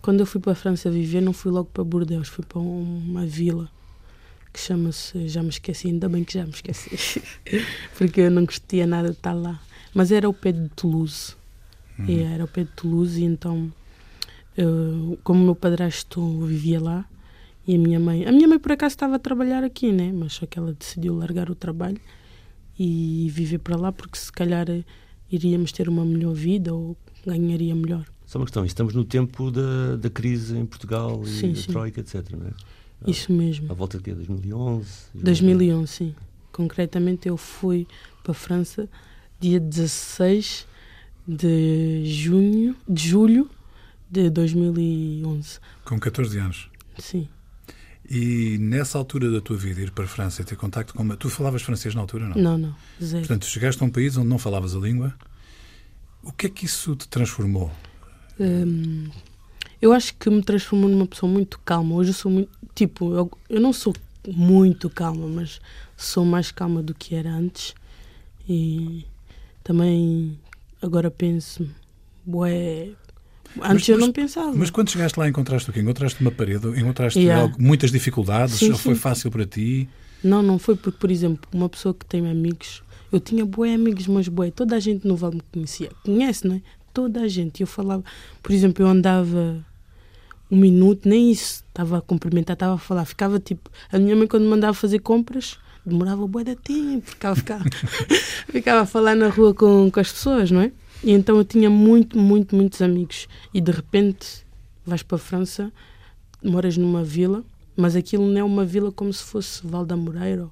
Quando 0.00 0.20
eu 0.20 0.26
fui 0.26 0.40
para 0.40 0.52
a 0.52 0.54
França 0.54 0.90
viver, 0.90 1.20
não 1.20 1.32
fui 1.32 1.50
logo 1.52 1.68
para 1.72 1.84
Bordeaux, 1.84 2.28
fui 2.28 2.44
para 2.44 2.58
uma 2.58 3.26
vila 3.26 3.68
que 4.52 4.60
chama-se. 4.60 5.28
Já 5.28 5.42
me 5.42 5.50
esqueci, 5.50 5.88
ainda 5.88 6.08
bem 6.08 6.24
que 6.24 6.34
já 6.34 6.44
me 6.44 6.50
esqueci, 6.50 7.22
porque 7.98 8.22
eu 8.22 8.30
não 8.30 8.44
gostia 8.44 8.86
nada 8.86 9.10
de 9.10 9.16
estar 9.16 9.32
lá. 9.32 9.60
Mas 9.94 10.12
era 10.12 10.26
ao 10.26 10.34
pé 10.34 10.52
de 10.52 10.68
Toulouse. 10.70 11.34
E 12.08 12.20
era 12.20 12.44
ao 12.44 12.48
pé 12.48 12.64
de 12.64 12.70
Toulouse, 12.70 13.20
e 13.20 13.24
então, 13.24 13.70
eu, 14.56 15.18
como 15.22 15.42
o 15.42 15.44
meu 15.44 15.54
padrasto 15.54 16.46
vivia 16.46 16.80
lá, 16.80 17.04
e 17.70 17.76
a 17.76 17.78
minha 17.78 18.00
mãe. 18.00 18.26
A 18.26 18.32
minha 18.32 18.48
mãe, 18.48 18.58
por 18.58 18.72
acaso, 18.72 18.94
estava 18.94 19.14
a 19.14 19.18
trabalhar 19.18 19.62
aqui, 19.62 19.92
né? 19.92 20.10
Mas 20.12 20.32
só 20.32 20.44
que 20.44 20.58
ela 20.58 20.72
decidiu 20.72 21.14
largar 21.14 21.48
o 21.48 21.54
trabalho 21.54 22.00
e 22.76 23.28
viver 23.30 23.58
para 23.58 23.76
lá, 23.76 23.92
porque 23.92 24.18
se 24.18 24.32
calhar 24.32 24.68
eh, 24.68 24.82
iríamos 25.30 25.70
ter 25.70 25.88
uma 25.88 26.04
melhor 26.04 26.34
vida 26.34 26.74
ou 26.74 26.96
ganharia 27.24 27.72
melhor. 27.74 28.04
Só 28.26 28.38
uma 28.38 28.44
questão, 28.44 28.64
estamos 28.64 28.92
no 28.92 29.04
tempo 29.04 29.52
da, 29.52 29.94
da 29.96 30.10
crise 30.10 30.56
em 30.56 30.66
Portugal 30.66 31.22
e 31.22 31.28
Sim, 31.28 31.52
da 31.52 31.60
sim. 31.60 31.70
Troika, 31.70 32.00
etc. 32.00 32.28
Não 32.32 32.48
é? 32.48 32.50
Isso 33.06 33.32
mesmo. 33.32 33.70
À 33.70 33.74
volta 33.74 33.98
de 33.98 34.04
quê? 34.04 34.14
2011? 34.14 34.88
2011, 35.14 35.92
sim. 35.92 36.14
Concretamente, 36.50 37.28
eu 37.28 37.36
fui 37.36 37.86
para 38.24 38.32
a 38.32 38.34
França 38.34 38.88
dia 39.38 39.60
16 39.60 40.66
de 41.26 42.02
junho, 42.04 42.74
de 42.88 43.08
julho 43.08 43.48
de 44.10 44.28
2011. 44.28 45.60
Com 45.84 46.00
14 46.00 46.38
anos. 46.38 46.68
Sim. 46.98 47.28
E 48.10 48.58
nessa 48.58 48.98
altura 48.98 49.30
da 49.30 49.40
tua 49.40 49.56
vida, 49.56 49.80
ir 49.80 49.92
para 49.92 50.04
a 50.04 50.08
França 50.08 50.42
e 50.42 50.44
ter 50.44 50.56
contacto 50.56 50.92
com 50.92 51.02
uma... 51.04 51.16
Tu 51.16 51.30
falavas 51.30 51.62
francês 51.62 51.94
na 51.94 52.00
altura, 52.00 52.28
não? 52.28 52.36
Não, 52.36 52.58
não, 52.58 52.74
zero. 53.00 53.20
Portanto, 53.20 53.46
chegaste 53.46 53.80
a 53.80 53.86
um 53.86 53.90
país 53.90 54.16
onde 54.16 54.26
não 54.26 54.36
falavas 54.36 54.74
a 54.74 54.80
língua. 54.80 55.14
O 56.20 56.32
que 56.32 56.46
é 56.46 56.50
que 56.50 56.66
isso 56.66 56.96
te 56.96 57.06
transformou? 57.06 57.70
Hum, 58.40 59.08
eu 59.80 59.92
acho 59.92 60.14
que 60.16 60.28
me 60.28 60.42
transformou 60.42 60.90
numa 60.90 61.06
pessoa 61.06 61.30
muito 61.30 61.60
calma. 61.60 61.94
Hoje 61.94 62.10
eu 62.10 62.14
sou 62.14 62.32
muito. 62.32 62.50
Tipo, 62.74 63.14
eu, 63.14 63.30
eu 63.48 63.60
não 63.60 63.72
sou 63.72 63.94
muito 64.26 64.90
calma, 64.90 65.28
mas 65.28 65.60
sou 65.96 66.24
mais 66.24 66.50
calma 66.50 66.82
do 66.82 66.92
que 66.92 67.14
era 67.14 67.30
antes. 67.30 67.74
E 68.48 69.06
também 69.62 70.36
agora 70.82 71.12
penso. 71.12 71.68
Bué. 72.26 72.90
Antes 73.56 73.72
Mas- 73.72 73.88
eu 73.88 73.98
não 73.98 74.12
pensava. 74.12 74.52
Mas 74.54 74.70
quando 74.70 74.90
chegaste 74.90 75.18
lá, 75.18 75.28
encontraste 75.28 75.68
o 75.68 75.72
quê? 75.72 75.80
Encontraste 75.80 76.20
uma 76.20 76.30
parede? 76.30 76.68
Encontraste 76.80 77.18
Yeah. 77.18 77.42
algo- 77.42 77.56
muitas 77.60 77.90
dificuldades? 77.90 78.54
Sim, 78.54 78.72
foi 78.74 78.94
sim. 78.94 79.00
fácil 79.00 79.30
para 79.30 79.44
ti? 79.44 79.88
Não, 80.22 80.42
não 80.42 80.58
foi 80.58 80.76
porque, 80.76 80.98
por 80.98 81.10
exemplo, 81.10 81.40
uma 81.52 81.68
pessoa 81.68 81.92
que 81.94 82.04
tem 82.06 82.28
amigos, 82.30 82.82
eu 83.10 83.18
tinha 83.18 83.44
bué 83.44 83.74
amigos, 83.74 84.06
mas 84.06 84.28
bué, 84.28 84.50
toda 84.50 84.76
a 84.76 84.80
gente 84.80 85.06
no 85.06 85.16
Vale 85.16 85.36
me 85.36 85.42
conhecia. 85.52 85.90
Conhece, 86.04 86.46
não 86.46 86.56
é? 86.56 86.60
Toda 86.94 87.20
a 87.22 87.28
gente. 87.28 87.60
Eu 87.60 87.66
falava, 87.66 88.04
por 88.42 88.52
exemplo, 88.52 88.84
eu 88.84 88.88
andava 88.88 89.64
um 90.50 90.56
minuto, 90.56 91.08
nem 91.08 91.30
isso, 91.30 91.64
estava 91.68 91.98
a 91.98 92.00
cumprimentar, 92.00 92.54
estava 92.54 92.74
a 92.74 92.78
falar. 92.78 93.04
Ficava 93.04 93.38
tipo, 93.40 93.70
a 93.90 93.98
minha 93.98 94.14
mãe 94.14 94.26
quando 94.26 94.42
me 94.42 94.48
mandava 94.48 94.74
fazer 94.74 94.98
compras, 95.00 95.58
demorava 95.86 96.26
bué 96.26 96.44
de 96.44 96.56
tempo, 96.56 97.08
ficava, 97.10 97.34
ficava, 97.36 97.64
ficava 98.50 98.80
a 98.82 98.86
falar 98.86 99.14
na 99.16 99.28
rua 99.28 99.54
com, 99.54 99.90
com 99.90 100.00
as 100.00 100.12
pessoas, 100.12 100.50
não 100.50 100.60
é? 100.60 100.72
E 101.02 101.12
então 101.12 101.36
eu 101.36 101.44
tinha 101.44 101.70
muito, 101.70 102.18
muito, 102.18 102.54
muitos 102.54 102.80
amigos. 102.82 103.26
E 103.54 103.60
de 103.60 103.72
repente 103.72 104.44
vais 104.84 105.02
para 105.02 105.16
a 105.16 105.18
França, 105.18 105.72
moras 106.42 106.76
numa 106.76 107.02
vila, 107.02 107.42
mas 107.76 107.96
aquilo 107.96 108.26
não 108.26 108.38
é 108.40 108.44
uma 108.44 108.64
vila 108.64 108.92
como 108.92 109.12
se 109.12 109.22
fosse 109.22 109.66
Val 109.66 109.84
da 109.86 109.96
Moreira 109.96 110.48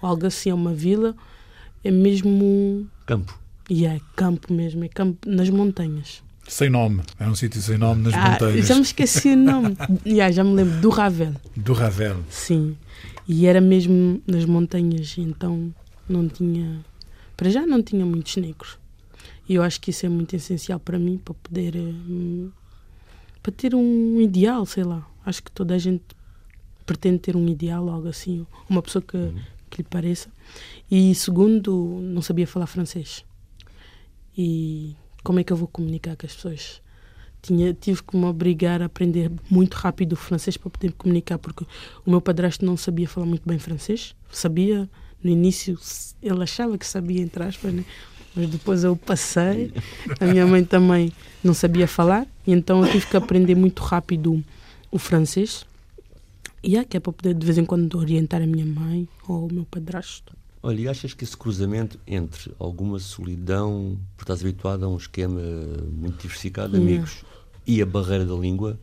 ou, 0.00 0.08
algo 0.08 0.26
assim, 0.26 0.50
é 0.50 0.54
uma 0.54 0.72
vila, 0.72 1.16
é 1.82 1.90
mesmo. 1.90 2.86
Campo. 3.06 3.38
E 3.68 3.84
é 3.84 4.00
campo 4.16 4.52
mesmo, 4.52 4.84
é 4.84 4.88
campo 4.88 5.28
nas 5.28 5.50
montanhas. 5.50 6.22
Sem 6.46 6.70
nome. 6.70 7.02
Era 7.18 7.30
um 7.30 7.34
sítio 7.34 7.60
sem 7.60 7.76
nome 7.76 8.02
nas 8.04 8.14
Ah, 8.14 8.30
montanhas. 8.30 8.66
já 8.66 8.74
me 8.76 8.80
esqueci 8.80 9.28
o 9.30 9.36
nome. 9.36 9.76
yeah, 10.06 10.32
já 10.32 10.42
me 10.42 10.54
lembro, 10.54 10.80
do 10.80 10.88
Ravel. 10.88 11.34
Do 11.54 11.74
Ravel. 11.74 12.16
Sim. 12.30 12.74
E 13.26 13.44
era 13.46 13.60
mesmo 13.60 14.22
nas 14.26 14.46
montanhas, 14.46 15.14
então 15.18 15.74
não 16.08 16.26
tinha. 16.26 16.80
Para 17.36 17.50
já 17.50 17.66
não 17.66 17.82
tinha 17.82 18.06
muitos 18.06 18.36
negros. 18.36 18.78
E 19.48 19.54
eu 19.54 19.62
acho 19.62 19.80
que 19.80 19.90
isso 19.90 20.04
é 20.04 20.08
muito 20.08 20.34
essencial 20.36 20.78
para 20.78 20.98
mim, 20.98 21.18
para 21.18 21.34
poder. 21.34 21.74
eh, 21.76 22.48
para 23.42 23.52
ter 23.52 23.74
um 23.74 24.20
ideal, 24.20 24.66
sei 24.66 24.84
lá. 24.84 25.08
Acho 25.24 25.42
que 25.42 25.50
toda 25.50 25.74
a 25.74 25.78
gente 25.78 26.04
pretende 26.84 27.18
ter 27.18 27.36
um 27.36 27.48
ideal, 27.48 27.88
algo 27.88 28.08
assim, 28.08 28.46
uma 28.68 28.82
pessoa 28.82 29.02
que, 29.02 29.32
que 29.70 29.82
lhe 29.82 29.88
pareça. 29.88 30.28
E 30.90 31.14
segundo, 31.14 31.98
não 32.02 32.20
sabia 32.22 32.46
falar 32.46 32.66
francês. 32.66 33.24
E 34.36 34.94
como 35.22 35.40
é 35.40 35.44
que 35.44 35.52
eu 35.52 35.56
vou 35.56 35.68
comunicar 35.68 36.16
com 36.16 36.26
as 36.26 36.34
pessoas? 36.34 36.82
Tinha, 37.40 37.72
tive 37.72 38.02
que 38.02 38.16
me 38.16 38.24
obrigar 38.24 38.82
a 38.82 38.86
aprender 38.86 39.30
muito 39.50 39.74
rápido 39.74 40.12
o 40.12 40.16
francês 40.16 40.56
para 40.56 40.70
poder 40.70 40.92
comunicar, 40.92 41.38
porque 41.38 41.64
o 42.04 42.10
meu 42.10 42.20
padrasto 42.20 42.64
não 42.64 42.76
sabia 42.76 43.08
falar 43.08 43.26
muito 43.26 43.46
bem 43.46 43.58
francês. 43.58 44.14
Sabia, 44.30 44.88
no 45.22 45.30
início, 45.30 45.78
ele 46.22 46.42
achava 46.42 46.76
que 46.76 46.86
sabia, 46.86 47.22
entre 47.22 47.42
aspas, 47.44 47.72
né? 47.72 47.84
Mas 48.38 48.48
depois 48.48 48.84
eu 48.84 48.94
passei. 48.94 49.72
A 50.20 50.24
minha 50.24 50.46
mãe 50.46 50.64
também 50.64 51.12
não 51.42 51.52
sabia 51.52 51.88
falar, 51.88 52.24
e 52.46 52.52
então 52.52 52.84
eu 52.84 52.92
tive 52.92 53.06
que 53.06 53.16
aprender 53.16 53.56
muito 53.56 53.82
rápido 53.82 54.42
o 54.90 54.98
francês. 54.98 55.66
E 56.62 56.76
é 56.76 56.84
que 56.84 56.96
é 56.96 57.00
para 57.00 57.12
poder 57.12 57.34
de 57.34 57.44
vez 57.44 57.58
em 57.58 57.64
quando 57.64 57.98
orientar 57.98 58.40
a 58.40 58.46
minha 58.46 58.64
mãe 58.64 59.08
ou 59.28 59.48
o 59.48 59.52
meu 59.52 59.64
padrasto. 59.64 60.32
Olha, 60.62 60.80
e 60.80 60.88
achas 60.88 61.14
que 61.14 61.24
esse 61.24 61.36
cruzamento 61.36 61.98
entre 62.06 62.52
alguma 62.58 62.98
solidão, 62.98 63.98
porque 64.16 64.24
estás 64.24 64.40
habituado 64.40 64.84
a 64.84 64.88
um 64.88 64.96
esquema 64.96 65.40
muito 65.92 66.22
diversificado 66.22 66.72
de 66.72 66.78
Yeah. 66.78 66.96
amigos, 66.96 67.24
e 67.66 67.82
a 67.82 67.86
barreira 67.86 68.24
da 68.24 68.34
língua, 68.34 68.78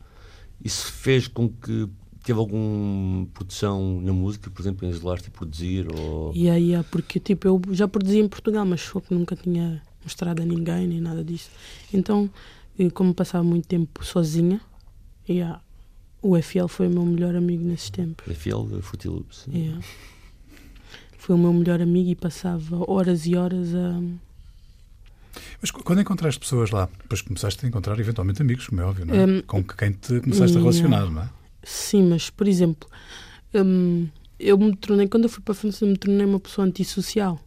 isso 0.64 0.92
fez 0.92 1.28
com 1.28 1.50
que 1.50 1.90
teve 2.26 2.40
alguma 2.40 3.26
produção 3.34 4.02
na 4.02 4.12
música, 4.12 4.50
por 4.50 4.62
exemplo, 4.62 4.88
em 4.88 4.92
isolar-te 4.92 5.28
e 5.28 5.32
produzir? 5.32 5.88
Ou... 5.96 6.32
E 6.36 6.50
aí, 6.50 6.74
é 6.74 6.84
porque 6.84 7.20
tipo, 7.20 7.48
eu 7.48 7.62
já 7.72 7.88
produzi 7.88 8.20
em 8.20 8.28
Portugal, 8.28 8.66
mas 8.66 8.82
só 8.82 9.00
que 9.00 9.14
nunca 9.14 9.36
tinha 9.36 9.82
mostrado 10.04 10.42
a 10.42 10.46
ninguém, 10.46 10.88
nem 10.88 11.00
nada 11.02 11.24
disso. 11.24 11.50
Então, 11.94 12.30
eh, 12.78 12.90
como 12.90 13.14
passava 13.14 13.44
muito 13.44 13.68
tempo 13.68 14.04
sozinha, 14.06 14.60
e 15.28 15.42
ah, 15.42 15.60
o 16.22 16.36
FL 16.42 16.68
foi 16.68 16.88
o 16.88 16.92
meu 16.92 17.06
melhor 17.06 17.36
amigo 17.36 17.64
nesses 17.64 17.90
tempos. 17.90 18.30
A 18.30 18.34
Fiel, 18.34 18.68
a 18.78 18.82
Fruity 18.82 19.08
Loops. 19.08 19.46
Yeah. 19.52 19.80
Foi 21.18 21.36
o 21.36 21.40
meu 21.40 21.52
melhor 21.54 21.82
amigo 21.82 22.10
e 22.10 22.16
passava 22.16 22.90
horas 22.92 23.26
e 23.26 23.36
horas 23.36 23.74
a. 23.74 24.00
Mas 25.62 25.72
qu- 25.72 25.84
quando 25.84 26.02
encontraste 26.02 26.40
pessoas 26.40 26.70
lá, 26.72 26.88
depois 27.02 27.22
começaste 27.22 27.66
a 27.66 27.70
encontrar 27.70 28.00
eventualmente 28.00 28.42
amigos, 28.42 28.68
como 28.68 28.82
é 28.82 28.86
óbvio, 28.86 29.06
não 29.06 29.16
é? 29.16 29.26
Hum, 29.26 29.42
Com 29.48 29.64
quem 29.64 29.92
te 29.92 30.20
começaste 30.22 30.56
a 30.56 30.60
relacionar, 30.60 31.10
não 31.10 31.24
é? 31.24 31.30
Sim, 31.66 32.10
mas, 32.10 32.30
por 32.30 32.48
exemplo, 32.48 32.88
hum, 33.56 34.08
eu 34.40 34.56
me 34.56 34.76
tornei, 34.76 35.08
quando 35.08 35.24
eu 35.24 35.30
fui 35.30 35.42
para 35.42 35.54
a 35.54 35.56
França, 35.56 35.84
eu 35.84 35.90
me 35.90 35.98
tornei 35.98 36.24
uma 36.24 36.40
pessoa 36.40 36.68
antissocial. 36.68 37.40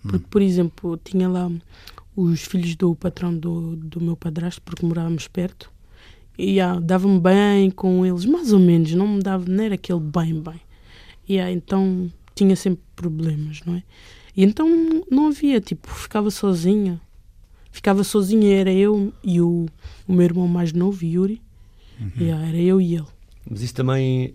Porque, 0.00 0.26
por 0.30 0.40
exemplo, 0.40 0.96
tinha 1.04 1.28
lá 1.28 1.50
os 2.16 2.40
filhos 2.42 2.74
do 2.76 2.94
patrão 2.94 3.36
do, 3.36 3.76
do 3.76 4.00
meu 4.00 4.16
padrasto, 4.16 4.62
porque 4.62 4.86
morávamos 4.86 5.28
perto, 5.28 5.70
e 6.38 6.60
ah, 6.60 6.80
dava-me 6.80 7.20
bem 7.20 7.70
com 7.70 8.06
eles, 8.06 8.24
mais 8.24 8.52
ou 8.52 8.58
menos, 8.58 8.94
não 8.94 9.06
me 9.06 9.22
dava, 9.22 9.44
não 9.46 9.62
era 9.62 9.74
aquele 9.74 10.00
bem, 10.00 10.40
bem. 10.40 10.60
E 11.28 11.38
ah, 11.38 11.52
então 11.52 12.10
tinha 12.34 12.56
sempre 12.56 12.82
problemas, 12.94 13.60
não 13.66 13.74
é? 13.74 13.82
E 14.34 14.44
então 14.44 14.68
não 15.10 15.28
havia, 15.28 15.60
tipo, 15.60 15.90
ficava 15.90 16.30
sozinha. 16.30 17.00
Ficava 17.70 18.02
sozinha, 18.02 18.54
era 18.54 18.72
eu 18.72 19.12
e 19.22 19.42
o, 19.42 19.66
o 20.08 20.12
meu 20.12 20.24
irmão 20.24 20.48
mais 20.48 20.72
novo, 20.72 21.04
Yuri, 21.04 21.42
e 22.18 22.30
ah, 22.30 22.46
era 22.46 22.56
eu 22.56 22.80
e 22.80 22.94
ele. 22.94 23.15
Mas 23.48 23.62
isso 23.62 23.74
também 23.74 24.34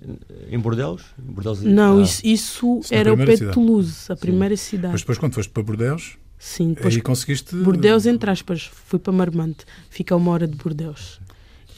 em 0.50 0.58
Bordeus? 0.60 1.04
Em 1.19 1.32
Bordeus 1.32 1.62
Não, 1.63 2.00
Ah, 2.00 2.02
isso, 2.02 2.21
isso 2.26 2.80
Isso 2.80 2.93
era 2.93 3.13
o 3.13 3.17
pé 3.17 3.36
de. 3.36 3.52
Toulouse, 3.52 4.10
a 4.10 4.15
primeira 4.15 4.56
cidade. 4.56 4.93
Mas 4.93 5.02
depois, 5.02 5.17
quando 5.17 5.34
foste 5.34 5.50
para 5.52 5.63
Bordeus, 5.63 6.17
Sim, 6.39 6.74
depois 6.74 6.95
aí 6.95 7.02
conseguiste. 7.02 7.56
Bordeus, 7.56 8.06
entre 8.06 8.32
aspas, 8.32 8.63
fui 8.63 8.97
para 9.00 9.12
Marmante, 9.13 9.65
fica 9.89 10.15
uma 10.15 10.32
hora 10.32 10.47
de 10.47 10.56
Bordeus. 10.56 11.19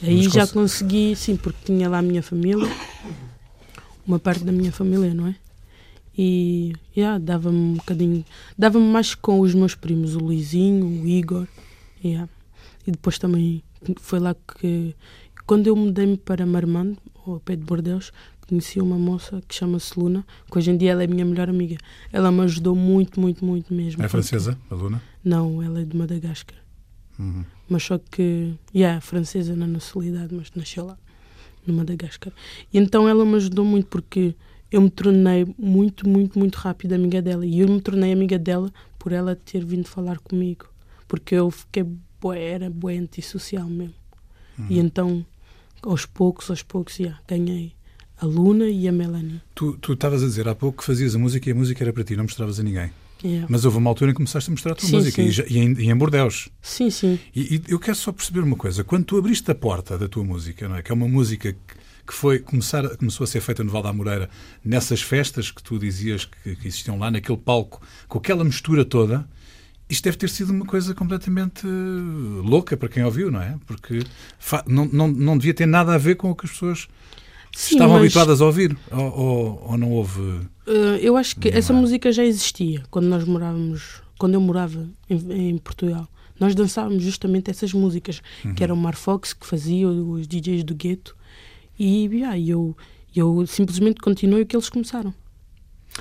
Aí 0.01 0.23
Mas 0.23 0.33
já 0.33 0.41
cons- 0.41 0.51
consegui, 0.53 1.15
sim, 1.15 1.35
porque 1.35 1.65
tinha 1.65 1.89
lá 1.89 1.99
a 1.99 2.01
minha 2.01 2.21
família, 2.21 2.67
uma 4.05 4.19
parte 4.19 4.43
da 4.43 4.51
minha 4.51 4.71
família, 4.71 5.13
não 5.13 5.27
é? 5.27 5.35
E 6.17 6.73
yeah, 6.95 7.17
dava-me 7.17 7.57
um 7.57 7.73
bocadinho, 7.73 8.23
dava-me 8.57 8.85
mais 8.85 9.15
com 9.15 9.39
os 9.39 9.55
meus 9.55 9.73
primos, 9.73 10.15
o 10.15 10.19
Luizinho, 10.19 10.85
o 10.85 11.07
Igor, 11.07 11.47
yeah. 12.03 12.29
e 12.85 12.91
depois 12.91 13.17
também 13.17 13.63
foi 13.99 14.19
lá 14.19 14.35
que, 14.59 14.95
quando 15.47 15.65
eu 15.67 15.75
mudei-me 15.75 16.15
para 16.17 16.45
Marmande, 16.45 16.97
ao 17.31 17.39
pé 17.39 17.55
de 17.55 17.63
Bordeus, 17.63 18.11
conheci 18.47 18.79
uma 18.79 18.97
moça 18.97 19.41
que 19.47 19.55
chama-se 19.55 19.97
Luna, 19.99 20.25
que 20.51 20.57
hoje 20.57 20.71
em 20.71 20.77
dia 20.77 20.91
ela 20.91 21.03
é 21.03 21.07
minha 21.07 21.25
melhor 21.25 21.49
amiga. 21.49 21.77
Ela 22.11 22.31
me 22.31 22.41
ajudou 22.41 22.75
muito, 22.75 23.19
muito, 23.19 23.43
muito 23.43 23.73
mesmo. 23.73 24.03
É 24.03 24.07
francesa, 24.07 24.57
a 24.69 24.75
Luna? 24.75 25.01
Não, 25.23 25.61
ela 25.61 25.81
é 25.81 25.85
de 25.85 25.95
Madagascar. 25.95 26.57
Uhum. 27.17 27.45
Mas 27.69 27.83
só 27.83 27.97
que, 27.97 28.53
yeah, 28.75 28.99
francesa 29.01 29.55
na 29.55 29.67
nacionalidade, 29.67 30.33
mas 30.33 30.51
nasceu 30.55 30.85
lá, 30.85 30.97
no 31.65 31.73
Madagascar. 31.73 32.33
E 32.71 32.77
então 32.77 33.07
ela 33.07 33.25
me 33.25 33.35
ajudou 33.35 33.65
muito 33.65 33.87
porque 33.87 34.35
eu 34.71 34.81
me 34.81 34.89
tornei 34.89 35.45
muito, 35.57 36.07
muito, 36.07 36.37
muito 36.37 36.55
rápido 36.55 36.93
amiga 36.93 37.21
dela. 37.21 37.45
E 37.45 37.59
eu 37.59 37.67
me 37.67 37.79
tornei 37.79 38.11
amiga 38.11 38.37
dela 38.37 38.71
por 38.99 39.11
ela 39.11 39.35
ter 39.35 39.63
vindo 39.63 39.87
falar 39.87 40.19
comigo. 40.19 40.65
Porque 41.07 41.35
eu 41.35 41.49
fiquei, 41.51 41.85
bué, 42.19 42.43
era 42.43 42.69
bué 42.69 42.97
antissocial 42.97 43.67
mesmo. 43.67 43.95
E 44.69 44.79
então, 44.79 45.25
aos 45.89 46.05
poucos, 46.05 46.49
aos 46.49 46.63
poucos, 46.63 46.99
yeah, 46.99 47.19
ganhei 47.27 47.73
a 48.19 48.25
Luna 48.25 48.65
e 48.65 48.87
a 48.87 48.91
Melanie. 48.91 49.41
Tu 49.53 49.77
tu 49.77 49.93
estavas 49.93 50.23
a 50.23 50.25
dizer 50.25 50.47
há 50.47 50.55
pouco 50.55 50.79
que 50.79 50.83
fazias 50.83 51.15
a 51.15 51.19
música 51.19 51.49
e 51.49 51.51
a 51.51 51.55
música 51.55 51.83
era 51.83 51.91
para 51.91 52.03
ti, 52.03 52.15
não 52.15 52.23
mostravas 52.23 52.59
a 52.59 52.63
ninguém. 52.63 52.91
Yeah. 53.23 53.47
Mas 53.49 53.63
houve 53.63 53.77
uma 53.77 53.89
altura 53.89 54.11
em 54.11 54.13
que 54.13 54.17
começaste 54.17 54.49
a 54.49 54.51
mostrar 54.51 54.73
a 54.73 54.75
tua 54.75 54.89
Sim, 54.89 54.95
música 54.97 55.31
sim. 55.31 55.43
E, 55.47 55.53
e 55.53 55.57
em, 55.59 55.91
em 55.91 55.95
Bordeus. 55.95 56.49
Sim, 56.61 56.89
sim. 56.89 57.17
E, 57.33 57.55
e 57.55 57.61
eu 57.69 57.79
quero 57.79 57.95
só 57.95 58.11
perceber 58.11 58.41
uma 58.41 58.57
coisa: 58.57 58.83
quando 58.83 59.05
tu 59.05 59.17
abriste 59.17 59.49
a 59.49 59.55
porta 59.55 59.97
da 59.97 60.07
tua 60.09 60.23
música, 60.23 60.67
não 60.67 60.75
é? 60.75 60.81
que 60.81 60.91
é 60.91 60.95
uma 60.95 61.07
música 61.07 61.53
que, 62.05 62.13
foi 62.13 62.39
começar, 62.39 62.97
começou 62.97 63.23
a 63.23 63.27
ser 63.27 63.39
feita 63.39 63.63
no 63.63 63.71
Val 63.71 63.81
da 63.81 63.93
Moreira, 63.93 64.29
nessas 64.63 65.01
festas 65.01 65.51
que 65.51 65.63
tu 65.63 65.79
dizias 65.79 66.25
que, 66.25 66.55
que 66.57 66.67
existiam 66.67 66.99
lá, 66.99 67.09
naquele 67.09 67.37
palco, 67.37 67.81
com 68.09 68.17
aquela 68.17 68.43
mistura 68.43 68.83
toda, 68.83 69.25
isto 69.93 70.03
deve 70.03 70.17
ter 70.17 70.29
sido 70.29 70.51
uma 70.51 70.65
coisa 70.65 70.93
completamente 70.93 71.65
eh, 71.65 72.41
louca 72.43 72.75
para 72.75 72.89
quem 72.89 73.03
ouviu, 73.03 73.31
não 73.31 73.41
é? 73.41 73.55
Porque 73.65 73.99
não, 74.67 74.85
não, 74.85 75.07
não 75.07 75.37
devia 75.37 75.53
ter 75.53 75.65
nada 75.65 75.93
a 75.93 75.97
ver 75.97 76.15
com 76.15 76.29
o 76.31 76.35
que 76.35 76.45
as 76.45 76.51
pessoas 76.51 76.87
Sim, 77.55 77.75
estavam 77.75 77.93
mas- 77.95 78.03
habituadas 78.05 78.41
a 78.41 78.45
ouvir. 78.45 78.75
Ou, 78.91 79.17
ou, 79.19 79.63
ou 79.71 79.77
não 79.77 79.91
houve. 79.91 80.19
Uh, 80.19 80.97
eu 81.01 81.15
acho 81.15 81.35
que 81.37 81.51
Não 81.51 81.57
essa 81.57 81.71
é? 81.73 81.75
música 81.75 82.11
já 82.11 82.23
existia 82.25 82.83
quando 82.89 83.05
nós 83.07 83.23
morávamos, 83.23 84.01
quando 84.17 84.33
eu 84.33 84.41
morava 84.41 84.87
em, 85.09 85.49
em 85.49 85.57
Portugal. 85.57 86.07
Nós 86.39 86.55
dançávamos 86.55 87.03
justamente 87.03 87.51
essas 87.51 87.71
músicas, 87.73 88.21
que 88.55 88.63
era 88.63 88.73
o 88.73 88.77
Mar 88.77 88.95
Fox 88.95 89.33
que 89.33 89.45
fazia, 89.45 89.87
os 89.87 90.27
DJs 90.27 90.63
do 90.63 90.73
gueto, 90.73 91.15
e 91.77 92.05
yeah, 92.07 92.37
eu, 92.39 92.75
eu 93.15 93.45
simplesmente 93.45 94.01
continuei 94.01 94.41
o 94.41 94.45
que 94.45 94.55
eles 94.55 94.67
começaram. 94.67 95.13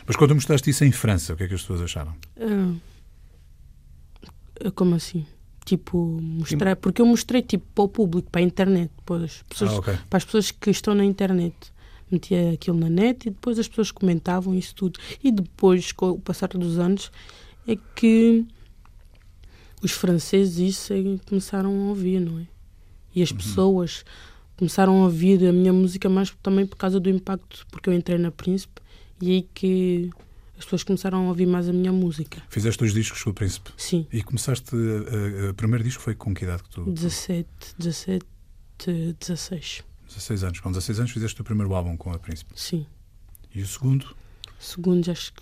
Mas 0.06 0.16
quando 0.16 0.34
mostraste 0.34 0.70
isso 0.70 0.84
em 0.84 0.90
França, 0.90 1.34
o 1.34 1.36
que 1.36 1.44
é 1.44 1.48
que 1.48 1.54
as 1.54 1.60
pessoas 1.60 1.82
acharam? 1.82 2.14
Uh, 2.38 2.76
como 4.74 4.94
assim? 4.94 5.26
Tipo, 5.64 6.18
mostrar, 6.20 6.74
porque 6.76 7.00
eu 7.00 7.06
mostrei 7.06 7.40
tipo 7.42 7.64
para 7.74 7.84
o 7.84 7.88
público, 7.88 8.28
para 8.30 8.40
a 8.40 8.44
internet, 8.44 8.90
para 9.06 9.24
as 9.24 9.42
pessoas, 9.42 9.70
Ah, 9.70 9.76
ok. 9.78 9.94
para 10.10 10.16
as 10.16 10.24
pessoas 10.24 10.50
que 10.50 10.70
estão 10.70 10.94
na 10.94 11.04
internet. 11.04 11.54
Metia 12.10 12.50
aquilo 12.52 12.76
na 12.78 12.90
net 12.90 13.26
e 13.28 13.30
depois 13.30 13.58
as 13.58 13.68
pessoas 13.68 13.90
comentavam 13.90 14.54
isso 14.54 14.74
tudo. 14.74 14.98
E 15.22 15.30
depois, 15.30 15.92
com 15.92 16.10
o 16.10 16.20
passar 16.20 16.48
dos 16.48 16.78
anos, 16.78 17.10
é 17.66 17.76
que 17.94 18.44
os 19.82 19.92
franceses 19.92 20.58
isso 20.58 20.92
é 20.92 20.98
começaram 21.26 21.70
a 21.70 21.88
ouvir, 21.88 22.20
não 22.20 22.38
é? 22.40 22.46
E 23.14 23.22
as 23.22 23.30
pessoas 23.32 24.04
começaram 24.56 25.00
a 25.00 25.04
ouvir 25.04 25.46
a 25.46 25.52
minha 25.52 25.72
música 25.72 26.08
mais 26.08 26.30
também 26.42 26.66
por 26.66 26.76
causa 26.76 26.98
do 27.00 27.08
impacto, 27.08 27.66
porque 27.70 27.88
eu 27.88 27.94
entrei 27.94 28.18
na 28.18 28.30
Príncipe 28.30 28.80
e 29.20 29.30
aí 29.30 29.48
que 29.54 30.10
as 30.62 30.64
pessoas 30.64 30.84
começaram 30.84 31.26
a 31.26 31.28
ouvir 31.28 31.46
mais 31.46 31.68
a 31.68 31.72
minha 31.72 31.92
música. 31.92 32.40
Fizeste 32.48 32.78
dois 32.78 32.94
discos 32.94 33.20
com 33.22 33.30
o 33.30 33.34
Príncipe. 33.34 33.70
Sim. 33.76 34.06
E 34.12 34.22
começaste. 34.22 34.70
a- 34.74 35.48
a- 35.48 35.50
O 35.50 35.54
primeiro 35.54 35.82
disco 35.84 36.00
foi 36.02 36.14
com 36.14 36.32
que 36.32 36.44
idade 36.44 36.62
que 36.62 36.70
tu. 36.70 36.84
17, 36.90 37.48
17, 37.78 38.24
16. 39.20 39.82
16 40.08 40.44
anos. 40.44 40.60
Com 40.60 40.70
16 40.70 40.98
anos 41.00 41.10
fizeste 41.10 41.40
o 41.40 41.44
primeiro 41.44 41.74
álbum 41.74 41.96
com 41.96 42.12
a 42.12 42.18
Príncipe. 42.18 42.52
Sim. 42.54 42.86
E 43.54 43.60
o 43.60 43.66
segundo, 43.66 44.14
Segundo, 44.58 45.10
acho 45.10 45.32
que 45.32 45.40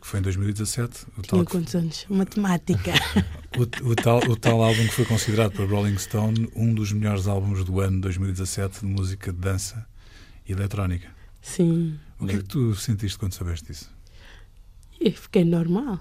que 0.00 0.06
foi 0.06 0.20
em 0.20 0.22
2017, 0.22 1.04
o 1.18 1.20
tinha 1.22 1.44
quantos 1.44 1.74
anos? 1.74 2.06
Matemática. 2.08 2.92
o, 3.58 3.90
o 3.90 3.94
tal, 3.94 4.18
o 4.26 4.34
tal 4.34 4.62
álbum 4.62 4.82
que 4.86 4.94
foi 4.94 5.04
considerado 5.04 5.52
pela 5.52 5.68
Rolling 5.68 5.98
Stone 5.98 6.48
um 6.56 6.72
dos 6.72 6.90
melhores 6.90 7.26
álbuns 7.26 7.62
do 7.66 7.80
ano 7.80 8.00
2017 8.00 8.80
de 8.80 8.86
música 8.86 9.30
de 9.30 9.38
dança 9.38 9.86
e 10.48 10.52
eletrónica. 10.52 11.08
Sim. 11.42 11.98
O 12.18 12.26
que 12.26 12.36
é 12.36 12.38
que 12.38 12.44
tu 12.44 12.74
sentiste 12.74 13.18
quando 13.18 13.34
soubeste 13.34 13.70
isso? 13.70 13.90
E 15.02 15.10
fiquei 15.10 15.44
normal. 15.44 15.98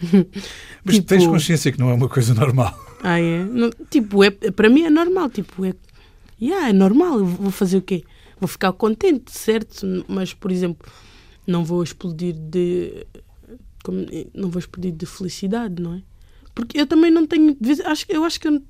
Mas 0.84 0.96
Tipo- 0.96 1.08
tens 1.08 1.26
consciência 1.26 1.70
que 1.72 1.78
não 1.78 1.90
é 1.90 1.94
uma 1.94 2.08
coisa 2.08 2.34
normal. 2.34 2.76
Ah, 3.02 3.20
é? 3.20 3.44
Não, 3.44 3.70
tipo, 3.90 4.22
é, 4.24 4.30
para 4.30 4.68
mim 4.68 4.82
é 4.82 4.90
normal. 4.90 5.30
Tipo, 5.30 5.64
é, 5.64 5.74
yeah, 6.40 6.68
é 6.68 6.72
normal. 6.72 7.24
Vou 7.24 7.50
fazer 7.50 7.76
o 7.78 7.82
quê? 7.82 8.02
Vou 8.40 8.48
ficar 8.48 8.72
contente, 8.72 9.30
certo? 9.30 9.86
Mas, 10.08 10.34
por 10.34 10.50
exemplo, 10.50 10.90
não 11.46 11.64
vou 11.64 11.82
explodir 11.82 12.34
de. 12.34 13.06
como- 13.84 14.06
não 14.34 14.50
vou 14.50 14.58
explodir 14.58 14.92
de 14.92 15.06
felicidade, 15.06 15.80
não 15.80 15.94
é? 15.94 16.02
Porque 16.54 16.78
eu 16.80 16.86
também 16.86 17.10
não 17.10 17.26
tenho. 17.26 17.56
Acho, 17.84 18.04
eu 18.08 18.24
acho 18.24 18.40
que 18.40 18.48
eu- 18.48 18.62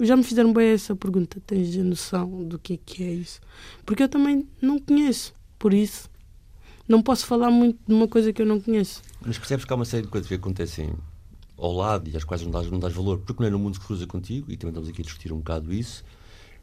já 0.00 0.14
me 0.16 0.22
fizeram 0.22 0.52
bem 0.52 0.68
essa 0.68 0.94
pergunta. 0.94 1.40
Tens 1.46 1.74
a 1.78 1.82
noção 1.84 2.44
do 2.44 2.58
que 2.58 2.74
é 2.74 2.78
que 2.84 3.02
é 3.02 3.12
isso? 3.12 3.40
Porque 3.86 4.02
eu 4.02 4.08
também 4.08 4.46
não 4.60 4.78
conheço. 4.78 5.32
Por 5.58 5.72
isso, 5.74 6.08
não 6.90 7.00
posso 7.00 7.24
falar 7.24 7.50
muito 7.52 7.78
de 7.86 7.94
uma 7.94 8.08
coisa 8.08 8.32
que 8.32 8.42
eu 8.42 8.46
não 8.46 8.60
conheço. 8.60 9.00
Mas 9.24 9.38
percebes 9.38 9.64
que 9.64 9.72
há 9.72 9.76
uma 9.76 9.84
série 9.84 10.02
de 10.02 10.08
coisas 10.08 10.28
que 10.28 10.34
acontecem 10.34 10.92
ao 11.56 11.72
lado 11.72 12.10
e 12.10 12.16
às 12.16 12.24
quais 12.24 12.42
não 12.42 12.50
dás, 12.50 12.68
não 12.68 12.80
dás 12.80 12.92
valor, 12.92 13.20
porque 13.20 13.40
não 13.40 13.46
é 13.46 13.50
no 13.50 13.60
mundo 13.60 13.78
que 13.78 13.86
cruza 13.86 14.06
contigo, 14.08 14.50
e 14.50 14.56
também 14.56 14.70
estamos 14.70 14.88
aqui 14.88 15.00
a 15.00 15.04
discutir 15.04 15.32
um 15.32 15.38
bocado 15.38 15.72
isso. 15.72 16.04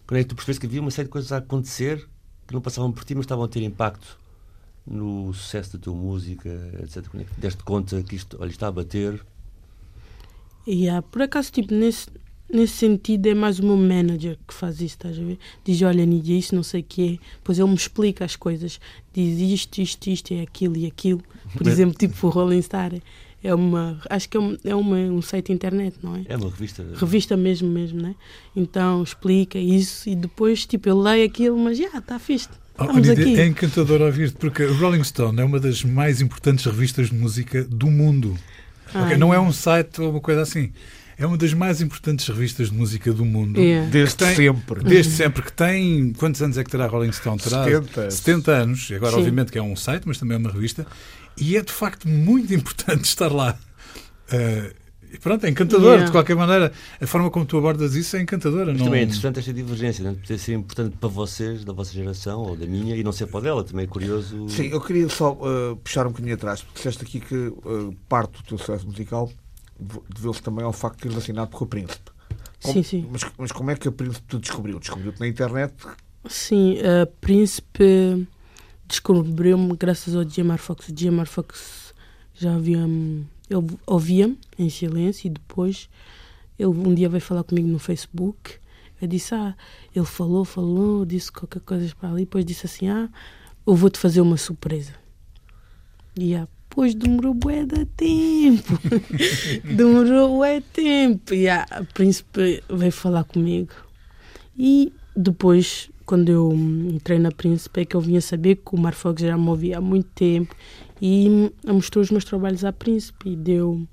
Quando 0.06 0.20
é 0.20 0.24
que 0.24 0.30
tu 0.30 0.36
percebes 0.36 0.60
que 0.60 0.66
havia 0.66 0.82
uma 0.82 0.92
série 0.92 1.08
de 1.08 1.12
coisas 1.12 1.32
a 1.32 1.38
acontecer 1.38 2.06
que 2.46 2.54
não 2.54 2.60
passavam 2.60 2.92
por 2.92 3.06
ti, 3.06 3.16
mas 3.16 3.24
estavam 3.24 3.46
a 3.46 3.48
ter 3.48 3.62
impacto 3.62 4.20
no 4.86 5.34
sucesso 5.34 5.78
da 5.78 5.84
tua 5.84 5.94
música, 5.94 6.50
etc. 6.84 7.08
Quando 7.08 7.22
é 7.22 7.26
que 7.26 7.34
te 7.34 7.40
deste 7.40 7.64
conta 7.64 8.04
que 8.04 8.16
isto 8.16 8.38
olha, 8.40 8.50
está 8.50 8.68
a 8.68 8.72
bater? 8.72 9.26
E 10.66 10.90
há, 10.90 11.02
por 11.02 11.22
acaso, 11.22 11.52
tipo, 11.54 11.74
nesse, 11.74 12.10
nesse 12.52 12.74
sentido, 12.74 13.28
é 13.28 13.34
mais 13.34 13.60
o 13.60 13.66
meu 13.66 13.78
manager 13.78 14.38
que 14.48 14.54
faz 14.54 14.76
isso, 14.76 14.96
estás 14.96 15.18
a 15.18 15.22
ver? 15.22 15.38
Diz, 15.64 15.82
olha, 15.82 16.06
Nídia, 16.06 16.38
isso 16.38 16.56
não 16.56 16.64
sei 16.64 16.82
o 16.82 16.84
que 16.84 17.14
é. 17.14 17.26
Depois 17.38 17.60
ele 17.60 17.70
me 17.70 17.76
explica 17.76 18.26
as 18.26 18.36
coisas. 18.36 18.80
Diz 19.14 19.40
isto, 19.40 19.82
isto, 19.82 20.08
isto, 20.08 20.34
é 20.34 20.42
aquilo 20.42 20.78
e 20.78 20.86
aquilo. 20.86 21.22
Por 21.56 21.66
exemplo, 21.68 21.98
tipo 21.98 22.28
o 22.28 22.30
Rolling 22.30 22.62
Star. 22.62 22.94
É 23.44 23.54
uma, 23.54 24.02
acho 24.10 24.28
que 24.28 24.36
é, 24.36 24.40
um, 24.40 24.58
é 24.64 24.76
uma, 24.76 24.98
um 24.98 25.22
site 25.22 25.54
internet, 25.54 25.96
não 26.02 26.16
é? 26.16 26.24
É 26.28 26.36
uma 26.36 26.50
revista. 26.50 26.84
Revista 26.96 27.38
mesmo, 27.38 27.70
mesmo, 27.70 28.02
né? 28.02 28.16
Então 28.56 29.04
explica 29.04 29.60
isso 29.60 30.10
e 30.10 30.16
depois, 30.16 30.66
tipo, 30.66 30.90
eu 30.90 31.00
leio 31.00 31.26
aquilo, 31.26 31.58
mas 31.58 31.78
já, 31.78 32.00
está 32.00 32.18
fixe. 32.18 32.50
Oh, 32.80 32.84
Estamos 32.84 33.10
aqui. 33.10 33.40
é 33.40 33.46
encantador 33.48 34.02
ouvir-te, 34.02 34.38
porque 34.38 34.66
Rolling 34.66 35.04
Stone 35.04 35.40
é 35.40 35.44
uma 35.44 35.60
das 35.60 35.84
mais 35.84 36.20
importantes 36.20 36.66
revistas 36.66 37.10
de 37.10 37.16
música 37.16 37.64
do 37.64 37.88
mundo. 37.88 38.38
Ai. 38.94 39.06
Ok, 39.06 39.18
Não 39.18 39.34
é 39.34 39.40
um 39.40 39.52
site 39.52 40.02
ou 40.02 40.12
uma 40.12 40.20
coisa 40.20 40.42
assim. 40.42 40.72
É 41.20 41.26
uma 41.26 41.36
das 41.38 41.54
mais 41.54 41.82
importantes 41.82 42.28
revistas 42.28 42.70
de 42.70 42.76
música 42.78 43.12
do 43.12 43.26
mundo. 43.26 43.60
É. 43.60 43.88
Desde 43.88 44.16
tem- 44.16 44.36
sempre. 44.36 44.84
Desde 44.84 45.12
sempre 45.14 45.42
que 45.42 45.52
tem. 45.52 46.14
Quantos 46.14 46.42
anos 46.42 46.58
é 46.58 46.64
que 46.64 46.70
terá 46.70 46.86
a 46.86 46.88
Rolling 46.88 47.12
Stone? 47.12 47.40
Terá 47.40 47.64
70. 47.66 48.12
70 48.12 48.52
anos. 48.52 48.92
Agora, 48.96 49.14
Sim. 49.14 49.18
obviamente, 49.20 49.52
que 49.52 49.58
é 49.58 49.62
um 49.62 49.76
site, 49.76 50.04
mas 50.06 50.20
também 50.20 50.36
é 50.36 50.40
uma 50.40 50.52
revista. 50.52 50.86
E 51.36 51.58
é 51.58 51.62
de 51.62 51.72
facto 51.72 52.08
muito 52.08 52.54
importante 52.54 53.06
estar 53.06 53.32
lá. 53.32 53.58
Eh, 54.32 54.74
e 55.14 55.18
pronto, 55.18 55.46
é 55.46 55.50
encantador, 55.50 55.86
Yeah. 55.94 56.06
de 56.06 56.12
qualquer 56.12 56.36
maneira. 56.36 56.72
A 57.02 57.08
forma 57.08 57.32
como 57.32 57.46
tu 57.46 57.58
abordas 57.58 57.96
isso 57.96 58.16
é 58.18 58.22
encantadora. 58.22 58.68
Mas 58.72 58.78
não... 58.78 58.86
também 58.86 59.02
é 59.02 59.04
interessante 59.06 59.40
esta 59.40 59.54
divergência, 59.54 60.04
né? 60.04 60.16
poder 60.22 60.38
ser 60.38 60.54
importante 60.54 60.98
para 60.98 61.10
vocês, 61.10 61.64
da 61.64 61.74
vossa 61.74 61.94
geração 61.94 62.42
ou 62.42 62.56
da 62.56 62.66
minha, 62.68 62.96
e 62.96 63.04
não 63.04 63.12
ser 63.12 63.26
para 63.28 63.40
dela. 63.42 63.64
Também 63.64 63.86
é 63.86 63.88
curioso. 63.88 64.48
Sim, 64.50 64.68
eu 64.68 64.82
queria 64.82 65.08
só 65.10 65.32
uh, 65.32 65.76
puxar 65.78 66.06
um 66.06 66.10
bocadinho 66.10 66.36
atrás, 66.36 66.62
porque 66.62 66.78
disseste 66.78 67.04
aqui 67.04 67.20
que 67.22 67.36
uh, 67.36 67.96
parte 68.10 68.34
do 68.34 68.44
teu 68.44 68.58
sucesso 68.58 68.86
musical 68.86 69.32
deveu-se 70.14 70.42
também 70.42 70.64
ao 70.66 70.74
facto 70.74 70.98
de 70.98 71.02
teres 71.04 71.18
assinado 71.18 71.52
com 71.56 71.64
o 71.66 71.68
Príncipe. 71.68 72.12
Como- 72.62 72.74
Sim, 72.74 72.84
sim. 72.84 73.08
Mas, 73.12 73.22
mas 73.38 73.52
como 73.52 73.70
é 73.72 73.76
que 73.76 73.88
a 73.88 73.92
Príncipe 73.92 74.38
descobriu? 74.38 74.80
Descobriu-te 74.80 75.20
na 75.20 75.28
internet? 75.28 75.74
Sim, 76.28 76.78
a 76.80 77.06
Príncipe 77.06 78.28
descobriu-me 78.88 79.76
graças 79.76 80.16
ao 80.16 80.28
Jamar 80.28 80.58
Fox. 80.58 80.90
O 80.90 80.94
Jamar 80.98 81.28
Fox 81.28 81.94
já 82.34 82.54
havia 82.56 82.80
ele 83.50 83.78
ouvia-me 83.86 84.38
em 84.60 84.70
silêncio 84.70 85.28
e 85.28 85.30
depois 85.30 85.90
ele 86.60 86.68
um 86.70 86.94
dia 86.94 87.08
veio 87.08 87.22
falar 87.22 87.44
comigo 87.44 87.68
no 87.68 87.80
Facebook. 87.80 88.56
Eu 89.02 89.08
disse, 89.08 89.34
ah, 89.36 89.56
ele 89.96 90.06
falou, 90.06 90.44
falou, 90.44 91.06
disse 91.06 91.32
qualquer 91.32 91.62
coisa 91.62 91.94
para 92.00 92.10
ali, 92.10 92.22
depois 92.22 92.44
disse 92.44 92.66
assim, 92.66 92.90
ah, 92.90 93.08
eu 93.66 93.76
vou-te 93.76 93.98
fazer 94.00 94.22
uma 94.22 94.36
surpresa. 94.38 94.94
E 96.18 96.36
ah, 96.36 96.48
depois 96.78 96.94
demorou 96.94 97.34
bué 97.34 97.66
de 97.66 97.86
tempo. 97.86 98.80
demorou 99.66 100.38
bué 100.38 100.62
tempo. 100.62 101.34
E 101.34 101.50
a 101.50 101.66
Príncipe 101.92 102.64
veio 102.70 102.92
falar 102.92 103.24
comigo. 103.24 103.74
E 104.56 104.94
depois, 105.16 105.90
quando 106.06 106.30
eu 106.30 106.54
entrei 106.54 107.18
na 107.18 107.32
Príncipe, 107.32 107.82
é 107.82 107.86
que 107.86 107.96
eu 107.96 108.02
vinha 108.02 108.22
saber 108.22 108.58
que 108.58 108.76
o 108.76 108.78
Marfox 108.78 109.24
já 109.24 109.36
me 109.36 109.50
ouvia 109.50 109.80
há 109.80 109.82
muito 109.82 110.10
tempo 110.14 110.56
e 111.02 111.52
mostrou 111.66 112.04
os 112.04 112.12
meus 112.12 112.24
trabalhos 112.26 112.64
à 112.64 112.72
Príncipe 112.72 113.32
e 113.32 113.36
deu. 113.36 113.88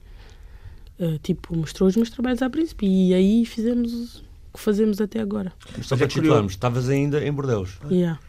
eh, 1.01 1.19
tipo, 1.23 1.57
mostrou 1.57 1.89
os 1.89 1.97
meus 1.97 2.11
trabalhos 2.11 2.43
à 2.43 2.51
Príncipe 2.51 2.87
e 2.87 3.15
aí 3.15 3.47
fizemos 3.47 4.17
o 4.17 4.59
que 4.59 4.61
fazemos 4.61 5.01
até 5.01 5.21
agora. 5.21 5.55
Mas 5.75 5.87
só 5.87 5.97
para 5.97 6.11
situarmos, 6.11 6.53
estavas 6.53 6.91
ainda 6.91 7.27
em 7.27 7.33
Bordeus. 7.33 7.79
Yeah. 7.91 8.21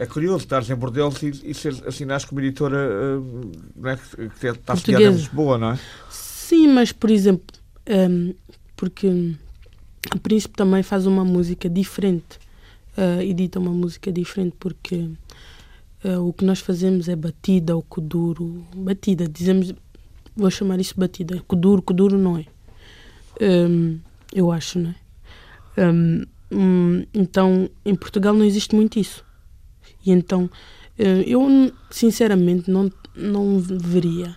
É 0.00 0.06
curioso 0.06 0.38
estares 0.38 0.70
em 0.70 0.74
Bordeaux 0.74 1.22
e, 1.22 1.50
e 1.50 1.52
ser, 1.52 1.74
assinares 1.86 2.24
como 2.24 2.40
editora 2.40 3.18
uh, 3.18 3.52
não 3.76 3.90
é, 3.90 3.96
que, 3.98 4.46
está 4.46 4.74
sediada 4.74 5.04
em. 5.04 5.12
Lisboa, 5.12 5.58
não 5.58 5.72
é? 5.72 5.78
Sim, 6.08 6.68
mas 6.68 6.90
por 6.90 7.10
exemplo, 7.10 7.54
hum, 7.86 8.32
porque 8.74 9.36
o 10.14 10.18
Príncipe 10.18 10.56
também 10.56 10.82
faz 10.82 11.04
uma 11.04 11.22
música 11.22 11.68
diferente, 11.68 12.38
eh, 12.96 13.26
edita 13.26 13.58
uma 13.58 13.72
música 13.72 14.10
diferente, 14.10 14.56
porque 14.58 15.06
eh, 16.02 16.16
o 16.16 16.32
que 16.32 16.46
nós 16.46 16.60
fazemos 16.60 17.06
é 17.06 17.14
batida 17.14 17.76
ou 17.76 17.82
kuduro. 17.82 18.64
Batida, 18.74 19.28
dizemos, 19.28 19.74
vou 20.34 20.50
chamar 20.50 20.80
isso 20.80 20.94
batida. 20.98 21.42
Kuduro, 21.46 21.82
kuduro 21.82 22.16
não 22.16 22.38
é. 22.38 22.46
Hum, 23.38 23.98
eu 24.32 24.50
acho, 24.50 24.78
não 24.78 24.90
é? 24.90 25.90
Hum, 25.90 26.24
hum, 26.50 27.06
então, 27.12 27.68
em 27.84 27.94
Portugal 27.94 28.32
não 28.32 28.46
existe 28.46 28.74
muito 28.74 28.98
isso. 28.98 29.22
E 30.04 30.10
então, 30.10 30.50
eh, 30.98 31.24
eu 31.26 31.46
sinceramente 31.90 32.70
não, 32.70 32.90
não 33.14 33.58
veria 33.58 34.36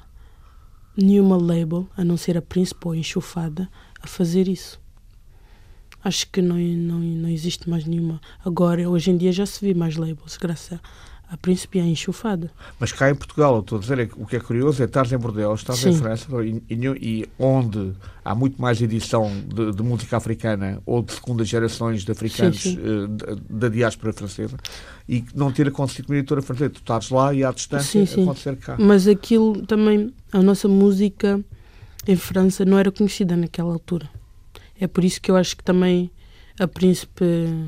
nenhuma 0.95 1.37
label, 1.37 1.87
a 1.97 2.03
não 2.03 2.17
ser 2.17 2.37
a 2.37 2.41
Príncipe 2.41 2.87
ou 2.87 2.93
a 2.93 2.97
Enxofada, 2.97 3.69
a 4.01 4.07
fazer 4.07 4.47
isso. 4.47 4.79
Acho 6.03 6.29
que 6.29 6.41
não, 6.41 6.57
não, 6.57 6.99
não 6.99 7.29
existe 7.29 7.69
mais 7.69 7.85
nenhuma. 7.85 8.19
Agora, 8.43 8.89
hoje 8.89 9.09
em 9.09 9.17
dia 9.17 9.31
já 9.31 9.45
se 9.45 9.63
vê 9.65 9.73
mais 9.73 9.95
labels, 9.95 10.37
graças 10.37 10.79
à 11.29 11.37
Príncipe 11.37 11.79
à 11.79 11.83
Enxofada. 11.85 12.51
Mas 12.79 12.91
cá 12.91 13.09
em 13.09 13.15
Portugal, 13.15 13.59
estou 13.59 13.77
a 13.77 13.81
dizer, 13.81 13.99
é 13.99 14.09
o 14.17 14.25
que 14.25 14.35
é 14.35 14.39
curioso 14.39 14.81
é 14.81 14.85
estares 14.85 15.11
em 15.11 15.17
Bordeaux, 15.17 15.59
estás 15.59 15.83
em. 15.85 15.93
França 15.95 16.27
e, 16.43 16.61
e, 16.69 17.29
onde 17.39 17.93
há 18.23 18.35
muito 18.35 18.61
mais 18.61 18.81
edição 18.81 19.31
de, 19.47 19.71
de 19.71 19.81
música 19.83 20.17
africana 20.17 20.81
ou 20.85 21.01
de 21.01 21.11
segunda 21.13 21.43
gerações 21.43 22.03
de 22.03 22.11
africanos 22.11 22.61
Sim, 22.61 22.75
sim. 22.75 22.79
eh, 22.83 23.07
da- 23.07 23.41
da 23.67 23.69
diáspora 23.69 24.13
francesa 24.13 24.57
e 25.09 25.23
não 25.33 25.51
ter 25.51 25.67
acontecido 25.67 26.05
com 26.07 26.13
a 26.13 26.17
editora 26.17 26.41
francesa. 26.41 26.69
Tu 26.69 26.77
estás 26.79 27.09
lá 27.09 27.33
e 27.33 27.43
à 27.43 27.51
distância 27.51 28.05
sim. 28.05 28.23
acontecer 28.23 28.55
cá. 28.57 28.75
Mas 28.79 29.07
aquilo 29.07 29.65
também, 29.65 30.13
a 30.31 30.41
nossa 30.41 30.67
música 30.67 31.43
em 32.07 32.15
França 32.15 32.63
não 32.65 32.77
era 32.77 32.91
conhecida 32.91 33.35
naquela 33.35 33.73
altura. 33.73 34.09
É 34.79 34.87
por 34.87 35.03
isso 35.03 35.19
que 35.21 35.31
eu 35.31 35.35
acho 35.35 35.55
que 35.57 35.63
também 35.63 36.11
a 36.59 36.67
Príncipe 36.67 37.23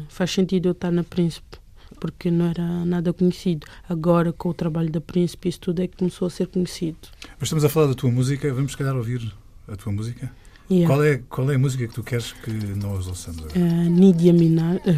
faz 0.10 0.30
sentido 0.32 0.68
eu 0.68 0.72
estar 0.74 0.92
na 0.92 1.04
Príncipe, 1.04 1.58
porque 2.00 2.30
não 2.30 2.46
era 2.46 2.86
nada 2.86 3.14
conhecido. 3.14 3.66
Agora, 3.88 4.32
com 4.34 4.50
o 4.50 4.54
trabalho 4.54 4.90
da 4.90 5.02
Príncipe, 5.02 5.50
isso 5.50 5.60
tudo 5.60 5.82
é 5.82 5.88
que 5.88 5.98
começou 5.98 6.28
a 6.28 6.30
ser 6.30 6.48
conhecido. 6.48 6.98
Mas 7.40 7.48
estamos 7.48 7.64
a 7.64 7.70
falar 7.70 7.88
da 7.88 7.94
tua 7.94 8.12
música, 8.12 8.54
vamos 8.54 8.72
se 8.72 8.78
calhar 8.78 8.96
ouvir 8.96 9.34
a 9.68 9.76
tua 9.76 9.92
música. 9.92 10.32
Yeah. 10.70 10.88
Qual, 10.88 11.04
é, 11.04 11.22
qual 11.30 11.52
é 11.52 11.56
a 11.56 11.60
música 11.60 11.88
que 11.88 11.94
tu 11.94 12.04
queres 12.04 12.32
que 12.32 12.52
nós 12.52 13.08
ouçamos 13.08 13.40
agora? 13.40 13.60
Uh, 13.60 13.90
Nídia 13.90 14.34
Minar. 14.34 14.78
Uh, 14.78 14.98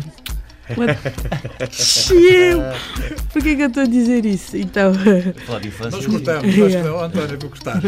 what? 0.79 0.97
Chiu! 1.71 2.59
Por 3.33 3.43
que, 3.43 3.55
que 3.55 3.61
eu 3.63 3.67
estou 3.67 3.83
a 3.83 3.85
dizer 3.85 4.25
isso? 4.25 4.55
Então. 4.55 4.93
Nós 5.91 6.05
cortamos, 6.05 6.55
nós, 6.57 6.75
oh, 6.75 7.03
António, 7.03 7.39
vou 7.39 7.49
cortar. 7.49 7.81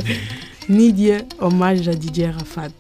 Nídia, 0.68 1.26
homenagem 1.40 1.94
a 1.94 1.96
DJ 1.96 2.26
Arafat. 2.26 2.74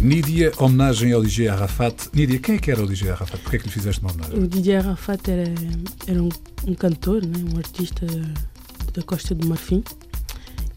Nídia, 0.00 0.52
homenagem 0.58 1.12
ao 1.12 1.22
DJ 1.22 1.48
Arafat. 1.48 2.10
Nídia, 2.12 2.38
quem 2.38 2.56
é 2.56 2.58
que 2.58 2.70
era 2.70 2.82
o 2.82 2.86
DJ 2.86 3.10
Arafat? 3.10 3.40
Porquê 3.40 3.56
é 3.56 3.58
que 3.58 3.66
lhe 3.66 3.72
fizeste 3.72 4.00
uma 4.00 4.12
homenagem? 4.12 4.38
O 4.38 4.46
DJ 4.46 4.76
Arafat 4.76 5.30
era, 5.30 5.44
era 6.06 6.22
um, 6.22 6.28
um 6.66 6.74
cantor, 6.74 7.24
né? 7.24 7.38
um 7.52 7.58
artista 7.58 8.06
da 8.92 9.02
Costa 9.02 9.34
do 9.34 9.46
Marfim 9.46 9.82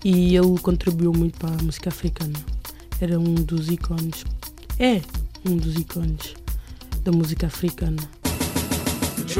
e 0.03 0.35
ele 0.35 0.57
contribuiu 0.61 1.11
muito 1.13 1.37
para 1.37 1.49
a 1.49 1.63
música 1.63 1.89
africana. 1.89 2.39
Era 3.01 3.19
um 3.19 3.35
dos 3.35 3.69
ícones, 3.69 4.23
é 4.79 5.01
um 5.47 5.57
dos 5.57 5.75
ícones 5.75 6.35
da 7.03 7.11
música 7.11 7.47
africana. 7.47 8.01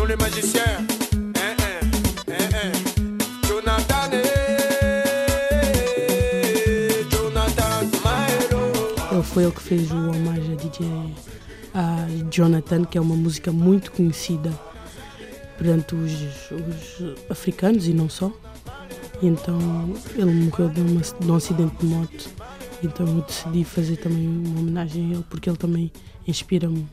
Le 0.07 0.15
magicien. 0.15 1.28
Foi 9.39 9.43
ele 9.45 9.53
que 9.53 9.61
fez 9.61 9.91
o 9.91 9.95
homenagem 9.95 10.51
a 10.51 10.55
DJ 10.57 10.87
a 11.73 12.07
Jonathan, 12.29 12.83
que 12.83 12.97
é 12.97 13.01
uma 13.01 13.15
música 13.15 13.53
muito 13.53 13.89
conhecida 13.89 14.51
perante 15.57 15.95
os, 15.95 16.11
os 16.51 17.29
africanos 17.29 17.87
e 17.87 17.93
não 17.93 18.09
só. 18.09 18.33
E 19.21 19.27
então 19.27 19.57
ele 20.13 20.31
morreu 20.31 20.67
de, 20.67 20.81
uma, 20.81 21.01
de 21.01 21.31
um 21.31 21.35
acidente 21.35 21.73
de 21.77 21.85
moto. 21.85 22.29
Então 22.83 23.07
eu 23.07 23.21
decidi 23.21 23.63
fazer 23.63 23.95
também 23.95 24.27
uma 24.27 24.59
homenagem 24.59 25.05
a 25.05 25.13
ele, 25.15 25.25
porque 25.29 25.49
ele 25.49 25.57
também 25.57 25.89
inspira-me. 26.27 26.85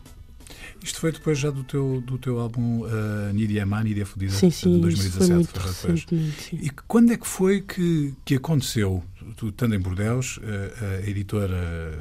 Isto 0.84 1.00
foi 1.00 1.10
depois 1.10 1.36
já 1.36 1.50
do 1.50 1.64
teu, 1.64 2.00
do 2.00 2.16
teu 2.16 2.38
álbum 2.38 2.82
uh, 2.82 3.32
Nidia 3.32 3.66
Má, 3.66 3.82
Nidia 3.82 4.06
Fudida, 4.06 4.32
Sim, 4.32 4.50
de 4.50 4.54
sim, 4.54 4.72
foi 4.72 4.80
2017. 4.82 5.32
muito 5.32 5.48
foi 5.48 5.72
depois. 5.72 5.82
recentemente. 5.82 6.42
Sim. 6.42 6.58
E 6.62 6.70
quando 6.86 7.12
é 7.12 7.16
que 7.16 7.26
foi 7.26 7.60
que, 7.60 8.14
que 8.24 8.36
aconteceu? 8.36 9.02
Tu, 9.36 9.48
estando 9.48 9.74
em 9.74 9.78
Bordeus, 9.80 10.38
eh, 10.42 11.00
a 11.04 11.08
editora 11.08 11.56
eh, 11.56 11.98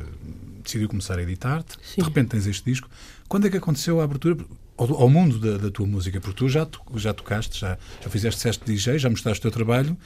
decidiu 0.63 0.87
começar 0.87 1.17
a 1.17 1.23
editar-te, 1.23 1.77
de 1.97 2.03
repente 2.03 2.29
tens 2.29 2.45
este 2.45 2.63
disco. 2.69 2.89
Quando 3.27 3.47
é 3.47 3.49
que 3.49 3.57
aconteceu 3.57 3.99
a 3.99 4.03
abertura 4.03 4.37
ao, 4.77 4.93
ao 5.01 5.09
mundo 5.09 5.39
da, 5.39 5.57
da 5.57 5.71
tua 5.71 5.85
música? 5.87 6.19
Porque 6.21 6.37
tu 6.37 6.47
já, 6.49 6.67
já 6.95 7.13
tocaste, 7.13 7.59
já, 7.59 7.77
já 8.03 8.09
fizeste 8.09 8.41
teste 8.43 8.63
de 8.65 8.73
DJ, 8.73 8.99
já 8.99 9.09
mostraste 9.09 9.39
o 9.39 9.41
teu 9.43 9.51
trabalho 9.51 9.97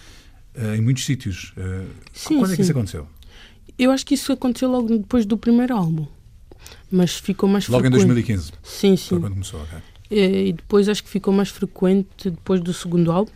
eh, 0.56 0.76
em 0.78 0.82
muitos 0.82 1.06
sítios. 1.06 1.54
Eh, 1.58 1.86
Sim, 2.14 2.40
quando 2.40 2.54
é 2.54 2.56
que 2.56 2.62
isso 2.62 2.72
aconteceu? 2.72 3.08
Eu 3.78 3.92
acho 3.92 4.06
que 4.06 4.14
isso 4.14 4.32
aconteceu 4.32 4.70
logo 4.70 4.88
depois 4.98 5.26
do 5.26 5.38
primeiro 5.38 5.76
álbum. 5.76 6.08
Mas 6.92 7.16
ficou 7.16 7.48
mais 7.50 7.68
Logo 7.68 7.86
em 7.86 7.90
frequente. 7.90 8.08
2015, 8.08 8.52
Sim, 8.64 8.98
foi 8.98 8.98
sim. 8.98 9.20
quando 9.22 9.34
começou. 9.34 9.62
ok. 9.62 9.78
E, 10.12 10.50
e 10.50 10.54
depois 10.54 10.90
acho 10.90 11.04
que 11.04 11.10
ficou 11.10 11.34
mais 11.34 11.50
frequente 11.50 12.30
depois 12.30 12.60
do 12.62 12.74
segundo 12.74 13.12
álbum, 13.12 13.32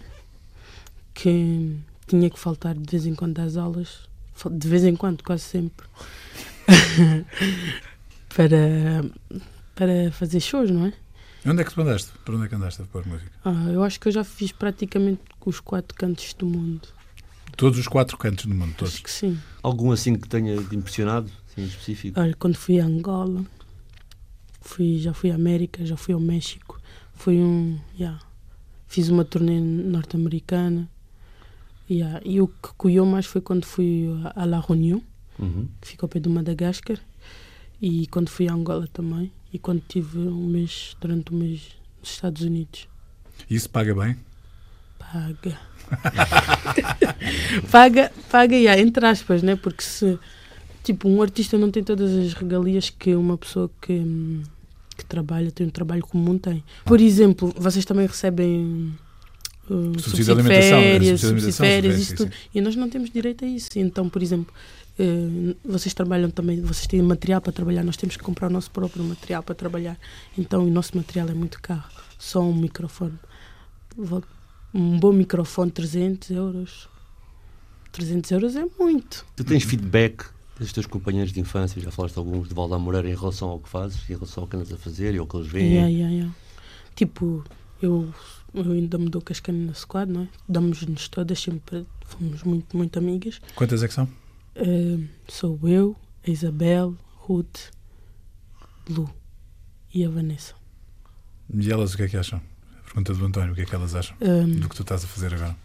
que 1.13 1.75
tinha 2.14 2.30
que 2.30 2.38
faltar 2.38 2.76
de 2.76 2.91
vez 2.91 3.07
em 3.07 3.16
quando 3.16 3.39
às 3.39 3.57
aulas, 3.57 4.07
de 4.51 4.68
vez 4.68 4.84
em 4.84 4.95
quando, 4.95 5.24
quase 5.24 5.41
sempre, 5.41 5.88
para, 8.30 9.03
para 9.74 10.11
fazer 10.11 10.39
shows, 10.39 10.70
não 10.70 10.86
é? 10.86 10.93
E 11.43 11.49
onde 11.49 11.61
é 11.61 11.66
que 11.66 11.74
tu 11.74 11.82
andaste? 11.82 12.11
Para 12.24 12.36
onde 12.36 12.45
é 12.45 12.47
que 12.47 12.53
andaste 12.53 12.84
a 12.84 12.86
pôr 12.86 13.05
música? 13.07 13.32
Ah, 13.43 13.66
eu 13.72 13.84
acho 13.84 13.99
que 13.99 14.07
eu 14.07 14.11
já 14.11 14.24
fiz 14.24 14.51
praticamente 14.51 15.22
com 15.39 15.49
os 15.49 15.59
quatro 15.59 15.97
cantos 15.97 16.36
do 16.36 16.45
mundo. 16.45 16.88
Todos 17.57 17.80
os 17.80 17.88
quatro 17.88 18.16
cantos 18.16 18.45
do 18.45 18.53
mundo, 18.53 18.76
todos. 18.78 18.93
Acho 18.93 19.03
que 19.03 19.11
sim. 19.11 19.39
Algum 19.64 19.91
assim 19.91 20.16
que 20.16 20.30
tenha 20.30 20.55
te 20.64 20.76
impressionado, 20.76 21.32
assim, 21.49 21.64
em 21.64 21.66
específico? 21.66 22.20
Olha, 22.20 22.36
quando 22.36 22.55
fui 22.55 22.80
a 22.80 22.86
Angola, 22.86 23.43
fui, 24.61 24.99
já 24.99 25.16
fui 25.16 25.32
à 25.32 25.36
América, 25.36 25.84
já 25.84 25.97
fui 25.97 26.14
ao 26.14 26.20
México, 26.20 26.80
fui 27.16 27.38
um. 27.38 27.80
Yeah, 27.99 28.20
fiz 28.88 29.09
uma 29.09 29.26
turnê 29.26 29.59
norte-americana. 29.59 30.88
Yeah, 31.89 32.21
e 32.23 32.39
o 32.41 32.47
que 32.47 32.69
colheu 32.77 33.05
mais 33.05 33.25
foi 33.25 33.41
quando 33.41 33.65
fui 33.65 34.05
a, 34.36 34.41
a 34.43 34.45
La 34.45 34.59
Reunião, 34.59 35.01
Uhum. 35.39 35.67
que 35.81 35.88
fica 35.89 36.05
ao 36.05 36.09
pé 36.09 36.19
do 36.19 36.29
Madagascar, 36.29 36.97
e 37.81 38.07
quando 38.07 38.29
fui 38.29 38.47
a 38.47 38.53
Angola 38.53 38.88
também, 38.93 39.31
e 39.51 39.59
quando 39.59 39.81
tive 39.88 40.19
um 40.19 40.47
mês, 40.47 40.95
durante 41.01 41.34
um 41.34 41.38
mês 41.38 41.75
nos 41.99 42.11
Estados 42.11 42.41
Unidos. 42.43 42.88
Isso 43.49 43.69
paga 43.69 43.93
bem? 43.95 44.15
Paga. 44.99 45.59
paga, 47.71 48.11
paga, 48.31 48.55
yeah, 48.55 48.81
entre 48.81 49.05
aspas, 49.05 49.41
né? 49.43 49.55
Porque 49.55 49.84
se 49.84 50.17
tipo, 50.84 51.07
um 51.07 51.21
artista 51.21 51.57
não 51.57 51.71
tem 51.71 51.84
todas 51.84 52.11
as 52.11 52.34
regalias 52.34 52.89
que 52.89 53.15
uma 53.15 53.38
pessoa 53.38 53.69
que, 53.81 54.41
que 54.97 55.05
trabalha, 55.05 55.51
tem 55.51 55.67
um 55.67 55.71
trabalho 55.71 56.03
comum 56.03 56.38
tem. 56.38 56.63
Por 56.86 56.99
exemplo, 56.99 57.53
vocês 57.57 57.86
também 57.86 58.05
recebem 58.05 58.93
uh, 59.70 59.74
Subsídio 59.74 59.93
de 59.93 60.01
subsídio 60.01 60.26
de 60.26 60.32
alimentação, 60.32 60.78
é, 60.78 60.82
férias, 60.82 61.22
subsídio 61.22 61.51
de 61.51 61.57
férias, 61.57 61.95
sim, 61.95 62.01
isso 62.01 62.09
sim, 62.11 62.16
tudo. 62.18 62.32
E 62.53 62.61
nós 62.61 62.76
não 62.76 62.89
temos 62.89 63.09
direito 63.09 63.45
a 63.45 63.47
isso. 63.47 63.70
Então, 63.76 64.09
por 64.09 64.22
exemplo, 64.22 64.53
eh, 64.97 65.55
vocês 65.66 65.93
trabalham 65.93 66.30
também, 66.30 66.61
vocês 66.61 66.86
têm 66.86 67.01
material 67.01 67.41
para 67.41 67.51
trabalhar, 67.51 67.84
nós 67.84 67.97
temos 67.97 68.16
que 68.16 68.24
comprar 68.24 68.47
o 68.47 68.49
nosso 68.51 68.70
próprio 68.70 69.03
material 69.03 69.41
para 69.41 69.55
trabalhar. 69.55 69.97
Então, 70.38 70.66
o 70.66 70.70
nosso 70.70 70.95
material 70.95 71.30
é 71.30 71.34
muito 71.34 71.61
caro. 71.61 71.84
Só 72.20 72.41
um 72.41 72.53
microfone. 72.53 73.18
Um 74.74 74.99
bom 74.99 75.11
microfone, 75.11 75.72
300 75.72 76.30
euros. 76.32 76.89
300 77.91 78.32
euros 78.32 78.55
é 78.55 78.66
muito. 78.80 79.26
Tu 79.36 79.43
tens 79.43 79.64
feedback 79.64 80.26
dos 80.59 80.72
teus 80.72 80.86
companheiros 80.86 81.32
de 81.32 81.39
infância, 81.39 81.82
já 81.82 81.91
falaste 81.91 82.18
alguns 82.18 82.47
de 82.47 82.53
Valda 82.53 82.78
Moreira 82.78 83.09
em 83.09 83.16
relação 83.16 83.49
ao 83.49 83.59
que 83.59 83.70
fazes, 83.70 84.09
em 84.09 84.14
relação 84.14 84.43
ao 84.43 84.47
que 84.47 84.55
andas 84.55 84.72
a 84.72 84.78
fazer 84.78 85.14
e 85.14 85.18
ao 85.18 85.28
que 85.28 85.36
eles 85.36 85.47
veem. 85.47 85.74
Yeah, 85.74 85.89
yeah, 85.89 86.14
yeah. 86.14 86.36
Tipo, 86.95 87.43
eu, 87.82 88.14
eu 88.54 88.72
ainda 88.72 88.97
me 88.97 89.10
dou 89.10 89.22
cascana 89.22 89.66
na 89.68 89.74
squad, 89.74 90.12
não 90.12 90.24
é? 90.24 90.28
Damos-nos 90.47 91.08
todas, 91.08 91.39
sempre 91.39 91.86
fomos 92.06 92.43
muito, 92.43 92.76
muito 92.78 92.97
amigas. 92.97 93.41
Quantas 93.56 93.82
é 93.84 93.88
que 93.88 93.93
são? 93.93 94.08
Eh, 94.56 94.99
sou 95.28 95.60
eu, 95.64 95.95
a 96.28 96.30
Isabel, 96.30 96.95
Ruth, 97.18 97.72
Lu 98.89 99.10
e 99.93 100.06
a 100.06 100.10
Vanessa. 100.10 100.54
E 101.54 101.72
elas 101.72 101.93
o 101.93 101.97
que 101.97 102.04
é 102.04 102.08
que 102.08 102.18
acham? 102.18 102.39
A 102.80 102.84
pergunta 102.86 103.14
do 103.14 103.26
António, 103.26 103.51
o 103.54 103.56
que 103.56 103.62
é 103.62 103.66
que 103.66 103.76
elas 103.76 103.95
acham 103.95 104.16
Um, 104.22 104.60
do 104.60 104.70
que 104.70 104.76
tu 104.76 104.82
estás 104.84 105.04
a 105.04 105.08
fazer 105.08 105.34
agora? 105.34 105.56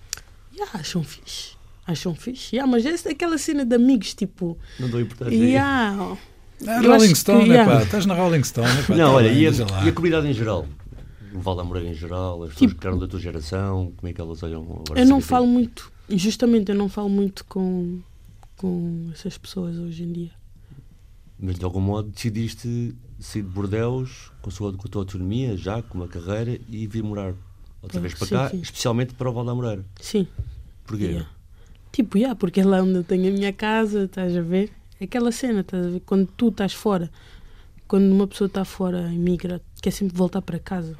yeah, 0.55 0.79
acham 0.79 1.03
fixe. 1.05 1.57
Acham 1.87 2.15
fixe. 2.15 2.55
Yeah, 2.57 2.71
mas 2.71 2.85
essa 2.85 3.09
é 3.09 3.13
aquela 3.13 3.39
cena 3.39 3.65
de 3.65 3.75
amigos, 3.77 4.13
tipo. 4.15 4.59
Não 4.79 4.89
dou 4.91 5.01
importância. 5.01 5.35
Yeah, 5.35 5.97
Ah, 6.67 6.83
Eu 6.83 6.83
Rolling 6.91 6.95
acho 6.97 7.09
que, 7.09 7.15
Stone, 7.15 7.45
é 7.51 7.53
yeah. 7.55 7.73
pá, 7.79 7.83
estás 7.85 8.05
na 8.07 8.15
Rolling 8.15 8.43
Stone, 8.45 8.67
é 8.69 8.83
pá, 8.83 8.95
Não, 8.97 9.11
tá 9.11 9.13
olha, 9.13 9.29
bem, 9.31 9.39
e 9.43 9.47
a, 9.47 9.51
e 9.85 9.89
a 9.89 9.93
comunidade 9.93 10.27
em 10.27 10.33
geral? 10.35 10.67
O 11.35 11.65
Moreira 11.65 11.89
em 11.91 11.95
geral, 11.95 12.43
as 12.43 12.53
pessoas 12.53 12.71
Tipo- 12.71 12.81
que 12.81 12.87
eram 12.87 12.99
da 12.99 13.07
tua 13.09 13.21
geração, 13.21 13.93
como 13.97 14.09
é 14.09 14.13
que 14.13 14.21
elas 14.21 14.43
olham 14.43 14.63
agora? 14.63 15.01
eu 15.01 15.07
não 15.07 15.21
falo 15.21 15.47
muito, 15.47 15.93
justamente 16.09 16.71
eu 16.71 16.77
não 16.77 16.89
falo 16.89 17.09
muito 17.09 17.45
com, 17.45 18.01
com 18.57 19.11
essas 19.13 19.37
pessoas 19.39 19.77
hoje 19.79 20.03
em 20.05 20.13
dia. 20.13 20.31
Mas 21.39 21.57
de 21.59 21.65
algum 21.65 21.81
modo 21.81 22.09
decidiste 22.11 22.95
sair 23.21 23.43
de 23.43 23.49
Bordeus 23.49 24.33
com 24.43 24.51
a, 24.51 24.53
sua, 24.53 24.73
com 24.73 24.87
a 24.89 24.91
tua 24.91 25.03
autonomia, 25.03 25.57
já 25.57 25.83
com 25.83 25.99
uma 25.99 26.09
carreira, 26.09 26.59
e 26.69 26.87
vir 26.87 27.03
morar 27.03 27.35
outra 27.83 27.99
Ah, 27.99 28.03
vez 28.03 28.15
para 28.15 28.27
sim, 28.27 28.35
cá, 28.35 28.49
sim. 28.51 28.61
especialmente 28.61 29.15
para 29.15 29.31
o 29.31 29.33
Valda 29.33 29.55
Moreira. 29.55 29.85
Sim. 30.01 30.27
Porquê? 30.85 31.05
Yeah. 31.05 31.29
Tipo, 31.93 32.19
yeah, 32.19 32.35
porque 32.35 32.61
é 32.61 32.65
lá 32.65 32.83
onde 32.83 32.95
eu 32.95 33.05
tenho 33.05 33.29
a 33.29 33.33
minha 33.33 33.53
casa, 33.53 34.05
estás 34.05 34.37
a 34.37 34.43
ver? 34.43 34.71
É 35.01 35.05
aquela 35.05 35.31
cena, 35.31 35.61
estás 35.61 35.87
a 35.87 35.91
ver? 35.91 36.01
Quando 36.01 36.27
tu 36.37 36.49
estás 36.49 36.73
fora, 36.75 37.11
quando 37.87 38.13
uma 38.13 38.27
pessoa 38.27 38.47
está 38.47 38.65
fora, 38.65 39.13
imigra, 39.13 39.61
quer 39.81 39.91
sempre 39.93 40.17
voltar 40.17 40.43
para 40.43 40.59
casa. 40.59 40.97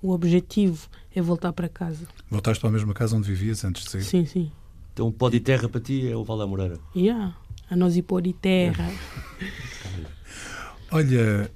O 0.00 0.12
objetivo 0.12 0.88
é 1.14 1.20
voltar 1.20 1.52
para 1.52 1.68
casa. 1.68 2.06
Voltaste 2.30 2.60
para 2.60 2.70
a 2.70 2.72
mesma 2.72 2.94
casa 2.94 3.16
onde 3.16 3.28
vivias 3.28 3.64
antes 3.64 3.84
de 3.84 3.90
sair? 3.90 4.02
Sim, 4.02 4.24
sim. 4.24 4.52
Então, 4.92 5.10
pó 5.10 5.28
de 5.28 5.40
terra 5.40 5.68
para 5.68 5.80
ti 5.80 6.08
é 6.08 6.16
o 6.16 6.24
Valda 6.24 6.46
Moreira. 6.46 6.78
Yeah. 6.94 7.36
A 7.70 7.76
nós 7.76 7.96
ir 7.96 8.02
pôr 8.02 8.26
em 8.26 8.32
terra. 8.32 8.90
Olha, 10.90 11.50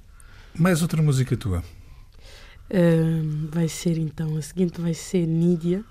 mais 0.57 0.81
outra 0.81 1.01
música 1.01 1.35
tua. 1.35 1.63
Ahm, 2.73 3.49
vai 3.51 3.67
ser 3.67 3.97
então, 3.97 4.35
a 4.37 4.41
seguinte 4.41 4.79
vai 4.79 4.93
ser 4.93 5.25
Nídia. 5.25 5.83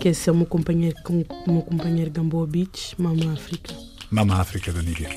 Que 0.00 0.08
esse 0.08 0.28
é 0.28 0.32
o 0.32 0.34
meu 0.36 0.46
companheiro, 0.46 0.96
com 1.04 1.24
meu 1.46 1.62
companheiro 1.62 2.10
Gamboa 2.10 2.46
Beach, 2.46 2.94
Mama 3.00 3.32
África. 3.32 3.74
Mama 4.10 4.40
África 4.40 4.72
da 4.72 4.82
Nídia. 4.82 5.08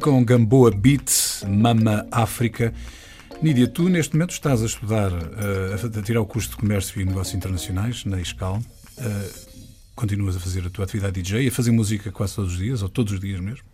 Com 0.00 0.24
Gamboa 0.24 0.70
Beat, 0.70 1.10
Mama 1.46 2.06
África. 2.10 2.72
Nídia, 3.42 3.68
tu 3.68 3.88
neste 3.88 4.14
momento 4.14 4.30
estás 4.32 4.62
a 4.62 4.66
estudar, 4.66 5.12
eh, 5.12 5.98
a 5.98 6.02
tirar 6.02 6.20
o 6.20 6.26
curso 6.26 6.50
de 6.50 6.56
Comércio 6.56 7.00
e 7.00 7.04
Negócios 7.04 7.34
Internacionais 7.34 8.04
na 8.06 8.20
ISCAL. 8.20 8.62
Eh, 8.98 9.30
continuas 9.94 10.36
a 10.36 10.40
fazer 10.40 10.66
a 10.66 10.70
tua 10.70 10.84
atividade 10.84 11.20
DJ, 11.22 11.48
a 11.48 11.52
fazer 11.52 11.70
música 11.70 12.10
quase 12.10 12.34
todos 12.34 12.52
os 12.52 12.58
dias, 12.58 12.82
ou 12.82 12.88
todos 12.88 13.12
os 13.12 13.20
dias 13.20 13.40
mesmo. 13.40 13.64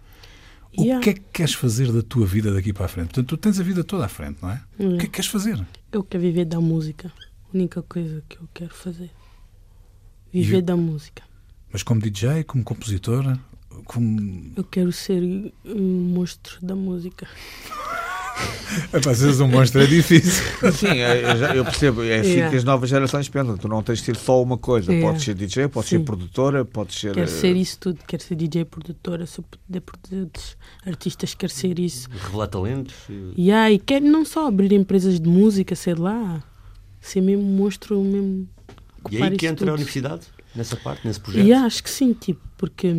O 0.76 0.82
Yeah. 0.82 1.02
que 1.02 1.10
é 1.10 1.14
que 1.14 1.22
queres 1.32 1.54
fazer 1.54 1.90
da 1.92 2.02
tua 2.02 2.26
vida 2.26 2.52
daqui 2.52 2.72
para 2.72 2.86
a 2.86 2.88
frente? 2.88 3.06
Portanto, 3.06 3.28
tu 3.28 3.36
tens 3.36 3.58
a 3.58 3.62
vida 3.62 3.82
toda 3.84 4.04
à 4.04 4.08
frente, 4.08 4.38
não 4.42 4.50
é? 4.50 4.60
O 4.78 4.88
que 4.98 5.04
é 5.04 5.06
que 5.06 5.08
queres 5.08 5.30
fazer? 5.30 5.64
Eu 5.92 6.02
quero 6.04 6.22
viver 6.22 6.44
da 6.44 6.60
música. 6.60 7.10
A 7.52 7.56
única 7.56 7.82
coisa 7.82 8.22
que 8.28 8.36
eu 8.36 8.48
quero 8.52 8.74
fazer. 8.74 9.10
Viver 10.32 10.58
E- 10.58 10.62
da 10.62 10.76
música. 10.76 11.22
Mas 11.72 11.82
como 11.82 12.00
DJ, 12.00 12.42
como 12.44 12.62
compositora, 12.64 13.38
como. 13.84 14.52
Eu 14.56 14.64
quero 14.64 14.90
ser 14.92 15.22
um 15.64 15.82
monstro 16.14 16.58
da 16.64 16.74
música. 16.74 17.26
Epá, 18.92 19.14
seres 19.14 19.40
um 19.40 19.48
monstro 19.48 19.80
é 19.80 19.86
difícil. 19.86 20.44
Sim, 20.72 20.88
é, 20.98 21.32
eu, 21.32 21.36
já- 21.38 21.54
eu 21.56 21.64
percebo. 21.64 22.02
É 22.02 22.18
assim 22.20 22.30
Yeah. 22.30 22.50
que 22.50 22.56
as 22.56 22.64
novas 22.64 22.90
gerações 22.90 23.28
pensam. 23.28 23.56
Tu 23.56 23.66
não 23.68 23.82
tens 23.82 23.98
de 24.00 24.04
ser 24.04 24.16
só 24.16 24.42
uma 24.42 24.58
coisa. 24.58 24.92
Yeah. 24.92 25.08
Podes 25.10 25.24
ser 25.24 25.34
DJ, 25.34 25.68
podes 25.68 25.88
Sim. 25.88 25.98
ser 25.98 26.04
produtora, 26.04 26.64
podes 26.64 26.98
ser. 26.98 27.14
Quero 27.14 27.24
eh, 27.30 27.32
ser 27.32 27.56
isso 27.56 27.78
tudo. 27.78 27.98
Quero 28.06 28.22
ser 28.22 28.34
DJ, 28.34 28.64
produtora, 28.66 29.24
se 29.24 29.40
puder 29.40 29.80
produzir 29.80 30.28
artistas, 30.84 31.34
quero 31.34 31.52
ser 31.52 31.78
isso. 31.78 32.08
Revelar 32.10 32.48
talentos. 32.48 32.94
e- 33.08 33.32
E 33.46 33.50
aí, 33.52 33.78
quero 33.78 34.04
não 34.04 34.24
só 34.24 34.48
abrir 34.48 34.72
empresas 34.72 35.18
de 35.18 35.28
música, 35.28 35.74
sei 35.74 35.94
lá. 35.94 36.42
Ser 37.00 37.22
mesmo 37.22 37.42
monstro, 37.44 37.98
mesmo. 38.02 38.46
E 39.10 39.16
ocupar 39.16 39.30
aí 39.32 39.38
que 39.38 39.46
entra 39.46 39.64
a 39.64 39.68
tudo. 39.68 39.74
universidade, 39.76 40.22
nessa 40.54 40.76
parte, 40.76 41.06
nesse 41.06 41.20
projeto. 41.20 41.46
E 41.46 41.52
acho 41.54 41.82
que 41.82 41.88
sim, 41.90 42.12
tipo, 42.12 42.40
porque 42.58 42.92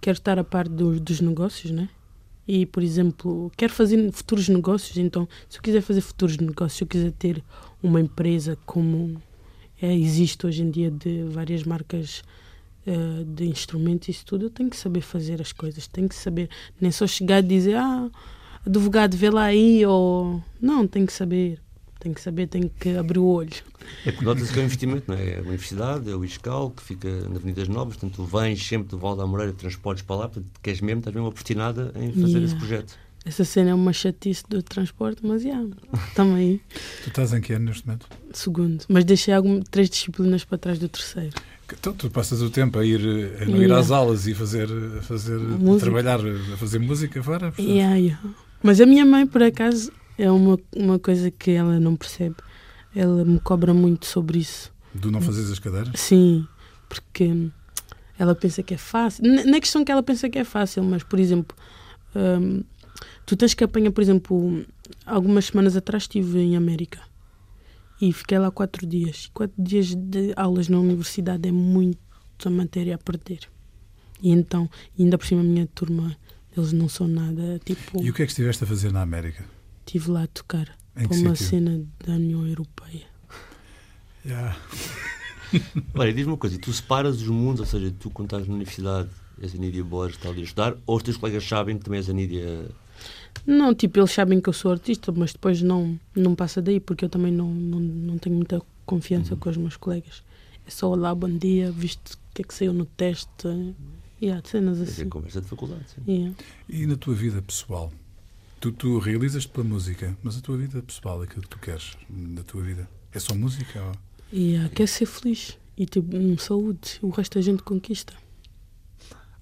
quero 0.00 0.18
estar 0.18 0.38
a 0.38 0.44
par 0.44 0.68
dos, 0.68 1.00
dos 1.00 1.20
negócios, 1.20 1.70
né? 1.70 1.88
E, 2.46 2.66
por 2.66 2.82
exemplo, 2.82 3.50
quero 3.56 3.72
fazer 3.72 4.10
futuros 4.12 4.48
negócios, 4.48 4.96
então, 4.96 5.28
se 5.48 5.58
eu 5.58 5.62
quiser 5.62 5.82
fazer 5.82 6.00
futuros 6.00 6.36
negócios, 6.36 6.78
se 6.78 6.84
eu 6.84 6.88
quiser 6.88 7.12
ter 7.12 7.44
uma 7.82 8.00
empresa 8.00 8.58
como 8.66 9.20
é, 9.80 9.94
existe 9.94 10.46
hoje 10.46 10.62
em 10.62 10.70
dia 10.70 10.90
de 10.90 11.22
várias 11.24 11.62
marcas 11.62 12.22
eh, 12.86 13.24
de 13.26 13.46
instrumentos 13.46 14.08
e 14.08 14.10
isso 14.10 14.26
tudo, 14.26 14.46
eu 14.46 14.50
tenho 14.50 14.68
que 14.68 14.76
saber 14.76 15.00
fazer 15.00 15.40
as 15.40 15.52
coisas, 15.52 15.86
tenho 15.86 16.08
que 16.08 16.14
saber, 16.14 16.48
nem 16.80 16.90
só 16.90 17.06
chegar 17.06 17.38
e 17.38 17.46
dizer, 17.46 17.76
ah, 17.76 18.10
advogado, 18.66 19.16
vê 19.16 19.30
lá 19.30 19.44
aí, 19.44 19.84
ou... 19.86 20.42
Não, 20.60 20.86
tenho 20.86 21.06
que 21.06 21.12
saber, 21.12 21.60
tenho 22.00 22.14
que 22.14 22.20
saber, 22.20 22.48
tenho 22.48 22.68
que 22.80 22.96
abrir 22.96 23.18
o 23.18 23.26
olho. 23.26 23.50
É 24.04 24.10
que 24.12 24.24
nota-se 24.24 24.52
que 24.52 24.58
é 24.58 24.62
um 24.62 24.64
investimento, 24.64 25.04
não 25.08 25.16
é? 25.16 25.30
É 25.34 25.38
a 25.38 25.42
universidade, 25.42 26.10
é 26.10 26.14
o 26.14 26.24
ISCAL, 26.24 26.70
que 26.70 26.82
fica 26.82 27.08
na 27.28 27.36
Avenida 27.36 27.60
das 27.60 27.68
Novas, 27.68 27.96
portanto, 27.96 28.16
tu 28.16 28.24
vens 28.24 28.66
sempre 28.66 28.88
do 28.88 28.98
Val 28.98 29.16
da 29.16 29.26
Moreira, 29.26 29.52
transportes 29.52 30.02
para 30.04 30.16
lá, 30.16 30.28
portanto, 30.28 30.46
queres 30.62 30.80
mesmo, 30.80 30.98
estás 31.00 31.14
mesmo 31.14 31.28
oportunada 31.28 31.92
em 31.96 32.10
fazer 32.12 32.26
Yeah. 32.38 32.44
esse 32.46 32.56
projeto. 32.56 32.98
Essa 33.24 33.44
cena 33.44 33.70
é 33.70 33.74
uma 33.74 33.92
chatice 33.92 34.42
do 34.48 34.62
transporte, 34.62 35.20
mas, 35.24 35.42
já, 35.42 35.62
também 36.14 36.58
Tu 37.04 37.08
estás 37.10 37.32
em 37.34 37.40
que 37.42 37.52
ano 37.52 37.66
neste 37.66 37.86
momento? 37.86 38.06
segundo. 38.32 38.84
Mas 38.88 39.04
deixei 39.04 39.34
algum, 39.34 39.60
três 39.60 39.90
disciplinas 39.90 40.42
para 40.44 40.56
trás 40.58 40.78
do 40.78 40.88
terceiro. 40.88 41.34
Então, 41.72 41.92
tu 41.92 42.10
passas 42.10 42.40
o 42.42 42.50
tempo 42.50 42.78
a 42.78 42.84
ir, 42.84 43.00
a 43.40 43.44
não 43.44 43.56
ir 43.58 43.62
Yeah. 43.64 43.78
às 43.78 43.90
aulas 43.90 44.26
e 44.26 44.34
fazer, 44.34 44.68
a 44.98 45.02
fazer 45.02 45.38
a 45.38 45.78
trabalhar, 45.78 46.18
a 46.18 46.56
fazer 46.56 46.78
música 46.78 47.22
fora. 47.22 47.52
portanto, 47.52 47.68
Yeah, 47.68 47.94
yeah. 47.96 48.20
Mas 48.62 48.80
a 48.80 48.86
minha 48.86 49.04
mãe, 49.06 49.26
por 49.26 49.42
acaso, 49.42 49.92
é 50.20 50.30
uma, 50.30 50.58
uma 50.76 50.98
coisa 50.98 51.30
que 51.30 51.52
ela 51.52 51.80
não 51.80 51.96
percebe. 51.96 52.36
Ela 52.94 53.24
me 53.24 53.40
cobra 53.40 53.72
muito 53.72 54.06
sobre 54.06 54.38
isso. 54.38 54.72
Do 54.92 55.10
não 55.10 55.20
fazeres 55.20 55.50
as 55.50 55.58
cadeiras? 55.58 55.98
Sim, 55.98 56.46
porque 56.88 57.50
ela 58.18 58.34
pensa 58.34 58.62
que 58.62 58.74
é 58.74 58.76
fácil. 58.76 59.24
Não 59.24 59.54
é 59.54 59.60
questão 59.60 59.84
que 59.84 59.90
ela 59.90 60.02
pensa 60.02 60.28
que 60.28 60.38
é 60.38 60.44
fácil, 60.44 60.82
mas, 60.84 61.02
por 61.02 61.18
exemplo, 61.18 61.56
hum, 62.14 62.62
tu 63.24 63.36
tens 63.36 63.54
que 63.54 63.64
apanhar, 63.64 63.92
por 63.92 64.02
exemplo, 64.02 64.64
algumas 65.06 65.46
semanas 65.46 65.76
atrás 65.76 66.02
estive 66.02 66.38
em 66.40 66.56
América 66.56 67.00
e 68.00 68.12
fiquei 68.12 68.38
lá 68.38 68.50
quatro 68.50 68.86
dias. 68.86 69.30
Quatro 69.32 69.54
dias 69.62 69.94
de 69.94 70.32
aulas 70.36 70.68
na 70.68 70.78
universidade 70.78 71.48
é 71.48 71.52
muita 71.52 72.50
matéria 72.50 72.96
a 72.96 72.98
perder. 72.98 73.40
E 74.22 74.30
então, 74.30 74.68
ainda 74.98 75.16
por 75.16 75.26
cima, 75.26 75.40
a 75.40 75.44
minha 75.44 75.66
turma, 75.68 76.14
eles 76.54 76.72
não 76.72 76.88
são 76.88 77.06
nada. 77.06 77.58
Tipo, 77.64 78.02
E 78.02 78.10
o 78.10 78.12
que 78.12 78.22
é 78.22 78.26
que 78.26 78.32
estiveste 78.32 78.64
a 78.64 78.66
fazer 78.66 78.92
na 78.92 79.00
América? 79.00 79.44
Estive 79.90 80.10
lá 80.10 80.22
a 80.22 80.26
tocar 80.28 80.68
Em 80.96 81.08
para 81.08 81.16
uma 81.16 81.34
sítio? 81.34 81.50
cena 81.50 81.84
da 82.06 82.12
União 82.12 82.46
Europeia. 82.46 83.06
Yeah. 84.24 84.56
Olha, 85.94 86.12
diz-me 86.12 86.30
uma 86.32 86.38
coisa, 86.38 86.58
tu 86.58 86.72
separas 86.72 87.16
os 87.20 87.26
mundos, 87.28 87.60
ou 87.60 87.66
seja, 87.66 87.92
tu 87.98 88.08
quando 88.10 88.26
estás 88.28 88.46
na 88.46 88.54
universidade 88.54 89.08
és 89.42 89.54
a 89.54 89.58
Nídia 89.58 89.82
Borges, 89.82 90.16
está 90.16 90.28
ali 90.28 90.42
a 90.42 90.44
estudar, 90.44 90.76
ou 90.86 90.96
os 90.96 91.02
teus 91.02 91.16
colegas 91.16 91.42
sabem 91.44 91.78
que 91.78 91.84
também 91.84 91.98
és 91.98 92.08
a 92.08 92.12
Nídia... 92.12 92.68
Não, 93.46 93.74
tipo, 93.74 93.98
eles 93.98 94.10
sabem 94.12 94.40
que 94.40 94.48
eu 94.48 94.52
sou 94.52 94.70
artista, 94.70 95.10
mas 95.12 95.32
depois 95.32 95.62
não, 95.62 95.98
não 96.14 96.34
passa 96.34 96.60
daí, 96.60 96.78
porque 96.78 97.06
eu 97.06 97.08
também 97.08 97.32
não, 97.32 97.48
não, 97.52 97.80
não 97.80 98.18
tenho 98.18 98.36
muita 98.36 98.60
confiança 98.84 99.34
com 99.34 99.48
os 99.48 99.56
meus 99.56 99.76
colegas. 99.78 100.22
É 100.66 100.70
só 100.70 100.90
olá, 100.90 101.14
bom 101.14 101.30
dia, 101.30 101.72
visto 101.72 102.12
o 102.12 102.18
que 102.34 102.42
é 102.42 102.44
que 102.44 102.52
saiu 102.54 102.74
no 102.74 102.84
teste. 102.84 103.74
E 104.20 104.30
há 104.30 104.42
cenas 104.44 104.78
assim. 104.80 105.08
conversa 105.08 105.40
de 105.40 105.48
faculdade, 105.48 105.84
sim. 105.94 106.02
Yeah. 106.12 106.34
E 106.68 106.86
na 106.86 106.96
tua 106.96 107.14
vida 107.14 107.40
pessoal? 107.40 107.90
Tu, 108.60 108.70
tu 108.72 108.98
realizas-te 108.98 109.48
pela 109.48 109.66
música, 109.66 110.14
mas 110.22 110.36
a 110.36 110.40
tua 110.42 110.54
vida 110.58 110.82
pessoal, 110.82 111.22
aquilo 111.22 111.40
que 111.40 111.48
tu 111.48 111.58
queres 111.58 111.96
na 112.10 112.42
tua 112.42 112.60
vida, 112.60 112.86
é 113.10 113.18
só 113.18 113.34
música? 113.34 113.82
Ou... 113.82 113.92
E 114.30 114.50
yeah, 114.50 114.68
quer 114.74 114.86
ser 114.86 115.06
feliz 115.06 115.58
e 115.78 115.86
ter 115.86 116.00
hum, 116.00 116.36
saúde. 116.36 116.98
O 117.00 117.08
resto 117.08 117.38
a 117.38 117.42
gente 117.42 117.62
conquista. 117.62 118.12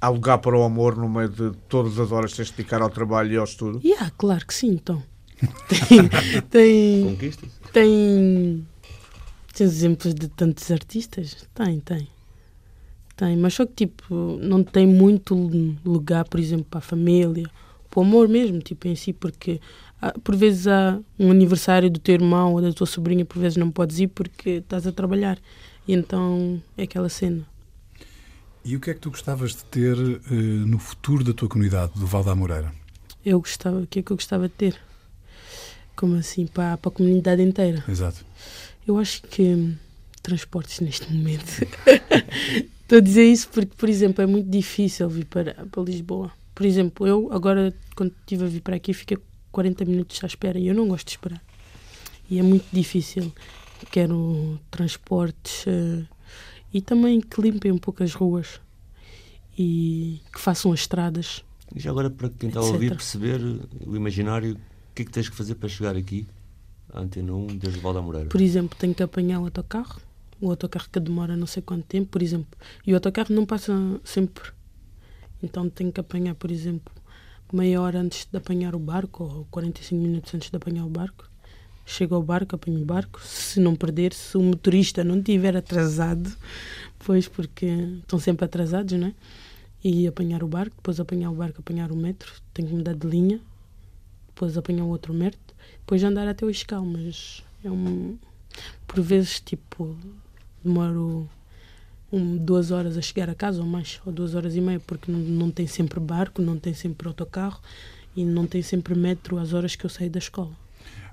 Há 0.00 0.08
lugar 0.08 0.38
para 0.38 0.56
o 0.56 0.62
amor 0.62 0.96
no 0.96 1.08
meio 1.08 1.28
de 1.28 1.50
todas 1.68 1.98
as 1.98 2.12
horas 2.12 2.30
que 2.30 2.36
tens 2.36 2.50
de 2.50 2.58
dedicar 2.58 2.80
ao 2.80 2.88
trabalho 2.88 3.32
e 3.32 3.36
ao 3.36 3.42
estudo? 3.42 3.80
E 3.82 3.92
há, 3.94 4.08
claro 4.10 4.46
que 4.46 4.54
sim, 4.54 4.68
então. 4.68 5.02
Tem, 5.68 6.08
tem, 6.48 7.04
Conquistas? 7.04 7.50
tem, 7.72 8.64
tem 9.52 9.66
exemplos 9.66 10.14
de 10.14 10.28
tantos 10.28 10.70
artistas? 10.70 11.48
Tem, 11.52 11.80
tem. 11.80 12.06
Tem, 13.16 13.36
mas 13.36 13.54
só 13.54 13.66
que 13.66 13.86
tipo, 13.86 14.14
não 14.40 14.62
tem 14.62 14.86
muito 14.86 15.34
lugar, 15.84 16.24
por 16.28 16.38
exemplo, 16.38 16.66
para 16.70 16.78
a 16.78 16.82
família, 16.82 17.50
o 17.96 18.00
amor 18.00 18.28
mesmo, 18.28 18.60
tipo, 18.60 18.86
em 18.88 18.94
si, 18.94 19.12
porque 19.12 19.60
ah, 20.00 20.14
por 20.22 20.36
vezes 20.36 20.66
há 20.66 20.98
um 21.18 21.30
aniversário 21.30 21.90
do 21.90 21.98
teu 21.98 22.14
irmão 22.14 22.54
ou 22.54 22.62
da 22.62 22.72
tua 22.72 22.86
sobrinha, 22.86 23.24
por 23.24 23.38
vezes 23.38 23.56
não 23.56 23.70
podes 23.70 23.98
ir 23.98 24.08
porque 24.08 24.50
estás 24.50 24.86
a 24.86 24.92
trabalhar. 24.92 25.38
E 25.86 25.92
então 25.92 26.62
é 26.76 26.84
aquela 26.84 27.08
cena. 27.08 27.46
E 28.64 28.76
o 28.76 28.80
que 28.80 28.90
é 28.90 28.94
que 28.94 29.00
tu 29.00 29.10
gostavas 29.10 29.56
de 29.56 29.64
ter 29.64 29.96
eh, 29.96 30.34
no 30.34 30.78
futuro 30.78 31.24
da 31.24 31.32
tua 31.32 31.48
comunidade, 31.48 31.92
do 31.94 32.06
Val 32.06 32.22
da 32.22 32.34
Moreira? 32.34 32.72
Eu 33.24 33.40
gostava, 33.40 33.80
o 33.80 33.86
que 33.86 34.00
é 34.00 34.02
que 34.02 34.12
eu 34.12 34.16
gostava 34.16 34.48
de 34.48 34.54
ter? 34.54 34.78
Como 35.96 36.16
assim, 36.16 36.46
para, 36.46 36.76
para 36.76 36.90
a 36.90 36.92
comunidade 36.92 37.42
inteira? 37.42 37.82
Exato. 37.88 38.24
Eu 38.86 38.98
acho 38.98 39.22
que 39.22 39.42
hum, 39.42 39.74
transportes 40.22 40.80
neste 40.80 41.12
momento. 41.12 41.44
Estou 42.82 42.98
a 42.98 43.00
dizer 43.00 43.24
isso 43.24 43.48
porque, 43.48 43.72
por 43.76 43.88
exemplo, 43.88 44.22
é 44.22 44.26
muito 44.26 44.48
difícil 44.48 45.08
vir 45.08 45.24
para, 45.24 45.54
para 45.70 45.82
Lisboa. 45.82 46.30
Por 46.58 46.66
exemplo, 46.66 47.06
eu 47.06 47.32
agora, 47.32 47.72
quando 47.94 48.12
estive 48.18 48.44
a 48.44 48.48
vir 48.48 48.60
para 48.62 48.74
aqui, 48.74 48.92
fiquei 48.92 49.16
40 49.52 49.84
minutos 49.84 50.18
à 50.24 50.26
espera 50.26 50.58
e 50.58 50.66
eu 50.66 50.74
não 50.74 50.88
gosto 50.88 51.06
de 51.06 51.12
esperar. 51.12 51.40
E 52.28 52.36
é 52.36 52.42
muito 52.42 52.66
difícil. 52.72 53.32
Quero 53.92 54.58
transportes 54.68 55.64
eh, 55.68 56.02
e 56.74 56.80
também 56.82 57.20
que 57.20 57.40
limpem 57.40 57.70
um 57.70 57.78
pouco 57.78 58.02
as 58.02 58.12
ruas 58.12 58.60
e 59.56 60.20
que 60.32 60.40
façam 60.40 60.72
as 60.72 60.80
estradas. 60.80 61.44
E 61.72 61.78
já 61.78 61.90
agora, 61.90 62.10
para 62.10 62.28
quem 62.28 62.48
está 62.48 62.58
a 62.58 62.64
ouvir, 62.64 62.90
perceber 62.90 63.40
o 63.86 63.94
imaginário, 63.94 64.54
o 64.54 64.94
que 64.96 65.02
é 65.02 65.04
que 65.04 65.12
tens 65.12 65.28
que 65.28 65.36
fazer 65.36 65.54
para 65.54 65.68
chegar 65.68 65.94
aqui, 65.94 66.26
à 66.92 67.02
Antena 67.02 67.34
1, 67.34 67.46
desde 67.56 67.78
o 67.78 67.82
Val 67.82 67.94
da 67.94 68.02
Moreira? 68.02 68.30
Por 68.30 68.40
exemplo, 68.40 68.76
tenho 68.76 68.96
que 68.96 69.02
apanhar 69.04 69.38
o 69.38 69.44
autocarro, 69.44 70.00
o 70.40 70.50
autocarro 70.50 70.88
que 70.92 70.98
demora 70.98 71.36
não 71.36 71.46
sei 71.46 71.62
quanto 71.62 71.84
tempo, 71.84 72.08
por 72.08 72.20
exemplo, 72.20 72.58
e 72.84 72.90
o 72.90 72.96
autocarro 72.96 73.32
não 73.32 73.46
passa 73.46 73.72
sempre. 74.02 74.57
Então 75.42 75.68
tenho 75.68 75.92
que 75.92 76.00
apanhar, 76.00 76.34
por 76.34 76.50
exemplo, 76.50 76.92
meia 77.52 77.80
hora 77.80 78.00
antes 78.00 78.26
de 78.30 78.36
apanhar 78.36 78.74
o 78.74 78.78
barco, 78.78 79.24
ou 79.24 79.46
45 79.50 80.02
minutos 80.02 80.34
antes 80.34 80.50
de 80.50 80.56
apanhar 80.56 80.84
o 80.84 80.88
barco. 80.88 81.28
Chego 81.86 82.14
ao 82.14 82.22
barco, 82.22 82.54
apanho 82.54 82.82
o 82.82 82.84
barco. 82.84 83.20
Se 83.22 83.58
não 83.60 83.74
perder, 83.74 84.12
se 84.12 84.36
o 84.36 84.42
motorista 84.42 85.02
não 85.02 85.18
estiver 85.18 85.56
atrasado, 85.56 86.30
pois 86.98 87.26
porque 87.26 87.66
estão 87.66 88.18
sempre 88.18 88.44
atrasados, 88.44 88.98
não 88.98 89.08
é? 89.08 89.14
E 89.82 90.06
apanhar 90.06 90.42
o 90.42 90.48
barco, 90.48 90.76
depois 90.76 91.00
apanhar 91.00 91.30
o 91.30 91.34
barco, 91.34 91.60
apanhar 91.60 91.90
o 91.90 91.96
metro, 91.96 92.32
tenho 92.52 92.68
que 92.68 92.74
mudar 92.74 92.94
de 92.94 93.06
linha, 93.06 93.40
depois 94.26 94.58
apanhar 94.58 94.84
o 94.84 94.88
outro 94.88 95.14
metro, 95.14 95.40
depois 95.78 96.02
andar 96.04 96.28
até 96.28 96.44
o 96.44 96.50
escal, 96.50 96.84
mas 96.84 97.42
é 97.64 97.70
um. 97.70 98.18
Por 98.86 99.00
vezes, 99.00 99.40
tipo, 99.40 99.96
demoro 100.62 101.28
um, 102.12 102.36
duas 102.36 102.70
horas 102.70 102.96
a 102.96 103.02
chegar 103.02 103.28
a 103.28 103.34
casa 103.34 103.60
ou 103.60 103.66
mais, 103.66 104.00
ou 104.04 104.12
duas 104.12 104.34
horas 104.34 104.56
e 104.56 104.60
meia, 104.60 104.80
porque 104.80 105.10
não, 105.10 105.18
não 105.18 105.50
tem 105.50 105.66
sempre 105.66 106.00
barco, 106.00 106.40
não 106.40 106.58
tem 106.58 106.74
sempre 106.74 107.06
autocarro 107.06 107.60
e 108.16 108.24
não 108.24 108.46
tem 108.46 108.62
sempre 108.62 108.94
metro 108.94 109.38
às 109.38 109.52
horas 109.52 109.76
que 109.76 109.84
eu 109.84 109.90
saio 109.90 110.10
da 110.10 110.18
escola. 110.18 110.52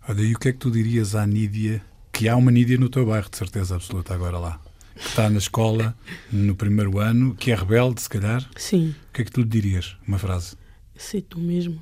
Olha, 0.07 0.21
e 0.21 0.33
o 0.33 0.39
que 0.39 0.49
é 0.49 0.51
que 0.53 0.59
tu 0.59 0.71
dirias 0.71 1.15
à 1.15 1.25
Nídia, 1.25 1.81
que 2.11 2.29
há 2.29 2.35
uma 2.35 2.51
Nídia 2.51 2.77
no 2.77 2.89
teu 2.89 3.05
bairro, 3.05 3.29
de 3.29 3.37
certeza 3.37 3.75
absoluta, 3.75 4.13
agora 4.13 4.37
lá, 4.37 4.61
que 4.95 5.07
está 5.07 5.29
na 5.29 5.37
escola, 5.37 5.95
no 6.31 6.55
primeiro 6.55 6.99
ano, 6.99 7.35
que 7.35 7.51
é 7.51 7.55
rebelde, 7.55 8.01
se 8.01 8.09
calhar, 8.09 8.47
Sim, 8.55 8.95
o 9.09 9.13
que 9.13 9.21
é 9.21 9.25
que 9.25 9.31
tu 9.31 9.41
lhe 9.41 9.47
dirias? 9.47 9.97
Uma 10.07 10.17
frase. 10.17 10.55
Ser 10.95 11.21
tu 11.21 11.39
mesmo. 11.39 11.81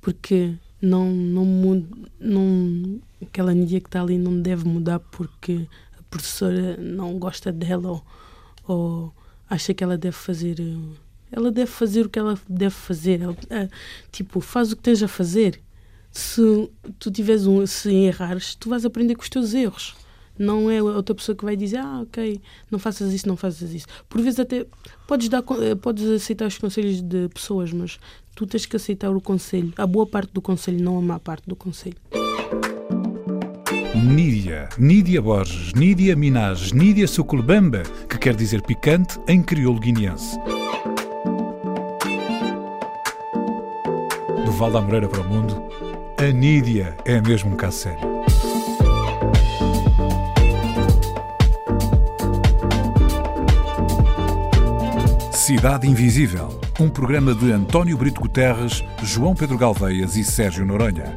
Porque 0.00 0.54
não, 0.80 1.12
não 1.12 1.44
muda, 1.44 1.86
não, 2.18 3.00
aquela 3.22 3.52
Nídia 3.52 3.80
que 3.80 3.88
está 3.88 4.00
ali 4.00 4.18
não 4.18 4.40
deve 4.40 4.64
mudar 4.64 4.98
porque 4.98 5.66
professora 6.10 6.76
não 6.76 7.18
gosta 7.18 7.52
dela 7.52 7.88
ou, 7.90 8.02
ou 8.66 9.14
acha 9.48 9.72
que 9.72 9.82
ela 9.84 9.96
deve 9.96 10.16
fazer. 10.16 10.60
eh, 10.60 10.96
Ela 11.32 11.50
deve 11.50 11.70
fazer 11.70 12.06
o 12.06 12.08
que 12.10 12.18
ela 12.18 12.38
deve 12.48 12.74
fazer. 12.74 13.20
Ela, 13.22 13.36
eh, 13.48 13.68
tipo, 14.10 14.40
faz 14.40 14.72
o 14.72 14.76
que 14.76 14.82
tens 14.82 15.02
a 15.02 15.08
fazer. 15.08 15.60
Se 16.10 16.68
tu 16.98 17.10
tiveres 17.10 17.46
um, 17.46 17.64
se 17.66 17.92
errares, 17.94 18.54
tu 18.56 18.68
vais 18.68 18.84
aprender 18.84 19.14
com 19.14 19.22
os 19.22 19.28
teus 19.28 19.54
erros. 19.54 19.94
Não 20.36 20.70
é 20.70 20.82
outra 20.82 21.14
pessoa 21.14 21.36
que 21.36 21.44
vai 21.44 21.54
dizer, 21.54 21.76
ah, 21.76 22.00
ok, 22.00 22.40
não 22.70 22.78
faças 22.78 23.12
isso, 23.12 23.28
não 23.28 23.36
faças 23.36 23.72
isso. 23.74 23.86
Por 24.08 24.20
vezes 24.22 24.40
até 24.40 24.66
podes, 25.06 25.28
dar, 25.28 25.44
eh, 25.60 25.74
podes 25.74 26.04
aceitar 26.08 26.46
os 26.46 26.56
conselhos 26.58 27.00
de 27.02 27.28
pessoas, 27.28 27.72
mas 27.72 28.00
tu 28.34 28.46
tens 28.46 28.64
que 28.66 28.74
aceitar 28.74 29.10
o 29.14 29.20
conselho, 29.20 29.72
a 29.76 29.86
boa 29.86 30.06
parte 30.06 30.32
do 30.32 30.40
conselho, 30.40 30.82
não 30.82 30.98
a 30.98 31.02
má 31.02 31.18
parte 31.20 31.44
do 31.46 31.54
conselho. 31.54 31.96
Nídia, 34.02 34.66
Nídia 34.78 35.20
Borges, 35.20 35.74
Nídia 35.74 36.16
Minaj, 36.16 36.72
Nídia 36.72 37.06
Suculbamba, 37.06 37.82
que 38.08 38.16
quer 38.16 38.34
dizer 38.34 38.62
picante 38.62 39.20
em 39.28 39.42
crioulo 39.42 39.78
guineense. 39.78 40.38
Do 44.42 44.52
Val 44.52 44.70
da 44.70 44.80
Moreira 44.80 45.06
para 45.06 45.20
o 45.20 45.28
mundo, 45.28 45.62
a 46.16 46.32
Nídia 46.32 46.96
é 47.04 47.20
mesmo 47.20 47.52
um 47.52 47.56
caso 47.56 47.76
sério. 47.76 48.00
Cidade 55.30 55.86
Invisível, 55.86 56.58
um 56.80 56.88
programa 56.88 57.34
de 57.34 57.52
António 57.52 57.98
Brito 57.98 58.22
Guterres, 58.22 58.82
João 59.02 59.34
Pedro 59.34 59.58
Galveias 59.58 60.16
e 60.16 60.24
Sérgio 60.24 60.64
Noronha, 60.64 61.16